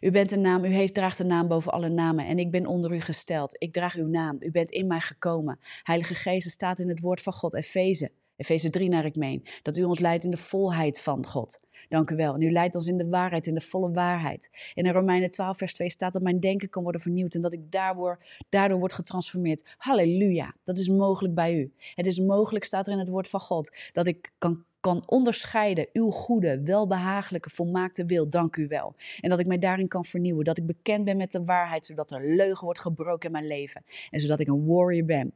U 0.00 0.10
bent 0.10 0.32
een 0.32 0.40
naam, 0.40 0.64
u 0.64 0.68
heeft, 0.68 0.94
draagt 0.94 1.18
een 1.18 1.26
naam 1.26 1.48
boven 1.48 1.72
alle 1.72 1.88
namen 1.88 2.26
en 2.26 2.38
ik 2.38 2.50
ben 2.50 2.66
onder 2.66 2.92
u 2.94 3.00
gesteld. 3.00 3.56
Ik 3.58 3.72
draag 3.72 3.94
uw 3.94 4.06
naam, 4.06 4.36
u 4.40 4.50
bent 4.50 4.70
in 4.70 4.86
mij 4.86 5.00
gekomen. 5.00 5.58
Heilige 5.82 6.14
Geest 6.14 6.50
staat 6.50 6.78
in 6.78 6.88
het 6.88 7.00
woord 7.00 7.20
van 7.20 7.32
God, 7.32 7.54
Efeze. 7.54 8.10
Efeze 8.36 8.70
3 8.70 8.88
naar 8.88 9.04
ik 9.04 9.16
meen. 9.16 9.46
Dat 9.62 9.76
u 9.76 9.84
ons 9.84 9.98
leidt 9.98 10.24
in 10.24 10.30
de 10.30 10.36
volheid 10.36 11.00
van 11.00 11.26
God. 11.26 11.60
Dank 11.88 12.10
u 12.10 12.16
wel. 12.16 12.34
En 12.34 12.42
u 12.42 12.50
leidt 12.50 12.74
ons 12.74 12.86
in 12.86 12.96
de 12.96 13.08
waarheid, 13.08 13.46
in 13.46 13.54
de 13.54 13.60
volle 13.60 13.90
waarheid. 13.90 14.50
En 14.74 14.84
in 14.84 14.92
Romeinen 14.92 15.30
12, 15.30 15.58
vers 15.58 15.74
2 15.74 15.90
staat 15.90 16.12
dat 16.12 16.22
mijn 16.22 16.40
denken 16.40 16.68
kan 16.68 16.82
worden 16.82 17.00
vernieuwd 17.00 17.34
en 17.34 17.40
dat 17.40 17.52
ik 17.52 17.70
daardoor, 17.70 18.24
daardoor 18.48 18.78
word 18.78 18.92
getransformeerd. 18.92 19.74
Halleluja. 19.76 20.54
Dat 20.64 20.78
is 20.78 20.88
mogelijk 20.88 21.34
bij 21.34 21.54
u. 21.54 21.72
Het 21.94 22.06
is 22.06 22.20
mogelijk, 22.20 22.64
staat 22.64 22.86
er 22.86 22.92
in 22.92 22.98
het 22.98 23.08
woord 23.08 23.28
van 23.28 23.40
God, 23.40 23.76
dat 23.92 24.06
ik 24.06 24.32
kan 24.38 24.64
kan 24.88 25.02
onderscheiden 25.06 25.88
uw 25.92 26.10
goede, 26.10 26.62
welbehagelijke, 26.62 27.50
volmaakte 27.50 28.04
wil, 28.04 28.28
dank 28.28 28.56
u 28.56 28.66
wel. 28.66 28.94
En 29.20 29.30
dat 29.30 29.38
ik 29.38 29.46
mij 29.46 29.58
daarin 29.58 29.88
kan 29.88 30.04
vernieuwen, 30.04 30.44
dat 30.44 30.58
ik 30.58 30.66
bekend 30.66 31.04
ben 31.04 31.16
met 31.16 31.32
de 31.32 31.44
waarheid, 31.44 31.86
zodat 31.86 32.08
de 32.08 32.20
leugen 32.20 32.64
wordt 32.64 32.80
gebroken 32.80 33.26
in 33.26 33.32
mijn 33.32 33.46
leven. 33.46 33.84
En 34.10 34.20
zodat 34.20 34.40
ik 34.40 34.48
een 34.48 34.66
warrior 34.66 35.04
ben. 35.04 35.32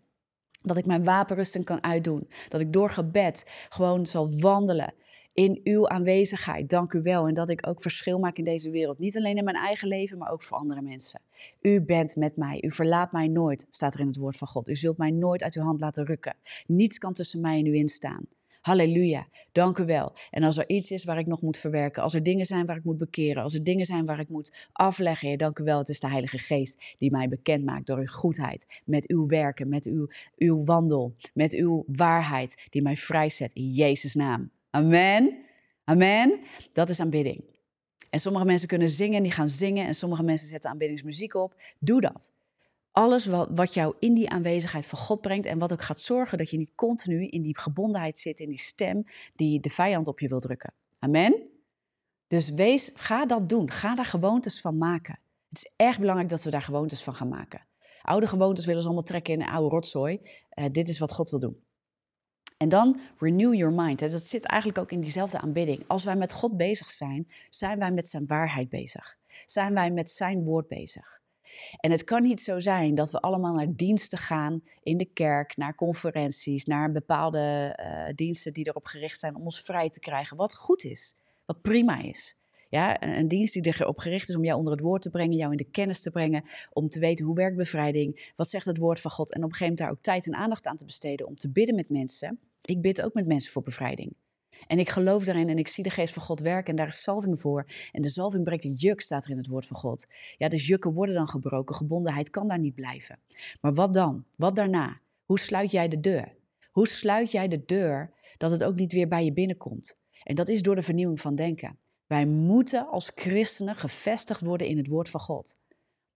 Dat 0.62 0.76
ik 0.76 0.86
mijn 0.86 1.04
wapenrusting 1.04 1.64
kan 1.64 1.82
uitdoen. 1.82 2.28
Dat 2.48 2.60
ik 2.60 2.72
door 2.72 2.90
gebed 2.90 3.44
gewoon 3.68 4.06
zal 4.06 4.40
wandelen 4.40 4.94
in 5.34 5.60
uw 5.64 5.88
aanwezigheid. 5.88 6.68
Dank 6.68 6.92
u 6.92 7.02
wel. 7.02 7.26
En 7.26 7.34
dat 7.34 7.50
ik 7.50 7.66
ook 7.68 7.82
verschil 7.82 8.18
maak 8.18 8.36
in 8.36 8.44
deze 8.44 8.70
wereld. 8.70 8.98
Niet 8.98 9.16
alleen 9.16 9.36
in 9.36 9.44
mijn 9.44 9.56
eigen 9.56 9.88
leven, 9.88 10.18
maar 10.18 10.30
ook 10.30 10.42
voor 10.42 10.56
andere 10.56 10.82
mensen. 10.82 11.20
U 11.60 11.80
bent 11.80 12.16
met 12.16 12.36
mij. 12.36 12.62
U 12.62 12.70
verlaat 12.70 13.12
mij 13.12 13.28
nooit, 13.28 13.66
staat 13.70 13.94
er 13.94 14.00
in 14.00 14.06
het 14.06 14.16
woord 14.16 14.36
van 14.36 14.48
God. 14.48 14.68
U 14.68 14.74
zult 14.74 14.96
mij 14.96 15.10
nooit 15.10 15.42
uit 15.42 15.54
uw 15.54 15.62
hand 15.62 15.80
laten 15.80 16.04
rukken. 16.04 16.36
Niets 16.66 16.98
kan 16.98 17.12
tussen 17.12 17.40
mij 17.40 17.58
en 17.58 17.66
u 17.66 17.74
instaan. 17.74 18.26
Halleluja, 18.62 19.26
dank 19.52 19.78
u 19.78 19.84
wel. 19.84 20.12
En 20.30 20.42
als 20.42 20.58
er 20.58 20.68
iets 20.68 20.90
is 20.90 21.04
waar 21.04 21.18
ik 21.18 21.26
nog 21.26 21.40
moet 21.42 21.58
verwerken, 21.58 22.02
als 22.02 22.14
er 22.14 22.22
dingen 22.22 22.46
zijn 22.46 22.66
waar 22.66 22.76
ik 22.76 22.84
moet 22.84 22.98
bekeren, 22.98 23.42
als 23.42 23.54
er 23.54 23.64
dingen 23.64 23.86
zijn 23.86 24.06
waar 24.06 24.20
ik 24.20 24.28
moet 24.28 24.68
afleggen, 24.72 25.38
dank 25.38 25.58
u 25.58 25.64
wel. 25.64 25.78
Het 25.78 25.88
is 25.88 26.00
de 26.00 26.08
Heilige 26.08 26.38
Geest 26.38 26.94
die 26.98 27.10
mij 27.10 27.28
bekend 27.28 27.64
maakt 27.64 27.86
door 27.86 27.98
uw 27.98 28.06
goedheid, 28.06 28.66
met 28.84 29.08
uw 29.08 29.26
werken, 29.26 29.68
met 29.68 29.86
uw, 29.86 30.08
uw 30.36 30.64
wandel, 30.64 31.14
met 31.34 31.52
uw 31.52 31.84
waarheid, 31.86 32.66
die 32.70 32.82
mij 32.82 32.96
vrijzet 32.96 33.50
in 33.54 33.70
Jezus' 33.70 34.14
naam. 34.14 34.50
Amen. 34.70 35.36
Amen. 35.84 36.40
Dat 36.72 36.88
is 36.88 37.00
aanbidding. 37.00 37.44
En 38.10 38.20
sommige 38.20 38.44
mensen 38.44 38.68
kunnen 38.68 38.90
zingen, 38.90 39.22
die 39.22 39.32
gaan 39.32 39.48
zingen. 39.48 39.86
En 39.86 39.94
sommige 39.94 40.22
mensen 40.22 40.48
zetten 40.48 40.70
aanbiddingsmuziek 40.70 41.34
op. 41.34 41.54
Doe 41.78 42.00
dat. 42.00 42.32
Alles 42.92 43.26
wat, 43.26 43.48
wat 43.54 43.74
jou 43.74 43.94
in 43.98 44.14
die 44.14 44.30
aanwezigheid 44.30 44.86
van 44.86 44.98
God 44.98 45.20
brengt 45.20 45.46
en 45.46 45.58
wat 45.58 45.72
ook 45.72 45.82
gaat 45.82 46.00
zorgen 46.00 46.38
dat 46.38 46.50
je 46.50 46.58
niet 46.58 46.74
continu 46.74 47.26
in 47.26 47.42
die 47.42 47.58
gebondenheid 47.58 48.18
zit, 48.18 48.40
in 48.40 48.48
die 48.48 48.58
stem 48.58 49.04
die 49.34 49.60
de 49.60 49.70
vijand 49.70 50.08
op 50.08 50.20
je 50.20 50.28
wil 50.28 50.40
drukken. 50.40 50.72
Amen? 50.98 51.50
Dus 52.26 52.50
wees, 52.50 52.90
ga 52.94 53.26
dat 53.26 53.48
doen. 53.48 53.70
Ga 53.70 53.94
daar 53.94 54.04
gewoontes 54.04 54.60
van 54.60 54.78
maken. 54.78 55.18
Het 55.48 55.58
is 55.58 55.72
erg 55.76 55.98
belangrijk 55.98 56.30
dat 56.30 56.42
we 56.42 56.50
daar 56.50 56.62
gewoontes 56.62 57.02
van 57.02 57.14
gaan 57.14 57.28
maken. 57.28 57.66
Oude 58.02 58.26
gewoontes 58.26 58.66
willen 58.66 58.80
ze 58.80 58.86
allemaal 58.86 59.06
trekken 59.06 59.34
in 59.34 59.40
een 59.40 59.48
oude 59.48 59.68
rotzooi. 59.68 60.20
Uh, 60.54 60.64
dit 60.72 60.88
is 60.88 60.98
wat 60.98 61.12
God 61.12 61.30
wil 61.30 61.38
doen. 61.38 61.62
En 62.56 62.68
dan 62.68 63.00
renew 63.18 63.54
your 63.54 63.72
mind. 63.72 63.98
Dat 63.98 64.22
zit 64.22 64.44
eigenlijk 64.44 64.80
ook 64.80 64.92
in 64.92 65.00
diezelfde 65.00 65.40
aanbidding. 65.40 65.84
Als 65.86 66.04
wij 66.04 66.16
met 66.16 66.32
God 66.32 66.56
bezig 66.56 66.90
zijn, 66.90 67.28
zijn 67.50 67.78
wij 67.78 67.90
met 67.90 68.08
zijn 68.08 68.26
waarheid 68.26 68.68
bezig. 68.68 69.16
Zijn 69.46 69.74
wij 69.74 69.90
met 69.90 70.10
zijn 70.10 70.44
woord 70.44 70.68
bezig. 70.68 71.21
En 71.80 71.90
het 71.90 72.04
kan 72.04 72.22
niet 72.22 72.40
zo 72.40 72.60
zijn 72.60 72.94
dat 72.94 73.10
we 73.10 73.20
allemaal 73.20 73.54
naar 73.54 73.74
diensten 73.76 74.18
gaan 74.18 74.62
in 74.82 74.96
de 74.96 75.04
kerk, 75.12 75.56
naar 75.56 75.74
conferenties, 75.74 76.64
naar 76.64 76.92
bepaalde 76.92 77.76
uh, 77.80 78.14
diensten 78.14 78.52
die 78.52 78.66
erop 78.66 78.86
gericht 78.86 79.18
zijn 79.18 79.34
om 79.34 79.42
ons 79.42 79.60
vrij 79.60 79.90
te 79.90 80.00
krijgen. 80.00 80.36
Wat 80.36 80.54
goed 80.54 80.84
is, 80.84 81.16
wat 81.44 81.62
prima 81.62 82.02
is. 82.02 82.36
Ja, 82.68 83.02
een, 83.02 83.18
een, 83.18 83.28
dienst 83.28 83.52
die 83.52 83.66
erop 83.66 83.98
gericht 83.98 84.28
is 84.28 84.36
om 84.36 84.44
jou 84.44 84.58
onder 84.58 84.72
het 84.72 84.82
woord 84.82 85.02
te 85.02 85.10
brengen, 85.10 85.36
jou 85.36 85.50
in 85.50 85.56
de 85.56 85.70
kennis 85.70 86.02
te 86.02 86.10
brengen, 86.10 86.44
om 86.72 86.88
te 86.88 86.98
weten 86.98 87.24
hoe 87.24 87.34
werkt 87.34 87.56
bevrijding, 87.56 88.32
wat 88.36 88.48
zegt 88.48 88.66
het 88.66 88.78
woord 88.78 89.00
van 89.00 89.10
God 89.10 89.32
en 89.32 89.44
op 89.44 89.50
een 89.50 89.56
gegeven 89.56 89.74
moment 89.74 89.78
daar 89.78 89.90
ook 89.90 90.02
tijd 90.02 90.26
en 90.26 90.40
aandacht 90.40 90.66
aan 90.66 90.76
te 90.76 90.84
besteden 90.84 91.26
om 91.26 91.34
te 91.34 91.50
bidden 91.50 91.74
met 91.74 91.88
mensen. 91.88 92.38
Ik 92.64 92.80
bid 92.80 93.02
ook 93.02 93.14
met 93.14 93.26
mensen 93.26 93.52
voor 93.52 93.62
bevrijding. 93.62 94.14
En 94.66 94.78
ik 94.78 94.88
geloof 94.88 95.24
daarin 95.24 95.48
en 95.48 95.58
ik 95.58 95.68
zie 95.68 95.84
de 95.84 95.90
geest 95.90 96.14
van 96.14 96.22
God 96.22 96.40
werken 96.40 96.70
en 96.70 96.76
daar 96.76 96.88
is 96.88 97.02
salving 97.02 97.40
voor. 97.40 97.66
En 97.92 98.02
de 98.02 98.08
salving 98.08 98.44
breekt 98.44 98.64
het 98.64 98.80
juk, 98.80 99.00
staat 99.00 99.24
er 99.24 99.30
in 99.30 99.36
het 99.36 99.46
woord 99.46 99.66
van 99.66 99.76
God. 99.76 100.06
Ja, 100.36 100.48
dus 100.48 100.66
jukken 100.66 100.92
worden 100.92 101.14
dan 101.14 101.28
gebroken, 101.28 101.74
gebondenheid 101.74 102.30
kan 102.30 102.48
daar 102.48 102.58
niet 102.58 102.74
blijven. 102.74 103.18
Maar 103.60 103.74
wat 103.74 103.94
dan? 103.94 104.24
Wat 104.36 104.56
daarna? 104.56 105.00
Hoe 105.24 105.38
sluit 105.38 105.70
jij 105.70 105.88
de 105.88 106.00
deur? 106.00 106.34
Hoe 106.70 106.88
sluit 106.88 107.30
jij 107.30 107.48
de 107.48 107.64
deur 107.64 108.10
dat 108.36 108.50
het 108.50 108.64
ook 108.64 108.74
niet 108.74 108.92
weer 108.92 109.08
bij 109.08 109.24
je 109.24 109.32
binnenkomt? 109.32 109.96
En 110.22 110.34
dat 110.34 110.48
is 110.48 110.62
door 110.62 110.74
de 110.74 110.82
vernieuwing 110.82 111.20
van 111.20 111.34
denken. 111.34 111.78
Wij 112.06 112.26
moeten 112.26 112.88
als 112.88 113.12
christenen 113.14 113.76
gevestigd 113.76 114.40
worden 114.40 114.66
in 114.66 114.76
het 114.76 114.86
woord 114.86 115.08
van 115.08 115.20
God. 115.20 115.56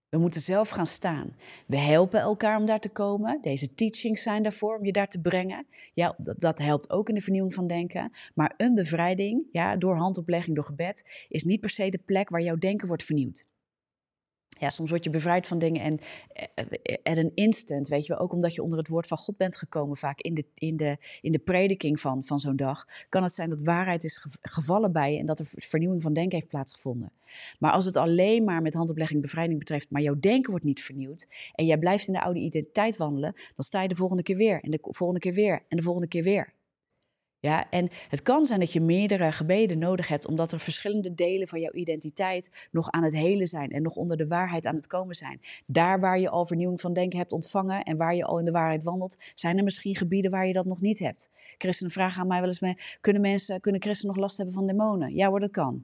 We 0.09 0.17
moeten 0.17 0.41
zelf 0.41 0.69
gaan 0.69 0.87
staan. 0.87 1.35
We 1.65 1.77
helpen 1.77 2.19
elkaar 2.19 2.57
om 2.59 2.65
daar 2.65 2.79
te 2.79 2.89
komen. 2.89 3.41
Deze 3.41 3.73
teachings 3.73 4.21
zijn 4.21 4.43
daarvoor 4.43 4.77
om 4.77 4.85
je 4.85 4.91
daar 4.91 5.07
te 5.07 5.19
brengen. 5.19 5.65
Ja, 5.93 6.15
dat, 6.17 6.39
dat, 6.39 6.57
helpt 6.59 6.89
ook 6.89 7.09
in 7.09 7.15
de 7.15 7.21
vernieuwing 7.21 7.53
van 7.53 7.67
denken. 7.67 8.11
Maar 8.33 8.53
een 8.57 8.75
bevrijding, 8.75 9.43
ja, 9.51 9.75
door 9.75 9.95
handoplegging, 9.95 10.55
door 10.55 10.65
gebed, 10.65 11.25
is 11.29 11.43
niet 11.43 11.61
per 11.61 11.69
se 11.69 11.89
de 11.89 12.01
plek 12.05 12.29
waar 12.29 12.41
jouw 12.41 12.57
denken 12.57 12.87
wordt 12.87 13.03
vernieuwd 13.03 13.45
ja, 14.59 14.69
soms 14.69 14.89
word 14.89 15.03
je 15.03 15.09
bevrijd 15.09 15.47
van 15.47 15.59
dingen 15.59 15.81
en 15.81 15.99
at 17.03 17.17
eh, 17.17 17.17
een 17.17 17.31
instant, 17.33 17.87
weet 17.87 18.05
je 18.05 18.13
wel, 18.13 18.21
ook 18.21 18.33
omdat 18.33 18.53
je 18.53 18.63
onder 18.63 18.77
het 18.77 18.87
woord 18.87 19.07
van 19.07 19.17
God 19.17 19.37
bent 19.37 19.57
gekomen, 19.57 19.97
vaak 19.97 20.21
in 20.21 20.33
de, 20.33 20.45
in 20.53 20.75
de, 20.75 20.97
in 21.21 21.31
de 21.31 21.39
prediking 21.39 21.99
van, 21.99 22.23
van 22.23 22.39
zo'n 22.39 22.55
dag, 22.55 22.85
kan 23.09 23.23
het 23.23 23.33
zijn 23.33 23.49
dat 23.49 23.61
waarheid 23.61 24.03
is 24.03 24.25
gevallen 24.41 24.91
bij 24.91 25.13
je 25.13 25.19
en 25.19 25.25
dat 25.25 25.39
er 25.39 25.47
vernieuwing 25.51 26.01
van 26.01 26.13
denken 26.13 26.37
heeft 26.37 26.49
plaatsgevonden. 26.49 27.11
Maar 27.59 27.71
als 27.71 27.85
het 27.85 27.97
alleen 27.97 28.43
maar 28.43 28.61
met 28.61 28.73
handoplegging 28.73 29.21
bevrijding 29.21 29.59
betreft, 29.59 29.91
maar 29.91 30.01
jouw 30.01 30.19
denken 30.19 30.49
wordt 30.49 30.65
niet 30.65 30.81
vernieuwd 30.81 31.27
en 31.51 31.65
jij 31.65 31.77
blijft 31.77 32.07
in 32.07 32.13
de 32.13 32.21
oude 32.21 32.39
identiteit 32.39 32.97
wandelen, 32.97 33.33
dan 33.33 33.65
sta 33.65 33.81
je 33.81 33.87
de 33.87 33.95
volgende 33.95 34.23
keer 34.23 34.37
weer 34.37 34.61
en 34.61 34.71
de 34.71 34.79
volgende 34.81 35.21
keer 35.21 35.33
weer 35.33 35.63
en 35.67 35.77
de 35.77 35.83
volgende 35.83 36.07
keer 36.07 36.23
weer. 36.23 36.55
Ja, 37.47 37.69
en 37.69 37.89
het 38.09 38.21
kan 38.21 38.45
zijn 38.45 38.59
dat 38.59 38.73
je 38.73 38.81
meerdere 38.81 39.31
gebeden 39.31 39.77
nodig 39.77 40.07
hebt, 40.07 40.27
omdat 40.27 40.51
er 40.51 40.59
verschillende 40.59 41.13
delen 41.13 41.47
van 41.47 41.59
jouw 41.59 41.71
identiteit 41.71 42.67
nog 42.71 42.91
aan 42.91 43.03
het 43.03 43.13
helen 43.13 43.47
zijn 43.47 43.71
en 43.71 43.81
nog 43.81 43.95
onder 43.95 44.17
de 44.17 44.27
waarheid 44.27 44.65
aan 44.65 44.75
het 44.75 44.87
komen 44.87 45.15
zijn. 45.15 45.41
Daar 45.65 45.99
waar 45.99 46.19
je 46.19 46.29
al 46.29 46.45
vernieuwing 46.45 46.81
van 46.81 46.93
denken 46.93 47.19
hebt 47.19 47.31
ontvangen 47.31 47.83
en 47.83 47.97
waar 47.97 48.15
je 48.15 48.23
al 48.23 48.39
in 48.39 48.45
de 48.45 48.51
waarheid 48.51 48.83
wandelt, 48.83 49.17
zijn 49.33 49.57
er 49.57 49.63
misschien 49.63 49.95
gebieden 49.95 50.31
waar 50.31 50.47
je 50.47 50.53
dat 50.53 50.65
nog 50.65 50.81
niet 50.81 50.99
hebt. 50.99 51.29
Christenen 51.57 51.91
vragen 51.91 52.21
aan 52.21 52.27
mij 52.27 52.39
wel 52.39 52.49
eens 52.49 52.59
mee, 52.59 52.77
kunnen 53.01 53.21
mensen, 53.21 53.59
kunnen 53.59 53.81
christenen 53.81 54.13
nog 54.13 54.23
last 54.23 54.37
hebben 54.37 54.55
van 54.55 54.67
demonen? 54.67 55.15
Ja 55.15 55.29
hoor, 55.29 55.39
dat 55.39 55.51
kan. 55.51 55.83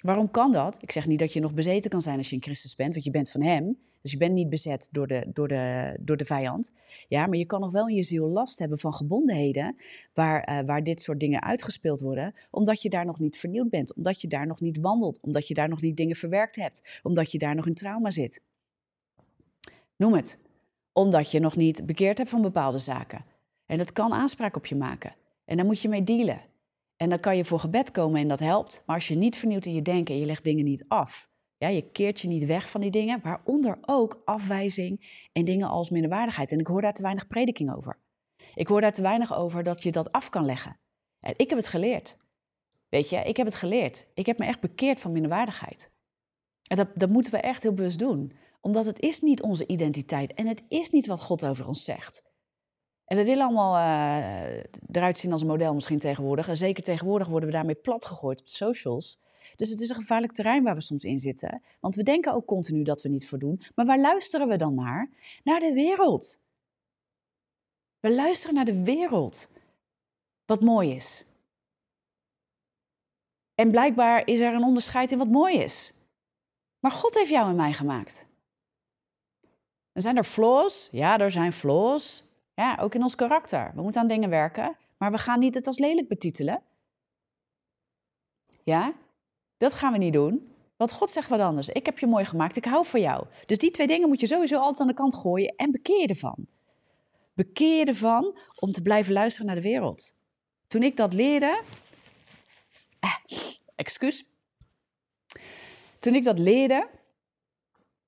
Waarom 0.00 0.30
kan 0.30 0.52
dat? 0.52 0.82
Ik 0.82 0.90
zeg 0.90 1.06
niet 1.06 1.18
dat 1.18 1.32
je 1.32 1.40
nog 1.40 1.54
bezeten 1.54 1.90
kan 1.90 2.02
zijn 2.02 2.18
als 2.18 2.28
je 2.28 2.36
een 2.36 2.42
Christus 2.42 2.74
bent, 2.74 2.92
want 2.92 3.04
je 3.04 3.10
bent 3.10 3.30
van 3.30 3.42
Hem. 3.42 3.78
Dus 4.02 4.12
je 4.12 4.16
bent 4.16 4.32
niet 4.32 4.48
bezet 4.48 4.88
door 4.90 5.06
de, 5.06 5.26
door, 5.32 5.48
de, 5.48 5.96
door 6.00 6.16
de 6.16 6.24
vijand. 6.24 6.72
Ja, 7.08 7.26
maar 7.26 7.38
je 7.38 7.46
kan 7.46 7.60
nog 7.60 7.72
wel 7.72 7.88
in 7.88 7.94
je 7.94 8.02
ziel 8.02 8.28
last 8.28 8.58
hebben 8.58 8.78
van 8.78 8.94
gebondenheden 8.94 9.76
waar, 10.14 10.48
uh, 10.48 10.66
waar 10.66 10.82
dit 10.82 11.00
soort 11.00 11.20
dingen 11.20 11.42
uitgespeeld 11.42 12.00
worden, 12.00 12.34
omdat 12.50 12.82
je 12.82 12.88
daar 12.88 13.04
nog 13.04 13.18
niet 13.18 13.38
vernieuwd 13.38 13.70
bent, 13.70 13.94
omdat 13.94 14.20
je 14.20 14.28
daar 14.28 14.46
nog 14.46 14.60
niet 14.60 14.78
wandelt, 14.78 15.20
omdat 15.20 15.48
je 15.48 15.54
daar 15.54 15.68
nog 15.68 15.80
niet 15.80 15.96
dingen 15.96 16.16
verwerkt 16.16 16.56
hebt, 16.56 17.00
omdat 17.02 17.32
je 17.32 17.38
daar 17.38 17.54
nog 17.54 17.66
in 17.66 17.74
trauma 17.74 18.10
zit. 18.10 18.42
Noem 19.96 20.14
het. 20.14 20.38
Omdat 20.92 21.30
je 21.30 21.40
nog 21.40 21.56
niet 21.56 21.86
bekeerd 21.86 22.18
hebt 22.18 22.30
van 22.30 22.42
bepaalde 22.42 22.78
zaken. 22.78 23.24
En 23.66 23.78
dat 23.78 23.92
kan 23.92 24.12
aanspraak 24.12 24.56
op 24.56 24.66
je 24.66 24.76
maken. 24.76 25.14
En 25.44 25.56
daar 25.56 25.66
moet 25.66 25.80
je 25.80 25.88
mee 25.88 26.02
dealen. 26.02 26.40
En 26.96 27.08
dan 27.08 27.20
kan 27.20 27.36
je 27.36 27.44
voor 27.44 27.58
gebed 27.58 27.90
komen 27.90 28.20
en 28.20 28.28
dat 28.28 28.38
helpt. 28.38 28.82
Maar 28.86 28.96
als 28.96 29.08
je 29.08 29.14
niet 29.14 29.36
vernieuwt 29.36 29.66
in 29.66 29.74
je 29.74 29.82
denken 29.82 30.14
en 30.14 30.20
je 30.20 30.26
legt 30.26 30.44
dingen 30.44 30.64
niet 30.64 30.84
af, 30.88 31.30
ja, 31.62 31.68
je 31.68 31.90
keert 31.90 32.20
je 32.20 32.28
niet 32.28 32.46
weg 32.46 32.70
van 32.70 32.80
die 32.80 32.90
dingen, 32.90 33.20
waaronder 33.22 33.78
ook 33.80 34.22
afwijzing 34.24 35.24
en 35.32 35.44
dingen 35.44 35.68
als 35.68 35.90
minderwaardigheid. 35.90 36.52
En 36.52 36.58
ik 36.58 36.66
hoor 36.66 36.82
daar 36.82 36.92
te 36.92 37.02
weinig 37.02 37.26
prediking 37.26 37.74
over. 37.74 37.98
Ik 38.54 38.66
hoor 38.66 38.80
daar 38.80 38.92
te 38.92 39.02
weinig 39.02 39.34
over 39.34 39.62
dat 39.62 39.82
je 39.82 39.92
dat 39.92 40.12
af 40.12 40.28
kan 40.28 40.44
leggen. 40.44 40.78
En 41.20 41.34
ik 41.36 41.48
heb 41.48 41.58
het 41.58 41.68
geleerd. 41.68 42.18
Weet 42.88 43.10
je, 43.10 43.16
ik 43.16 43.36
heb 43.36 43.46
het 43.46 43.54
geleerd. 43.54 44.06
Ik 44.14 44.26
heb 44.26 44.38
me 44.38 44.44
echt 44.44 44.60
bekeerd 44.60 45.00
van 45.00 45.12
minderwaardigheid. 45.12 45.90
En 46.66 46.76
dat, 46.76 46.88
dat 46.94 47.08
moeten 47.08 47.32
we 47.32 47.38
echt 47.38 47.62
heel 47.62 47.74
bewust 47.74 47.98
doen. 47.98 48.32
Omdat 48.60 48.86
het 48.86 49.00
is 49.00 49.20
niet 49.20 49.42
onze 49.42 49.66
identiteit 49.66 50.34
en 50.34 50.46
het 50.46 50.62
is 50.68 50.90
niet 50.90 51.06
wat 51.06 51.22
God 51.22 51.44
over 51.44 51.68
ons 51.68 51.84
zegt. 51.84 52.22
En 53.04 53.16
we 53.16 53.24
willen 53.24 53.44
allemaal 53.44 53.76
uh, 53.76 54.62
eruit 54.90 55.16
zien 55.16 55.32
als 55.32 55.40
een 55.40 55.46
model 55.46 55.74
misschien 55.74 55.98
tegenwoordig. 55.98 56.48
En 56.48 56.56
zeker 56.56 56.82
tegenwoordig 56.82 57.28
worden 57.28 57.48
we 57.48 57.54
daarmee 57.54 57.74
plat 57.74 58.04
gegooid 58.04 58.40
op 58.40 58.46
de 58.46 58.52
socials. 58.52 59.21
Dus 59.56 59.70
het 59.70 59.80
is 59.80 59.88
een 59.88 59.94
gevaarlijk 59.94 60.32
terrein 60.32 60.62
waar 60.62 60.74
we 60.74 60.80
soms 60.80 61.04
in 61.04 61.18
zitten. 61.18 61.62
Want 61.80 61.94
we 61.94 62.02
denken 62.02 62.32
ook 62.32 62.46
continu 62.46 62.82
dat 62.82 63.02
we 63.02 63.08
niet 63.08 63.28
voldoen. 63.28 63.62
Maar 63.74 63.86
waar 63.86 64.00
luisteren 64.00 64.48
we 64.48 64.56
dan 64.56 64.74
naar? 64.74 65.10
Naar 65.44 65.60
de 65.60 65.72
wereld. 65.72 66.40
We 68.00 68.14
luisteren 68.14 68.54
naar 68.54 68.64
de 68.64 68.82
wereld. 68.82 69.50
Wat 70.44 70.60
mooi 70.60 70.90
is. 70.90 71.26
En 73.54 73.70
blijkbaar 73.70 74.26
is 74.26 74.40
er 74.40 74.54
een 74.54 74.64
onderscheid 74.64 75.12
in 75.12 75.18
wat 75.18 75.28
mooi 75.28 75.58
is. 75.58 75.92
Maar 76.78 76.90
God 76.90 77.14
heeft 77.14 77.30
jou 77.30 77.48
en 77.48 77.56
mij 77.56 77.72
gemaakt. 77.72 78.26
En 79.92 80.02
zijn 80.02 80.16
er 80.16 80.24
flaws? 80.24 80.88
Ja, 80.92 81.18
er 81.18 81.30
zijn 81.30 81.52
flaws. 81.52 82.24
Ja, 82.54 82.76
ook 82.80 82.94
in 82.94 83.02
ons 83.02 83.14
karakter. 83.14 83.72
We 83.74 83.82
moeten 83.82 84.00
aan 84.00 84.08
dingen 84.08 84.30
werken, 84.30 84.76
maar 84.96 85.10
we 85.10 85.18
gaan 85.18 85.38
niet 85.38 85.54
het 85.54 85.66
als 85.66 85.78
lelijk 85.78 86.08
betitelen. 86.08 86.62
Ja, 88.62 88.94
dat 89.62 89.72
gaan 89.72 89.92
we 89.92 89.98
niet 89.98 90.12
doen. 90.12 90.50
Want 90.76 90.92
God 90.92 91.10
zegt 91.10 91.28
wat 91.28 91.40
anders. 91.40 91.68
Ik 91.68 91.86
heb 91.86 91.98
je 91.98 92.06
mooi 92.06 92.24
gemaakt, 92.24 92.56
ik 92.56 92.64
hou 92.64 92.86
van 92.86 93.00
jou. 93.00 93.26
Dus 93.46 93.58
die 93.58 93.70
twee 93.70 93.86
dingen 93.86 94.08
moet 94.08 94.20
je 94.20 94.26
sowieso 94.26 94.58
altijd 94.58 94.80
aan 94.80 94.86
de 94.86 94.94
kant 94.94 95.14
gooien 95.14 95.54
en 95.56 95.70
bekeer 95.70 96.00
je 96.00 96.06
ervan. 96.06 96.46
Bekeer 97.34 97.78
je 97.78 97.84
ervan 97.84 98.38
om 98.58 98.72
te 98.72 98.82
blijven 98.82 99.12
luisteren 99.12 99.46
naar 99.46 99.56
de 99.56 99.62
wereld. 99.62 100.14
Toen 100.66 100.82
ik 100.82 100.96
dat 100.96 101.12
leerde. 101.12 101.60
Eh, 103.00 103.16
excuus. 103.74 104.24
Toen 105.98 106.14
ik 106.14 106.24
dat 106.24 106.38
leerde, 106.38 106.88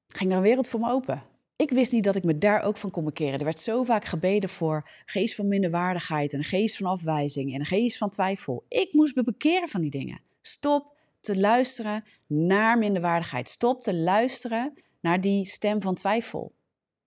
ging 0.07 0.31
er 0.31 0.37
een 0.37 0.43
wereld 0.43 0.69
voor 0.69 0.81
me 0.81 0.91
open. 0.91 1.23
Ik 1.57 1.71
wist 1.71 1.93
niet 1.93 2.05
dat 2.05 2.17
ik 2.17 2.25
me 2.25 2.39
daar 2.39 2.63
ook 2.63 2.77
van 2.77 2.91
kon 2.91 3.05
bekeren. 3.05 3.39
Er 3.39 3.45
werd 3.45 3.61
zo 3.61 3.85
vaak 3.85 4.05
gebeden 4.05 4.49
voor 4.49 4.91
geest 5.07 5.35
van 5.35 5.49
minderwaardigheid 5.49 6.33
en 6.33 6.45
geest 6.45 6.77
van 6.77 6.87
afwijzing 6.87 7.55
en 7.55 7.65
geest 7.65 7.97
van 7.99 8.11
twijfel. 8.11 8.65
Ik 8.69 8.93
moest 8.93 9.15
me 9.15 9.23
bekeren 9.23 9.69
van 9.69 9.81
die 9.81 9.91
dingen. 9.91 10.21
Stop 10.41 10.95
te 11.25 11.39
luisteren 11.39 12.05
naar 12.27 12.79
minderwaardigheid. 12.79 13.49
Stop 13.49 13.83
te 13.83 13.95
luisteren 13.95 14.73
naar 15.01 15.21
die 15.21 15.45
stem 15.45 15.81
van 15.81 15.95
twijfel. 15.95 16.53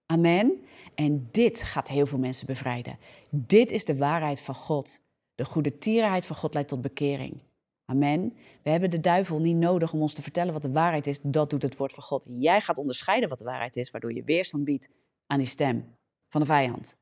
Amen. 0.05 0.65
En 0.95 1.27
dit 1.31 1.63
gaat 1.63 1.87
heel 1.87 2.05
veel 2.05 2.17
mensen 2.17 2.47
bevrijden. 2.47 2.97
Dit 3.29 3.71
is 3.71 3.85
de 3.85 3.97
waarheid 3.97 4.41
van 4.41 4.55
God. 4.55 4.99
De 5.35 5.45
goede 5.45 5.77
tierenheid 5.77 6.25
van 6.25 6.35
God 6.35 6.53
leidt 6.53 6.69
tot 6.69 6.81
bekering. 6.81 7.41
Amen. 7.85 8.37
We 8.63 8.69
hebben 8.69 8.89
de 8.89 8.99
duivel 8.99 9.39
niet 9.39 9.55
nodig 9.55 9.93
om 9.93 10.01
ons 10.01 10.13
te 10.13 10.21
vertellen 10.21 10.53
wat 10.53 10.61
de 10.61 10.71
waarheid 10.71 11.07
is. 11.07 11.19
Dat 11.21 11.49
doet 11.49 11.61
het 11.61 11.77
woord 11.77 11.93
van 11.93 12.03
God. 12.03 12.25
Jij 12.27 12.61
gaat 12.61 12.77
onderscheiden 12.77 13.29
wat 13.29 13.37
de 13.37 13.45
waarheid 13.45 13.75
is, 13.75 13.91
waardoor 13.91 14.13
je 14.13 14.23
weerstand 14.23 14.63
biedt 14.63 14.89
aan 15.27 15.37
die 15.37 15.47
stem 15.47 15.95
van 16.29 16.41
de 16.41 16.47
vijand. 16.47 16.97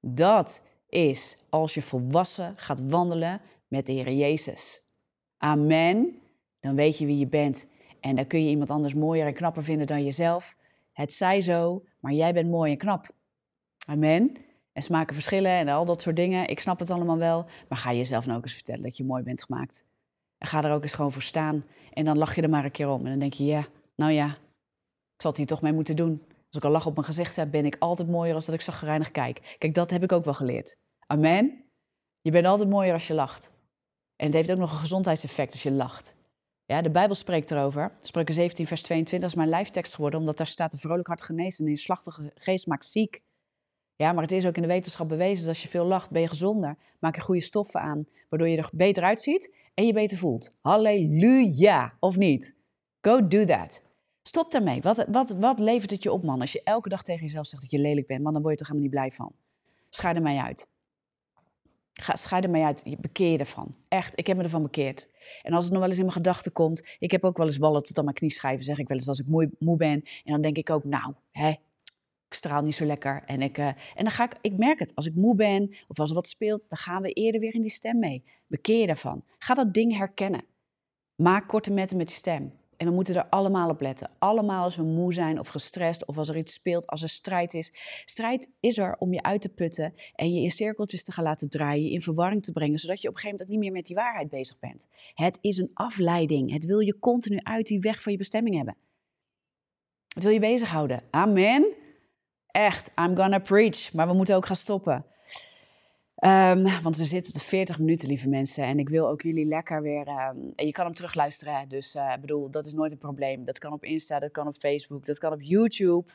Dat 0.00 0.62
is 0.88 1.36
als 1.48 1.74
je 1.74 1.82
volwassen 1.82 2.54
gaat 2.56 2.80
wandelen 2.88 3.40
met 3.68 3.86
de 3.86 3.92
Heer 3.92 4.12
Jezus. 4.12 4.82
Amen. 5.36 6.20
Dan 6.66 6.74
weet 6.74 6.98
je 6.98 7.06
wie 7.06 7.18
je 7.18 7.26
bent. 7.26 7.66
En 8.00 8.16
dan 8.16 8.26
kun 8.26 8.42
je 8.42 8.48
iemand 8.48 8.70
anders 8.70 8.94
mooier 8.94 9.26
en 9.26 9.34
knapper 9.34 9.62
vinden 9.62 9.86
dan 9.86 10.04
jezelf. 10.04 10.56
Het 10.92 11.12
zij 11.12 11.40
zo, 11.40 11.84
maar 12.00 12.12
jij 12.12 12.32
bent 12.32 12.50
mooi 12.50 12.72
en 12.72 12.78
knap. 12.78 13.08
Amen. 13.86 14.32
En 14.72 14.82
smaken 14.82 15.14
verschillen 15.14 15.50
en 15.50 15.68
al 15.68 15.84
dat 15.84 16.02
soort 16.02 16.16
dingen. 16.16 16.48
Ik 16.48 16.60
snap 16.60 16.78
het 16.78 16.90
allemaal 16.90 17.18
wel. 17.18 17.46
Maar 17.68 17.78
ga 17.78 17.92
jezelf 17.92 18.26
nou 18.26 18.38
ook 18.38 18.44
eens 18.44 18.54
vertellen 18.54 18.82
dat 18.82 18.96
je 18.96 19.04
mooi 19.04 19.22
bent 19.22 19.42
gemaakt. 19.42 19.86
En 20.38 20.48
ga 20.48 20.62
er 20.62 20.72
ook 20.72 20.82
eens 20.82 20.94
gewoon 20.94 21.12
voor 21.12 21.22
staan. 21.22 21.64
En 21.92 22.04
dan 22.04 22.18
lach 22.18 22.34
je 22.34 22.42
er 22.42 22.50
maar 22.50 22.64
een 22.64 22.70
keer 22.70 22.88
om. 22.88 23.04
En 23.04 23.10
dan 23.10 23.18
denk 23.18 23.32
je, 23.32 23.44
ja, 23.44 23.66
nou 23.96 24.12
ja, 24.12 24.26
ik 25.14 25.22
zal 25.22 25.30
het 25.30 25.38
hier 25.38 25.46
toch 25.48 25.62
mee 25.62 25.72
moeten 25.72 25.96
doen. 25.96 26.22
Als 26.28 26.56
ik 26.56 26.64
een 26.64 26.70
lach 26.70 26.86
op 26.86 26.94
mijn 26.94 27.06
gezicht 27.06 27.36
heb, 27.36 27.50
ben 27.50 27.66
ik 27.66 27.76
altijd 27.78 28.08
mooier 28.08 28.34
als 28.34 28.46
dat 28.46 28.54
ik 28.54 28.60
zagrijnig 28.60 29.10
kijk. 29.10 29.56
Kijk, 29.58 29.74
dat 29.74 29.90
heb 29.90 30.02
ik 30.02 30.12
ook 30.12 30.24
wel 30.24 30.34
geleerd. 30.34 30.78
Amen. 31.06 31.64
Je 32.20 32.30
bent 32.30 32.46
altijd 32.46 32.68
mooier 32.68 32.92
als 32.92 33.06
je 33.06 33.14
lacht. 33.14 33.52
En 34.16 34.26
het 34.26 34.34
heeft 34.34 34.50
ook 34.50 34.58
nog 34.58 34.70
een 34.70 34.78
gezondheidseffect 34.78 35.52
als 35.52 35.62
je 35.62 35.70
lacht. 35.70 36.16
Ja, 36.66 36.82
de 36.82 36.90
Bijbel 36.90 37.14
spreekt 37.14 37.50
erover. 37.50 37.92
Spreuken 38.00 38.34
17, 38.34 38.66
vers 38.66 38.82
22 38.82 39.28
is 39.28 39.34
mijn 39.34 39.48
lijftekst 39.48 39.94
geworden, 39.94 40.20
omdat 40.20 40.36
daar 40.36 40.46
staat: 40.46 40.72
een 40.72 40.78
vrolijk 40.78 41.06
hart 41.06 41.22
geneest 41.22 41.60
en 41.60 41.66
een 41.66 41.76
slachtige 41.76 42.32
geest 42.34 42.66
maakt 42.66 42.86
ziek. 42.86 43.22
Ja, 43.96 44.12
maar 44.12 44.22
het 44.22 44.32
is 44.32 44.46
ook 44.46 44.56
in 44.56 44.62
de 44.62 44.68
wetenschap 44.68 45.08
bewezen 45.08 45.38
dat 45.38 45.48
als 45.48 45.62
je 45.62 45.68
veel 45.68 45.84
lacht, 45.84 46.10
ben 46.10 46.22
je 46.22 46.28
gezonder. 46.28 46.76
Maak 46.98 47.14
je 47.14 47.20
goede 47.20 47.40
stoffen 47.40 47.80
aan, 47.80 48.04
waardoor 48.28 48.48
je 48.48 48.56
er 48.56 48.68
beter 48.72 49.02
uitziet 49.02 49.54
en 49.74 49.86
je 49.86 49.92
beter 49.92 50.18
voelt. 50.18 50.56
Halleluja, 50.60 51.96
of 52.00 52.16
niet? 52.16 52.56
Go 53.00 53.26
do 53.26 53.44
that. 53.44 53.82
Stop 54.22 54.52
daarmee. 54.52 54.80
Wat, 54.80 55.04
wat, 55.08 55.30
wat 55.30 55.58
levert 55.58 55.90
het 55.90 56.02
je 56.02 56.12
op, 56.12 56.22
man? 56.22 56.40
Als 56.40 56.52
je 56.52 56.62
elke 56.64 56.88
dag 56.88 57.02
tegen 57.02 57.24
jezelf 57.24 57.46
zegt 57.46 57.62
dat 57.62 57.70
je 57.70 57.78
lelijk 57.78 58.06
bent, 58.06 58.22
man, 58.22 58.32
dan 58.32 58.42
word 58.42 58.58
je 58.58 58.64
toch 58.64 58.68
helemaal 58.68 58.90
niet 58.90 59.00
blij 59.00 59.16
van. 59.16 59.32
Schaar 59.90 60.22
mij 60.22 60.38
uit. 60.38 60.68
Ga, 62.02 62.16
scheid 62.16 62.44
er 62.44 62.50
mij 62.50 62.62
uit. 62.62 62.80
Je 62.84 62.96
bekeer 63.00 63.30
je 63.30 63.38
ervan. 63.38 63.74
Echt, 63.88 64.18
ik 64.18 64.26
heb 64.26 64.36
me 64.36 64.42
ervan 64.42 64.62
bekeerd. 64.62 65.08
En 65.42 65.52
als 65.52 65.64
het 65.64 65.72
nog 65.72 65.80
wel 65.80 65.90
eens 65.90 65.98
in 65.98 66.04
mijn 66.04 66.16
gedachten 66.16 66.52
komt, 66.52 66.96
ik 66.98 67.10
heb 67.10 67.24
ook 67.24 67.36
wel 67.36 67.46
eens 67.46 67.56
wallen 67.56 67.82
tot 67.82 67.98
aan 67.98 68.04
mijn 68.04 68.16
knieschijven, 68.16 68.64
zeg 68.64 68.78
ik 68.78 68.88
wel 68.88 68.96
eens 68.96 69.08
als 69.08 69.20
ik 69.20 69.26
moe, 69.26 69.50
moe 69.58 69.76
ben. 69.76 70.02
En 70.24 70.32
dan 70.32 70.40
denk 70.40 70.56
ik 70.56 70.70
ook, 70.70 70.84
nou, 70.84 71.14
hè, 71.30 71.48
ik 72.28 72.34
straal 72.34 72.62
niet 72.62 72.74
zo 72.74 72.84
lekker. 72.84 73.22
En, 73.26 73.42
ik, 73.42 73.58
uh, 73.58 73.66
en 73.66 73.76
dan 73.94 74.10
ga 74.10 74.24
ik, 74.24 74.38
ik 74.40 74.58
merk 74.58 74.78
het, 74.78 74.94
als 74.94 75.06
ik 75.06 75.14
moe 75.14 75.34
ben 75.34 75.76
of 75.88 75.98
als 75.98 76.08
er 76.08 76.14
wat 76.14 76.28
speelt, 76.28 76.68
dan 76.68 76.78
gaan 76.78 77.02
we 77.02 77.12
eerder 77.12 77.40
weer 77.40 77.54
in 77.54 77.60
die 77.60 77.70
stem 77.70 77.98
mee. 77.98 78.24
Bekeer 78.46 78.80
je 78.80 78.86
daarvan. 78.86 79.22
Ga 79.38 79.54
dat 79.54 79.74
ding 79.74 79.96
herkennen. 79.96 80.44
Maak 81.14 81.48
korte 81.48 81.72
metten 81.72 81.96
met 81.96 82.06
die 82.06 82.16
stem. 82.16 82.52
En 82.76 82.86
we 82.86 82.92
moeten 82.92 83.14
er 83.14 83.26
allemaal 83.28 83.68
op 83.68 83.80
letten. 83.80 84.10
Allemaal 84.18 84.64
als 84.64 84.76
we 84.76 84.82
moe 84.82 85.12
zijn 85.12 85.38
of 85.38 85.48
gestrest 85.48 86.06
of 86.06 86.18
als 86.18 86.28
er 86.28 86.36
iets 86.36 86.52
speelt, 86.52 86.86
als 86.86 87.02
er 87.02 87.08
strijd 87.08 87.54
is. 87.54 87.72
Strijd 88.04 88.50
is 88.60 88.78
er 88.78 88.96
om 88.98 89.12
je 89.12 89.22
uit 89.22 89.40
te 89.40 89.48
putten 89.48 89.94
en 90.14 90.34
je 90.34 90.42
in 90.42 90.50
cirkeltjes 90.50 91.04
te 91.04 91.12
gaan 91.12 91.24
laten 91.24 91.48
draaien, 91.48 91.90
in 91.90 92.00
verwarring 92.00 92.42
te 92.42 92.52
brengen, 92.52 92.78
zodat 92.78 93.00
je 93.00 93.08
op 93.08 93.14
een 93.14 93.20
gegeven 93.20 93.38
moment 93.38 93.42
ook 93.42 93.62
niet 93.62 93.72
meer 93.72 93.80
met 93.80 93.86
die 93.86 93.96
waarheid 93.96 94.28
bezig 94.28 94.58
bent. 94.58 94.86
Het 95.14 95.38
is 95.40 95.56
een 95.56 95.70
afleiding. 95.74 96.52
Het 96.52 96.64
wil 96.64 96.78
je 96.78 96.98
continu 96.98 97.38
uit 97.42 97.66
die 97.66 97.80
weg 97.80 98.02
van 98.02 98.12
je 98.12 98.18
bestemming 98.18 98.56
hebben. 98.56 98.76
Het 100.14 100.22
wil 100.22 100.32
je 100.32 100.40
bezighouden. 100.40 101.02
Amen. 101.10 101.66
Echt, 102.46 102.90
I'm 102.98 103.16
gonna 103.16 103.38
preach. 103.38 103.92
Maar 103.92 104.06
we 104.06 104.14
moeten 104.14 104.36
ook 104.36 104.46
gaan 104.46 104.56
stoppen. 104.56 105.04
Um, 106.26 106.82
want 106.82 106.96
we 106.96 107.04
zitten 107.04 107.32
op 107.32 107.38
de 107.38 107.44
40 107.44 107.78
minuten, 107.78 108.08
lieve 108.08 108.28
mensen. 108.28 108.64
En 108.64 108.78
ik 108.78 108.88
wil 108.88 109.08
ook 109.08 109.22
jullie 109.22 109.46
lekker 109.46 109.82
weer. 109.82 110.06
En 110.06 110.66
je 110.66 110.72
kan 110.72 110.84
hem 110.84 110.94
terugluisteren. 110.94 111.68
Dus 111.68 111.94
ik 111.94 112.00
uh, 112.00 112.16
bedoel, 112.20 112.50
dat 112.50 112.66
is 112.66 112.74
nooit 112.74 112.92
een 112.92 112.98
probleem. 112.98 113.44
Dat 113.44 113.58
kan 113.58 113.72
op 113.72 113.84
Insta, 113.84 114.18
dat 114.18 114.30
kan 114.30 114.46
op 114.46 114.54
Facebook, 114.54 115.04
dat 115.04 115.18
kan 115.18 115.32
op 115.32 115.42
YouTube. 115.42 116.10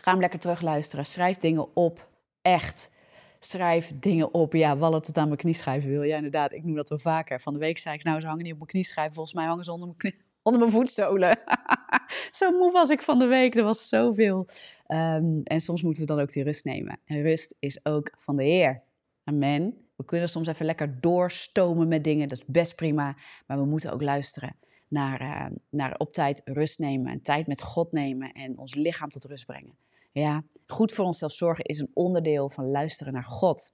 Ga 0.00 0.10
hem 0.10 0.20
lekker 0.20 0.38
terugluisteren. 0.38 1.06
Schrijf 1.06 1.36
dingen 1.36 1.76
op. 1.76 2.08
Echt. 2.42 2.90
Schrijf 3.38 3.92
dingen 3.94 4.34
op. 4.34 4.52
Ja, 4.52 4.76
wallen 4.76 5.02
tot 5.02 5.16
aan 5.16 5.26
mijn 5.26 5.38
knieschijven 5.38 5.90
wil. 5.90 6.02
Ja, 6.02 6.16
inderdaad. 6.16 6.52
Ik 6.52 6.64
noem 6.64 6.74
dat 6.74 6.88
wel 6.88 6.98
vaker. 6.98 7.40
Van 7.40 7.52
de 7.52 7.58
week 7.58 7.78
zei 7.78 7.94
ik, 7.94 8.04
nou, 8.04 8.20
ze 8.20 8.26
hangen 8.26 8.42
niet 8.42 8.52
op 8.52 8.58
mijn 8.58 8.70
knieschijven. 8.70 9.14
Volgens 9.14 9.34
mij 9.34 9.46
hangen 9.46 9.64
ze 9.64 9.72
onder 9.72 9.86
mijn, 9.86 9.98
knie, 9.98 10.16
onder 10.42 10.60
mijn 10.60 10.72
voetzolen. 10.72 11.38
Zo 12.30 12.50
moe 12.50 12.72
was 12.72 12.90
ik 12.90 13.02
van 13.02 13.18
de 13.18 13.26
week. 13.26 13.56
Er 13.56 13.64
was 13.64 13.88
zoveel. 13.88 14.46
Um, 14.88 15.40
en 15.44 15.60
soms 15.60 15.82
moeten 15.82 16.02
we 16.02 16.08
dan 16.08 16.20
ook 16.20 16.32
die 16.32 16.42
rust 16.42 16.64
nemen. 16.64 17.00
En 17.04 17.22
rust 17.22 17.54
is 17.58 17.84
ook 17.84 18.14
van 18.18 18.36
de 18.36 18.42
Heer. 18.42 18.83
Amen. 19.24 19.88
We 19.96 20.04
kunnen 20.04 20.28
soms 20.28 20.48
even 20.48 20.66
lekker 20.66 21.00
doorstomen 21.00 21.88
met 21.88 22.04
dingen, 22.04 22.28
dat 22.28 22.38
is 22.38 22.44
best 22.46 22.76
prima. 22.76 23.16
Maar 23.46 23.58
we 23.58 23.64
moeten 23.64 23.92
ook 23.92 24.02
luisteren 24.02 24.56
naar, 24.88 25.22
uh, 25.22 25.46
naar 25.70 25.94
op 25.98 26.12
tijd 26.12 26.40
rust 26.44 26.78
nemen 26.78 27.12
en 27.12 27.22
tijd 27.22 27.46
met 27.46 27.62
God 27.62 27.92
nemen 27.92 28.32
en 28.32 28.58
ons 28.58 28.74
lichaam 28.74 29.08
tot 29.08 29.24
rust 29.24 29.46
brengen. 29.46 29.76
Ja, 30.12 30.44
goed 30.66 30.92
voor 30.92 31.04
onszelf 31.04 31.32
zorgen 31.32 31.64
is 31.64 31.78
een 31.78 31.90
onderdeel 31.94 32.50
van 32.50 32.70
luisteren 32.70 33.12
naar 33.12 33.24
God. 33.24 33.72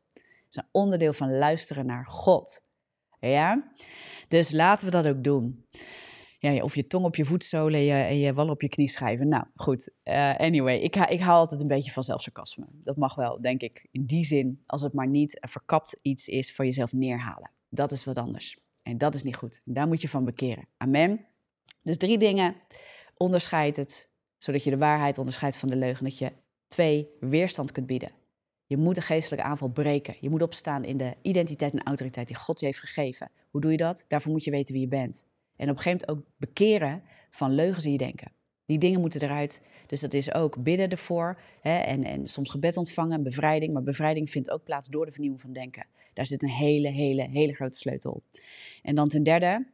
Is 0.49 0.57
een 0.57 0.69
onderdeel 0.71 1.13
van 1.13 1.39
luisteren 1.39 1.87
naar 1.87 2.07
God. 2.07 2.63
Ja, 3.21 3.73
dus 4.29 4.51
laten 4.51 4.87
we 4.87 4.93
dat 4.93 5.07
ook 5.07 5.25
doen 5.25 5.65
ja, 6.41 6.63
of 6.63 6.75
je 6.75 6.87
tong 6.87 7.05
op 7.05 7.17
je 7.17 7.25
voetzolen 7.25 7.81
en 7.81 8.07
en 8.07 8.19
je 8.19 8.33
wal 8.33 8.49
op 8.49 8.63
je 8.63 8.69
knie 8.69 8.89
schrijven. 8.89 9.29
Nou, 9.29 9.45
goed. 9.55 9.91
Uh, 10.05 10.37
anyway, 10.37 10.79
ik, 10.79 10.97
ik 10.97 11.21
hou 11.21 11.39
altijd 11.39 11.61
een 11.61 11.67
beetje 11.67 11.91
van 11.91 12.03
zelfsarcasme. 12.03 12.67
Dat 12.71 12.97
mag 12.97 13.15
wel, 13.15 13.41
denk 13.41 13.61
ik, 13.61 13.87
in 13.91 14.05
die 14.05 14.25
zin, 14.25 14.61
als 14.67 14.83
het 14.83 14.93
maar 14.93 15.09
niet 15.09 15.39
verkapt 15.41 15.99
iets 16.03 16.29
is 16.29 16.55
voor 16.55 16.65
jezelf 16.65 16.93
neerhalen. 16.93 17.51
Dat 17.69 17.93
is 17.93 18.05
wat 18.05 18.17
anders. 18.17 18.59
En 18.83 18.99
dat 18.99 19.15
is 19.15 19.23
niet 19.23 19.37
goed. 19.37 19.61
Daar 19.65 19.87
moet 19.87 20.01
je 20.01 20.09
van 20.09 20.25
bekeren. 20.25 20.67
Amen. 20.77 21.27
Dus 21.83 21.97
drie 21.97 22.19
dingen. 22.19 22.55
Onderscheid 23.17 23.77
het, 23.77 24.09
zodat 24.39 24.65
je 24.65 24.71
de 24.71 24.79
waarheid 24.79 25.19
onderscheidt 25.19 25.57
van 25.57 25.69
de 25.69 25.77
leugen. 25.77 26.05
Dat 26.05 26.19
je 26.19 26.33
twee, 26.69 27.09
weerstand 27.21 27.73
kunt 27.73 27.87
bieden. 27.87 28.13
Je 28.67 28.77
moet 28.77 28.95
de 28.95 29.01
geestelijke 29.01 29.45
aanval 29.45 29.69
breken. 29.69 30.17
Je 30.21 30.31
moet 30.31 30.43
opstaan 30.43 30.85
in 30.85 30.97
de 30.97 31.15
identiteit 31.23 31.73
en 31.73 31.83
autoriteit 31.83 32.27
die 32.27 32.37
God 32.37 32.61
je 32.61 32.67
heeft 32.67 32.81
gegeven. 32.81 33.31
Hoe 33.51 33.61
doe 33.61 33.71
je 33.71 33.77
dat? 33.77 34.05
Daarvoor 34.09 34.33
moet 34.33 34.45
je 34.45 34.51
weten 34.51 34.73
wie 34.73 34.83
je 34.83 34.89
bent. 34.89 35.27
En 35.61 35.71
op 35.71 35.77
een 35.77 35.83
gegeven 35.83 36.07
moment 36.07 36.27
ook 36.27 36.33
bekeren 36.37 37.03
van 37.31 37.55
leugens 37.55 37.85
die 37.85 37.93
je 37.93 37.99
denken. 37.99 38.33
Die 38.67 38.79
dingen 38.79 39.01
moeten 39.01 39.23
eruit. 39.23 39.63
Dus 39.87 40.01
dat 40.01 40.15
is 40.15 40.35
ook 40.35 40.63
bidden 40.63 40.89
ervoor. 40.89 41.41
Hè, 41.61 41.79
en, 41.79 42.05
en 42.05 42.29
soms 42.29 42.51
gebed 42.51 42.77
ontvangen, 42.77 43.23
bevrijding. 43.23 43.73
Maar 43.73 43.83
bevrijding 43.83 44.31
vindt 44.31 44.51
ook 44.51 44.65
plaats 44.65 44.89
door 44.89 45.05
de 45.05 45.11
vernieuwing 45.11 45.43
van 45.43 45.53
denken. 45.53 45.87
Daar 46.15 46.27
zit 46.27 46.43
een 46.43 46.49
hele, 46.49 46.89
hele, 46.89 47.23
hele 47.23 47.55
grote 47.55 47.79
sleutel. 47.79 48.23
En 48.83 48.95
dan 48.95 49.09
ten 49.09 49.23
derde, 49.23 49.67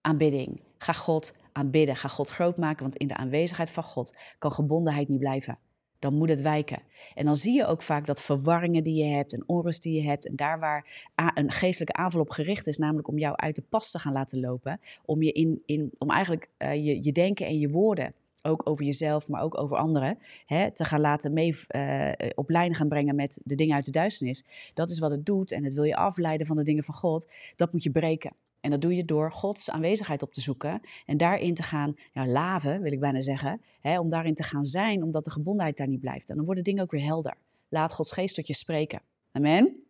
aanbidding. 0.00 0.60
Ga 0.78 0.92
God 0.92 1.34
aanbidden. 1.52 1.96
Ga 1.96 2.08
God 2.08 2.28
groot 2.28 2.56
maken. 2.56 2.82
Want 2.82 2.96
in 2.96 3.06
de 3.06 3.16
aanwezigheid 3.16 3.70
van 3.70 3.82
God 3.82 4.16
kan 4.38 4.52
gebondenheid 4.52 5.08
niet 5.08 5.18
blijven 5.18 5.58
dan 6.04 6.14
moet 6.14 6.28
het 6.28 6.40
wijken. 6.40 6.82
En 7.14 7.24
dan 7.24 7.36
zie 7.36 7.54
je 7.54 7.66
ook 7.66 7.82
vaak 7.82 8.06
dat 8.06 8.22
verwarringen 8.22 8.82
die 8.82 9.04
je 9.04 9.14
hebt 9.14 9.32
en 9.32 9.42
onrust 9.46 9.82
die 9.82 9.94
je 10.02 10.08
hebt 10.08 10.28
en 10.28 10.36
daar 10.36 10.58
waar 10.58 11.08
een 11.34 11.50
geestelijke 11.50 11.92
aanval 11.92 12.20
op 12.20 12.30
gericht 12.30 12.66
is, 12.66 12.78
namelijk 12.78 13.08
om 13.08 13.18
jou 13.18 13.36
uit 13.36 13.56
de 13.56 13.62
pas 13.68 13.90
te 13.90 13.98
gaan 13.98 14.12
laten 14.12 14.40
lopen, 14.40 14.80
om, 15.04 15.22
je 15.22 15.32
in, 15.32 15.62
in, 15.66 15.90
om 15.98 16.10
eigenlijk 16.10 16.48
uh, 16.58 16.74
je, 16.74 17.04
je 17.04 17.12
denken 17.12 17.46
en 17.46 17.58
je 17.58 17.70
woorden 17.70 18.14
ook 18.42 18.68
over 18.68 18.84
jezelf, 18.84 19.28
maar 19.28 19.42
ook 19.42 19.58
over 19.58 19.76
anderen, 19.76 20.18
hè, 20.46 20.72
te 20.72 20.84
gaan 20.84 21.00
laten 21.00 21.32
mee 21.32 21.56
uh, 21.68 22.10
op 22.34 22.50
lijn 22.50 22.74
gaan 22.74 22.88
brengen 22.88 23.14
met 23.14 23.40
de 23.44 23.54
dingen 23.54 23.74
uit 23.74 23.84
de 23.84 23.90
duisternis. 23.90 24.44
Dat 24.74 24.90
is 24.90 24.98
wat 24.98 25.10
het 25.10 25.26
doet 25.26 25.52
en 25.52 25.64
het 25.64 25.74
wil 25.74 25.84
je 25.84 25.96
afleiden 25.96 26.46
van 26.46 26.56
de 26.56 26.62
dingen 26.62 26.84
van 26.84 26.94
God. 26.94 27.30
Dat 27.56 27.72
moet 27.72 27.82
je 27.82 27.90
breken. 27.90 28.32
En 28.64 28.70
dat 28.70 28.80
doe 28.80 28.96
je 28.96 29.04
door 29.04 29.32
Gods 29.32 29.70
aanwezigheid 29.70 30.22
op 30.22 30.32
te 30.32 30.40
zoeken 30.40 30.80
en 31.06 31.16
daarin 31.16 31.54
te 31.54 31.62
gaan 31.62 31.96
ja, 32.12 32.26
laven, 32.26 32.82
wil 32.82 32.92
ik 32.92 33.00
bijna 33.00 33.20
zeggen. 33.20 33.60
Hè, 33.80 33.98
om 33.98 34.08
daarin 34.08 34.34
te 34.34 34.42
gaan 34.42 34.64
zijn, 34.64 35.02
omdat 35.02 35.24
de 35.24 35.30
gebondenheid 35.30 35.76
daar 35.76 35.88
niet 35.88 36.00
blijft. 36.00 36.30
En 36.30 36.36
dan 36.36 36.44
worden 36.44 36.64
dingen 36.64 36.82
ook 36.82 36.90
weer 36.90 37.04
helder. 37.04 37.36
Laat 37.68 37.92
Gods 37.92 38.12
geest 38.12 38.34
tot 38.34 38.46
je 38.46 38.54
spreken. 38.54 39.00
Amen. 39.32 39.82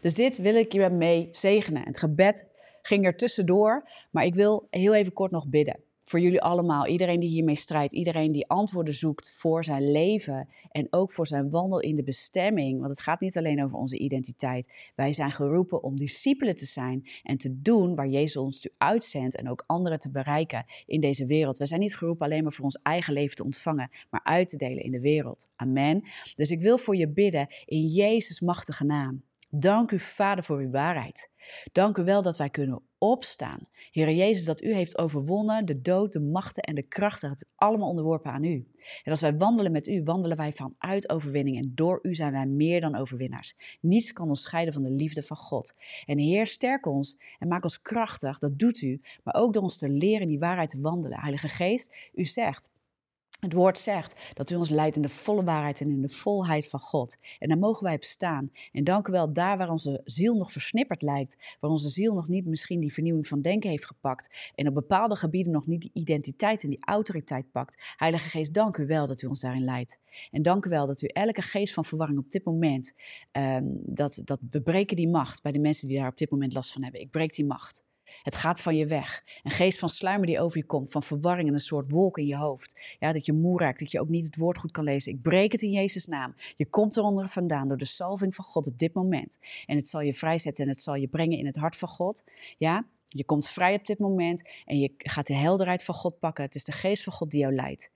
Dus 0.00 0.14
dit 0.14 0.36
wil 0.36 0.54
ik 0.54 0.72
je 0.72 0.88
mee 0.88 1.28
zegenen. 1.30 1.82
Het 1.82 1.98
gebed 1.98 2.46
ging 2.82 3.04
er 3.04 3.16
tussendoor, 3.16 3.88
maar 4.10 4.24
ik 4.24 4.34
wil 4.34 4.66
heel 4.70 4.94
even 4.94 5.12
kort 5.12 5.30
nog 5.30 5.46
bidden 5.46 5.76
voor 6.04 6.20
jullie 6.20 6.42
allemaal, 6.42 6.86
iedereen 6.86 7.20
die 7.20 7.28
hiermee 7.28 7.54
strijdt, 7.54 7.92
iedereen 7.92 8.32
die 8.32 8.48
antwoorden 8.48 8.94
zoekt 8.94 9.34
voor 9.36 9.64
zijn 9.64 9.90
leven 9.90 10.48
en 10.70 10.86
ook 10.90 11.12
voor 11.12 11.26
zijn 11.26 11.50
wandel 11.50 11.80
in 11.80 11.94
de 11.94 12.02
bestemming. 12.02 12.78
Want 12.78 12.90
het 12.90 13.00
gaat 13.00 13.20
niet 13.20 13.36
alleen 13.36 13.64
over 13.64 13.76
onze 13.76 13.98
identiteit. 13.98 14.90
Wij 14.94 15.12
zijn 15.12 15.30
geroepen 15.32 15.82
om 15.82 15.96
discipelen 15.96 16.56
te 16.56 16.66
zijn 16.66 17.08
en 17.22 17.36
te 17.36 17.60
doen 17.60 17.94
waar 17.94 18.08
Jezus 18.08 18.36
ons 18.36 18.68
uitzendt 18.78 19.36
en 19.36 19.50
ook 19.50 19.64
anderen 19.66 19.98
te 19.98 20.10
bereiken 20.10 20.64
in 20.86 21.00
deze 21.00 21.26
wereld. 21.26 21.58
We 21.58 21.66
zijn 21.66 21.80
niet 21.80 21.96
geroepen 21.96 22.26
alleen 22.26 22.42
maar 22.42 22.52
voor 22.52 22.64
ons 22.64 22.80
eigen 22.82 23.12
leven 23.12 23.36
te 23.36 23.44
ontvangen, 23.44 23.90
maar 24.10 24.20
uit 24.24 24.48
te 24.48 24.56
delen 24.56 24.82
in 24.82 24.90
de 24.90 25.00
wereld. 25.00 25.50
Amen. 25.56 26.04
Dus 26.34 26.50
ik 26.50 26.60
wil 26.60 26.78
voor 26.78 26.96
je 26.96 27.08
bidden 27.08 27.46
in 27.64 27.86
Jezus' 27.86 28.40
machtige 28.40 28.84
naam. 28.84 29.22
Dank 29.50 29.90
u, 29.90 29.98
Vader, 29.98 30.44
voor 30.44 30.58
uw 30.58 30.70
waarheid. 30.70 31.30
Dank 31.72 31.96
u 31.96 32.04
wel 32.04 32.22
dat 32.22 32.36
wij 32.36 32.50
kunnen 32.50 32.82
opstaan. 33.02 33.68
Heer 33.90 34.10
Jezus, 34.10 34.44
dat 34.44 34.62
u 34.62 34.74
heeft 34.74 34.98
overwonnen 34.98 35.66
de 35.66 35.80
dood, 35.80 36.12
de 36.12 36.20
machten 36.20 36.62
en 36.62 36.74
de 36.74 36.82
krachten. 36.82 37.30
Het 37.30 37.40
is 37.42 37.50
allemaal 37.54 37.88
onderworpen 37.88 38.32
aan 38.32 38.44
u. 38.44 38.66
En 39.02 39.10
als 39.10 39.20
wij 39.20 39.36
wandelen 39.36 39.72
met 39.72 39.88
u, 39.88 40.02
wandelen 40.02 40.36
wij 40.36 40.52
vanuit 40.52 41.10
overwinning. 41.10 41.56
En 41.56 41.72
door 41.74 41.98
u 42.02 42.14
zijn 42.14 42.32
wij 42.32 42.46
meer 42.46 42.80
dan 42.80 42.96
overwinnaars. 42.96 43.78
Niets 43.80 44.12
kan 44.12 44.28
ons 44.28 44.42
scheiden 44.42 44.74
van 44.74 44.82
de 44.82 44.90
liefde 44.90 45.22
van 45.22 45.36
God. 45.36 45.72
En 46.04 46.18
Heer, 46.18 46.46
sterk 46.46 46.86
ons 46.86 47.16
en 47.38 47.48
maak 47.48 47.62
ons 47.62 47.82
krachtig. 47.82 48.38
Dat 48.38 48.58
doet 48.58 48.80
u. 48.80 49.00
Maar 49.24 49.34
ook 49.34 49.52
door 49.52 49.62
ons 49.62 49.78
te 49.78 49.88
leren 49.88 50.26
die 50.26 50.38
waarheid 50.38 50.70
te 50.70 50.80
wandelen. 50.80 51.20
Heilige 51.20 51.48
Geest, 51.48 51.94
u 52.14 52.24
zegt. 52.24 52.70
Het 53.42 53.52
woord 53.52 53.78
zegt 53.78 54.34
dat 54.34 54.50
u 54.50 54.54
ons 54.54 54.68
leidt 54.68 54.96
in 54.96 55.02
de 55.02 55.08
volle 55.08 55.44
waarheid 55.44 55.80
en 55.80 55.90
in 55.90 56.02
de 56.02 56.08
volheid 56.08 56.68
van 56.68 56.80
God. 56.80 57.16
En 57.38 57.48
daar 57.48 57.58
mogen 57.58 57.84
wij 57.84 57.94
op 57.94 58.04
staan. 58.04 58.50
En 58.72 58.84
dank 58.84 59.08
u 59.08 59.12
wel, 59.12 59.32
daar 59.32 59.56
waar 59.56 59.70
onze 59.70 60.00
ziel 60.04 60.34
nog 60.34 60.52
versnipperd 60.52 61.02
lijkt, 61.02 61.56
waar 61.60 61.70
onze 61.70 61.88
ziel 61.88 62.14
nog 62.14 62.28
niet 62.28 62.46
misschien 62.46 62.80
die 62.80 62.92
vernieuwing 62.92 63.26
van 63.26 63.40
denken 63.40 63.70
heeft 63.70 63.86
gepakt 63.86 64.52
en 64.54 64.68
op 64.68 64.74
bepaalde 64.74 65.16
gebieden 65.16 65.52
nog 65.52 65.66
niet 65.66 65.80
die 65.80 65.90
identiteit 65.94 66.62
en 66.62 66.70
die 66.70 66.84
autoriteit 66.84 67.50
pakt. 67.52 67.94
Heilige 67.96 68.28
Geest, 68.28 68.54
dank 68.54 68.76
u 68.76 68.86
wel 68.86 69.06
dat 69.06 69.22
u 69.22 69.26
ons 69.26 69.40
daarin 69.40 69.64
leidt. 69.64 69.98
En 70.30 70.42
dank 70.42 70.64
u 70.64 70.68
wel 70.68 70.86
dat 70.86 71.02
u 71.02 71.06
elke 71.06 71.42
geest 71.42 71.74
van 71.74 71.84
verwarring 71.84 72.18
op 72.18 72.30
dit 72.30 72.44
moment, 72.44 72.94
um, 73.32 73.80
dat, 73.84 74.20
dat 74.24 74.38
we 74.50 74.62
breken 74.62 74.96
die 74.96 75.08
macht 75.08 75.42
bij 75.42 75.52
de 75.52 75.58
mensen 75.58 75.88
die 75.88 75.98
daar 75.98 76.08
op 76.08 76.18
dit 76.18 76.30
moment 76.30 76.52
last 76.52 76.72
van 76.72 76.82
hebben. 76.82 77.00
Ik 77.00 77.10
breek 77.10 77.34
die 77.34 77.46
macht. 77.46 77.84
Het 78.22 78.36
gaat 78.36 78.60
van 78.60 78.76
je 78.76 78.86
weg. 78.86 79.24
Een 79.42 79.50
geest 79.50 79.78
van 79.78 79.88
sluimer 79.88 80.26
die 80.26 80.40
over 80.40 80.58
je 80.58 80.64
komt, 80.64 80.90
van 80.90 81.02
verwarring 81.02 81.48
en 81.48 81.54
een 81.54 81.60
soort 81.60 81.90
wolk 81.90 82.18
in 82.18 82.26
je 82.26 82.36
hoofd. 82.36 82.96
Ja, 82.98 83.12
dat 83.12 83.26
je 83.26 83.32
moe 83.32 83.60
raakt, 83.60 83.78
dat 83.78 83.90
je 83.90 84.00
ook 84.00 84.08
niet 84.08 84.24
het 84.26 84.36
woord 84.36 84.58
goed 84.58 84.70
kan 84.70 84.84
lezen. 84.84 85.12
Ik 85.12 85.22
breek 85.22 85.52
het 85.52 85.62
in 85.62 85.70
Jezus' 85.70 86.06
naam. 86.06 86.34
Je 86.56 86.66
komt 86.66 86.96
eronder 86.96 87.28
vandaan 87.28 87.68
door 87.68 87.76
de 87.76 87.84
salving 87.84 88.34
van 88.34 88.44
God 88.44 88.66
op 88.66 88.78
dit 88.78 88.94
moment. 88.94 89.38
En 89.66 89.76
het 89.76 89.88
zal 89.88 90.00
je 90.00 90.12
vrijzetten 90.12 90.64
en 90.64 90.70
het 90.70 90.80
zal 90.80 90.94
je 90.94 91.08
brengen 91.08 91.38
in 91.38 91.46
het 91.46 91.56
hart 91.56 91.76
van 91.76 91.88
God. 91.88 92.24
Ja, 92.58 92.86
je 93.06 93.24
komt 93.24 93.48
vrij 93.48 93.74
op 93.74 93.86
dit 93.86 93.98
moment 93.98 94.48
en 94.64 94.78
je 94.78 94.92
gaat 94.96 95.26
de 95.26 95.34
helderheid 95.34 95.84
van 95.84 95.94
God 95.94 96.18
pakken. 96.18 96.44
Het 96.44 96.54
is 96.54 96.64
de 96.64 96.72
geest 96.72 97.04
van 97.04 97.12
God 97.12 97.30
die 97.30 97.40
jou 97.40 97.54
leidt. 97.54 97.92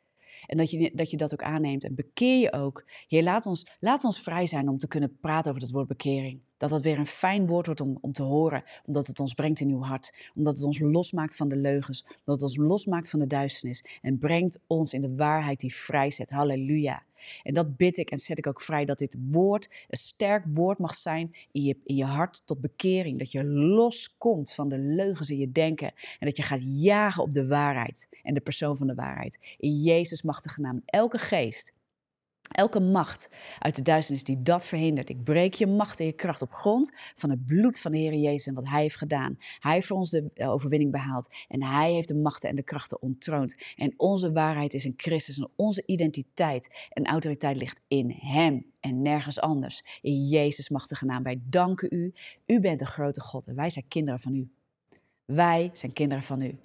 En 0.47 0.57
dat 0.57 0.71
je, 0.71 0.91
dat 0.95 1.11
dat 1.11 1.33
ook 1.33 1.43
aanneemt 1.43 1.85
en 1.85 1.95
bekeer 1.95 2.39
je 2.39 2.53
ook. 2.53 2.85
Heer, 3.09 3.23
laat 3.23 3.47
ons, 3.47 3.67
laat 3.81 4.05
ons 4.05 4.21
vrij 4.21 4.47
zijn 4.47 4.69
om 4.69 4.79
te 4.79 4.89
kunnen 4.89 5.19
praten 5.21 5.51
over 5.51 5.63
het 5.63 5.73
woord 5.73 5.87
bekering. 5.87 6.41
Dat 6.57 6.71
dat 6.71 6.83
weer 6.83 6.99
een 6.99 7.07
fijn 7.07 7.47
woord 7.47 7.67
wordt 7.67 7.81
om, 7.81 7.99
om 8.01 8.13
te 8.13 8.23
horen, 8.23 8.65
omdat 8.85 9.07
het 9.07 9.21
ons 9.21 9.35
brengt 9.35 9.61
in 9.61 9.71
uw 9.71 9.83
hart. 9.83 10.15
Omdat 10.35 10.57
het 10.57 10.65
ons 10.65 10.79
losmaakt 10.79 11.37
van 11.37 11.49
de 11.49 11.57
leugens, 11.57 12.03
omdat 12.03 12.41
het 12.41 12.43
ons 12.43 12.57
losmaakt 12.57 13.11
van 13.11 13.19
de 13.19 13.27
duisternis 13.27 13.85
en 14.03 14.19
brengt 14.19 14.59
ons 14.67 14.93
in 14.93 15.01
de 15.01 15.15
waarheid 15.15 15.61
die 15.61 15.75
vrijzet. 15.75 16.31
Halleluja. 16.31 17.03
En 17.43 17.55
dat 17.55 17.77
bid 17.77 17.97
ik 17.97 18.11
en 18.11 18.19
zet 18.19 18.39
ik 18.39 18.47
ook 18.47 18.61
vrij 18.61 18.85
dat 18.85 18.99
dit 18.99 19.17
woord 19.31 19.87
een 19.89 19.99
sterk 19.99 20.45
woord 20.49 20.79
mag 20.79 20.95
zijn 20.95 21.37
in 21.53 21.63
je, 21.63 21.77
in 21.85 21.97
je 21.97 22.05
hart 22.05 22.43
tot 22.45 22.61
bekering. 22.61 23.19
Dat 23.19 23.33
je 23.33 23.45
loskomt 23.45 24.53
van 24.53 24.69
de 24.69 24.79
leugens 24.79 25.31
in 25.31 25.39
je 25.39 25.53
denken 25.53 25.93
en 26.19 26.27
dat 26.27 26.37
je 26.37 26.43
gaat 26.43 26.61
jagen 26.63 27.23
op 27.23 27.33
de 27.33 27.47
waarheid 27.47 28.09
en 28.23 28.35
de 28.35 28.41
persoon 28.41 28.77
van 28.77 28.87
de 28.87 28.95
waarheid. 28.95 29.39
In 29.59 29.83
Jezus 29.83 30.23
machtige 30.23 30.61
naam. 30.61 30.83
Elke 30.85 31.19
geest 31.19 31.73
Elke 32.49 32.81
macht 32.81 33.31
uit 33.59 33.77
de 33.77 33.83
duisternis 33.83 34.25
die 34.25 34.43
dat 34.43 34.67
verhindert. 34.67 35.09
Ik 35.09 35.25
breek 35.25 35.55
je 35.55 35.67
macht 35.67 36.01
en 36.01 36.07
je 36.07 36.13
kracht 36.13 36.43
op 36.43 36.53
grond 36.53 36.93
van 37.15 37.31
het 37.31 37.47
bloed 37.47 37.79
van 37.79 37.93
de 37.93 37.99
Heer 37.99 38.15
Jezus 38.15 38.47
en 38.47 38.55
wat 38.55 38.69
Hij 38.69 38.83
heeft 38.83 38.97
gedaan. 38.97 39.37
Hij 39.59 39.73
heeft 39.73 39.87
voor 39.87 39.97
ons 39.97 40.11
de 40.11 40.31
eh, 40.35 40.51
overwinning 40.51 40.93
behaald 40.93 41.29
en 41.49 41.63
Hij 41.63 41.93
heeft 41.93 42.09
de 42.09 42.15
machten 42.15 42.49
en 42.49 42.57
de 42.57 42.63
krachten 42.63 43.03
ontroond. 43.03 43.57
En 43.77 43.95
onze 43.97 44.33
waarheid 44.33 44.75
is 44.75 44.85
in 44.85 44.95
Christus 44.97 45.39
en 45.39 45.51
onze 45.57 45.83
identiteit 45.87 46.89
en 46.91 47.07
autoriteit 47.07 47.57
ligt 47.57 47.83
in 47.89 48.11
Hem 48.19 48.67
en 48.81 49.03
nergens 49.03 49.41
anders. 49.41 49.85
In 50.01 50.27
Jezus 50.27 50.69
machtige 50.69 51.05
naam. 51.05 51.23
Wij 51.23 51.41
danken 51.45 51.95
U. 51.95 52.13
U 52.47 52.61
bent 52.61 52.81
een 52.81 52.87
grote 52.87 53.21
God 53.21 53.47
en 53.47 53.55
wij 53.55 53.71
zijn 53.71 53.89
kinderen 53.89 54.21
van 54.21 54.35
U. 54.35 54.51
Wij 55.25 55.71
zijn 55.73 55.93
kinderen 55.93 56.23
van 56.23 56.41
U. 56.41 56.59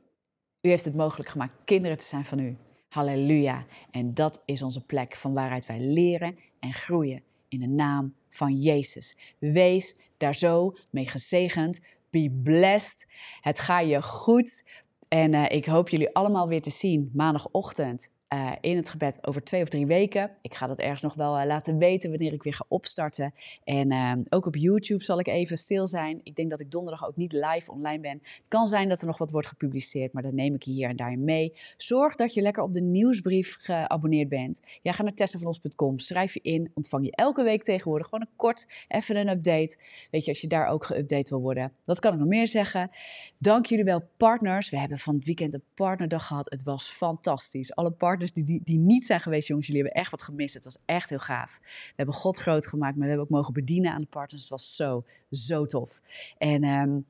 U 0.62 0.70
heeft 0.70 0.86
het 0.86 0.96
mogelijk 0.96 1.30
gemaakt 1.30 1.54
kinderen 1.66 1.98
te 1.98 2.06
zijn 2.06 2.26
van 2.26 2.40
U. 2.40 2.58
Halleluja. 2.92 3.66
En 3.92 4.14
dat 4.14 4.42
is 4.46 4.62
onze 4.62 4.86
plek 4.86 5.16
van 5.16 5.34
waaruit 5.34 5.66
wij 5.66 5.80
leren 5.80 6.38
en 6.60 6.74
groeien 6.74 7.24
in 7.48 7.60
de 7.60 7.68
naam 7.68 8.14
van 8.30 8.58
Jezus. 8.58 9.18
Wees 9.40 9.98
daar 10.18 10.36
zo 10.36 10.76
mee 10.90 11.08
gezegend. 11.08 11.80
Be 12.10 12.40
blessed. 12.44 13.08
Het 13.42 13.60
gaat 13.60 13.90
je 13.90 14.02
goed. 14.02 14.66
En 15.08 15.34
uh, 15.34 15.50
ik 15.50 15.66
hoop 15.66 15.90
jullie 15.90 16.16
allemaal 16.16 16.48
weer 16.48 16.62
te 16.62 16.70
zien 16.70 17.12
maandagochtend 17.14 18.12
uh, 18.34 18.52
in 18.62 18.76
het 18.76 18.90
gebed 18.90 19.28
over 19.28 19.44
twee 19.44 19.62
of 19.62 19.70
drie 19.70 19.86
weken. 19.86 20.32
Ik 20.42 20.54
ga 20.54 20.68
dat 20.68 20.80
ergens 20.80 21.02
nog 21.02 21.14
wel 21.14 21.40
uh, 21.40 21.46
laten 21.46 21.78
weten 21.78 22.10
wanneer 22.10 22.34
ik 22.34 22.44
weer 22.44 22.54
ga 22.54 22.66
opstarten. 22.68 23.34
En 23.64 23.92
uh, 23.92 24.12
ook 24.30 24.46
op 24.46 24.56
YouTube 24.56 25.04
zal 25.04 25.20
ik 25.20 25.28
even 25.28 25.58
stil 25.58 25.88
zijn. 25.88 26.20
Ik 26.24 26.36
denk 26.36 26.50
dat 26.50 26.60
ik 26.60 26.72
donderdag 26.72 27.08
ook 27.08 27.16
niet 27.16 27.32
live 27.32 27.72
online 27.72 28.00
ben. 28.00 28.20
Het 28.38 28.48
kan 28.48 28.68
zijn 28.68 28.90
dat 28.90 29.02
er 29.02 29.08
nog 29.08 29.18
wat 29.18 29.32
wordt 29.32 29.48
gepubliceerd, 29.48 30.14
maar 30.14 30.24
dan 30.24 30.36
neem 30.36 30.56
ik 30.56 30.64
je 30.64 30.72
hier 30.72 30.90
en 30.90 30.96
daar 30.96 31.20
mee. 31.20 31.54
Zorg 31.78 32.16
dat 32.16 32.34
je 32.34 32.42
lekker 32.42 32.64
op 32.64 32.74
de 32.74 32.82
nieuwsbrief 32.82 33.56
geabonneerd 33.60 34.30
bent. 34.30 34.62
Ja, 34.82 34.92
ga 34.92 35.04
naar 35.04 35.14
testavanos.com, 35.14 36.00
schrijf 36.00 36.34
je 36.34 36.42
in, 36.42 36.72
ontvang 36.74 37.06
je 37.06 37.12
elke 37.12 37.44
week 37.44 37.64
tegenwoordig 37.64 38.08
gewoon 38.08 38.22
een 38.22 38.36
kort, 38.36 38.68
even 38.88 39.16
een 39.16 39.30
update. 39.30 39.78
Weet 40.12 40.26
je, 40.26 40.32
als 40.32 40.42
je 40.42 40.48
daar 40.48 40.68
ook 40.68 40.94
geüpdate 40.94 41.30
wil 41.30 41.42
worden. 41.42 41.74
Wat 41.86 42.00
kan 42.00 42.14
ik 42.14 42.20
nog 42.20 42.28
meer 42.28 42.48
zeggen? 42.48 42.90
Dank 43.38 43.66
jullie 43.66 43.86
wel, 43.86 44.10
partners. 44.18 44.70
We 44.70 44.80
hebben 44.80 44.98
van 44.98 45.16
het 45.16 45.26
weekend 45.26 45.54
een 45.54 45.64
partnerdag 45.76 46.28
gehad. 46.28 46.50
Het 46.50 46.64
was 46.64 46.90
fantastisch. 46.90 47.76
Alle 47.76 47.92
partners 47.92 48.21
die, 48.30 48.44
die, 48.44 48.62
die 48.64 48.78
niet 48.78 49.06
zijn 49.06 49.20
geweest, 49.20 49.48
jongens, 49.48 49.68
jullie 49.68 49.82
hebben 49.82 50.02
echt 50.02 50.12
wat 50.12 50.22
gemist. 50.22 50.54
Het 50.54 50.64
was 50.64 50.78
echt 50.86 51.10
heel 51.10 51.20
gaaf. 51.20 51.60
We 51.62 51.94
hebben 51.96 52.16
God 52.16 52.38
groot 52.38 52.68
gemaakt, 52.68 52.96
maar 52.96 53.04
we 53.04 53.08
hebben 53.08 53.26
ook 53.26 53.36
mogen 53.38 53.54
bedienen 53.54 53.92
aan 53.92 54.00
de 54.00 54.06
partners. 54.06 54.42
Het 54.42 54.52
was 54.52 54.76
zo, 54.76 55.06
zo 55.32 55.66
tof. 55.66 56.02
En 56.38 56.64
um, 56.64 57.06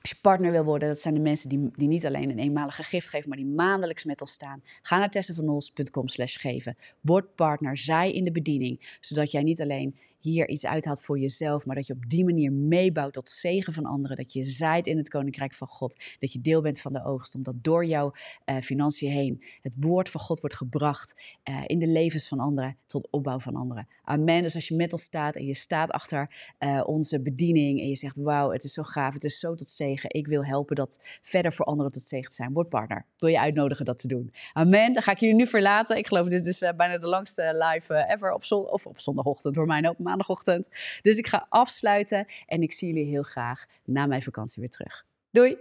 als 0.00 0.10
je 0.10 0.16
partner 0.20 0.50
wil 0.50 0.64
worden, 0.64 0.88
dat 0.88 1.00
zijn 1.00 1.14
de 1.14 1.20
mensen 1.20 1.48
die, 1.48 1.70
die 1.72 1.88
niet 1.88 2.06
alleen 2.06 2.30
een 2.30 2.38
eenmalige 2.38 2.82
gift 2.82 3.08
geven, 3.08 3.28
maar 3.28 3.38
die 3.38 3.46
maandelijks 3.46 4.04
met 4.04 4.20
ons 4.20 4.32
staan. 4.32 4.62
Ga 4.82 4.98
naar 4.98 5.10
tessenvanols.com 5.10 6.08
slash 6.08 6.40
geven. 6.40 6.76
Word 7.00 7.34
partner, 7.34 7.76
zij 7.76 8.12
in 8.12 8.24
de 8.24 8.32
bediening, 8.32 8.96
zodat 9.00 9.30
jij 9.30 9.42
niet 9.42 9.60
alleen 9.60 9.98
hier 10.20 10.48
iets 10.48 10.66
uithaalt 10.66 11.00
voor 11.00 11.18
jezelf, 11.18 11.66
maar 11.66 11.76
dat 11.76 11.86
je 11.86 11.92
op 11.92 12.08
die 12.08 12.24
manier 12.24 12.52
meebouwt 12.52 13.12
tot 13.12 13.28
zegen 13.28 13.72
van 13.72 13.84
anderen. 13.84 14.16
Dat 14.16 14.32
je 14.32 14.44
zaait 14.44 14.86
in 14.86 14.96
het 14.96 15.08
koninkrijk 15.08 15.54
van 15.54 15.68
God. 15.68 16.04
Dat 16.18 16.32
je 16.32 16.40
deel 16.40 16.60
bent 16.60 16.80
van 16.80 16.92
de 16.92 17.04
oogst, 17.04 17.34
omdat 17.34 17.54
door 17.56 17.84
jouw 17.84 18.12
uh, 18.50 18.56
financiën 18.56 19.10
heen 19.10 19.44
het 19.60 19.76
woord 19.80 20.08
van 20.08 20.20
God 20.20 20.40
wordt 20.40 20.56
gebracht 20.56 21.20
uh, 21.48 21.62
in 21.66 21.78
de 21.78 21.86
levens 21.86 22.28
van 22.28 22.38
anderen 22.38 22.76
tot 22.86 23.08
opbouw 23.10 23.38
van 23.38 23.54
anderen. 23.54 23.88
Amen. 24.02 24.42
Dus 24.42 24.54
als 24.54 24.68
je 24.68 24.76
met 24.76 24.92
ons 24.92 25.02
staat 25.02 25.36
en 25.36 25.44
je 25.44 25.54
staat 25.54 25.90
achter 25.90 26.30
uh, 26.58 26.82
onze 26.84 27.20
bediening 27.20 27.80
en 27.80 27.88
je 27.88 27.96
zegt: 27.96 28.16
Wauw, 28.16 28.50
het 28.50 28.64
is 28.64 28.72
zo 28.72 28.82
gaaf, 28.82 29.14
het 29.14 29.24
is 29.24 29.38
zo 29.38 29.54
tot 29.54 29.68
zegen. 29.68 30.10
Ik 30.14 30.26
wil 30.26 30.44
helpen 30.44 30.76
dat 30.76 31.18
verder 31.22 31.52
voor 31.52 31.64
anderen 31.64 31.92
tot 31.92 32.02
zegen 32.02 32.28
te 32.28 32.34
zijn. 32.34 32.52
Word 32.52 32.68
partner. 32.68 33.06
Wil 33.18 33.28
je 33.28 33.40
uitnodigen 33.40 33.84
dat 33.84 33.98
te 33.98 34.08
doen? 34.08 34.32
Amen. 34.52 34.92
Dan 34.92 35.02
ga 35.02 35.12
ik 35.12 35.18
jullie 35.18 35.34
nu 35.34 35.46
verlaten. 35.46 35.96
Ik 35.96 36.06
geloof 36.06 36.28
dit 36.28 36.46
is 36.46 36.58
bijna 36.58 36.98
de 36.98 37.06
langste 37.06 37.66
live 37.70 38.06
ever 38.08 38.32
op, 38.32 38.44
zon 38.44 38.70
of 38.70 38.86
op 38.86 39.00
zondagochtend 39.00 39.54
door 39.54 39.66
mij 39.66 39.88
ook 39.88 39.98
maandagochtend. 40.10 40.68
Dus 41.02 41.16
ik 41.16 41.26
ga 41.26 41.46
afsluiten 41.48 42.26
en 42.46 42.62
ik 42.62 42.72
zie 42.72 42.88
jullie 42.88 43.10
heel 43.10 43.22
graag 43.22 43.66
na 43.84 44.06
mijn 44.06 44.22
vakantie 44.22 44.60
weer 44.60 44.70
terug. 44.70 45.04
Doei! 45.30 45.56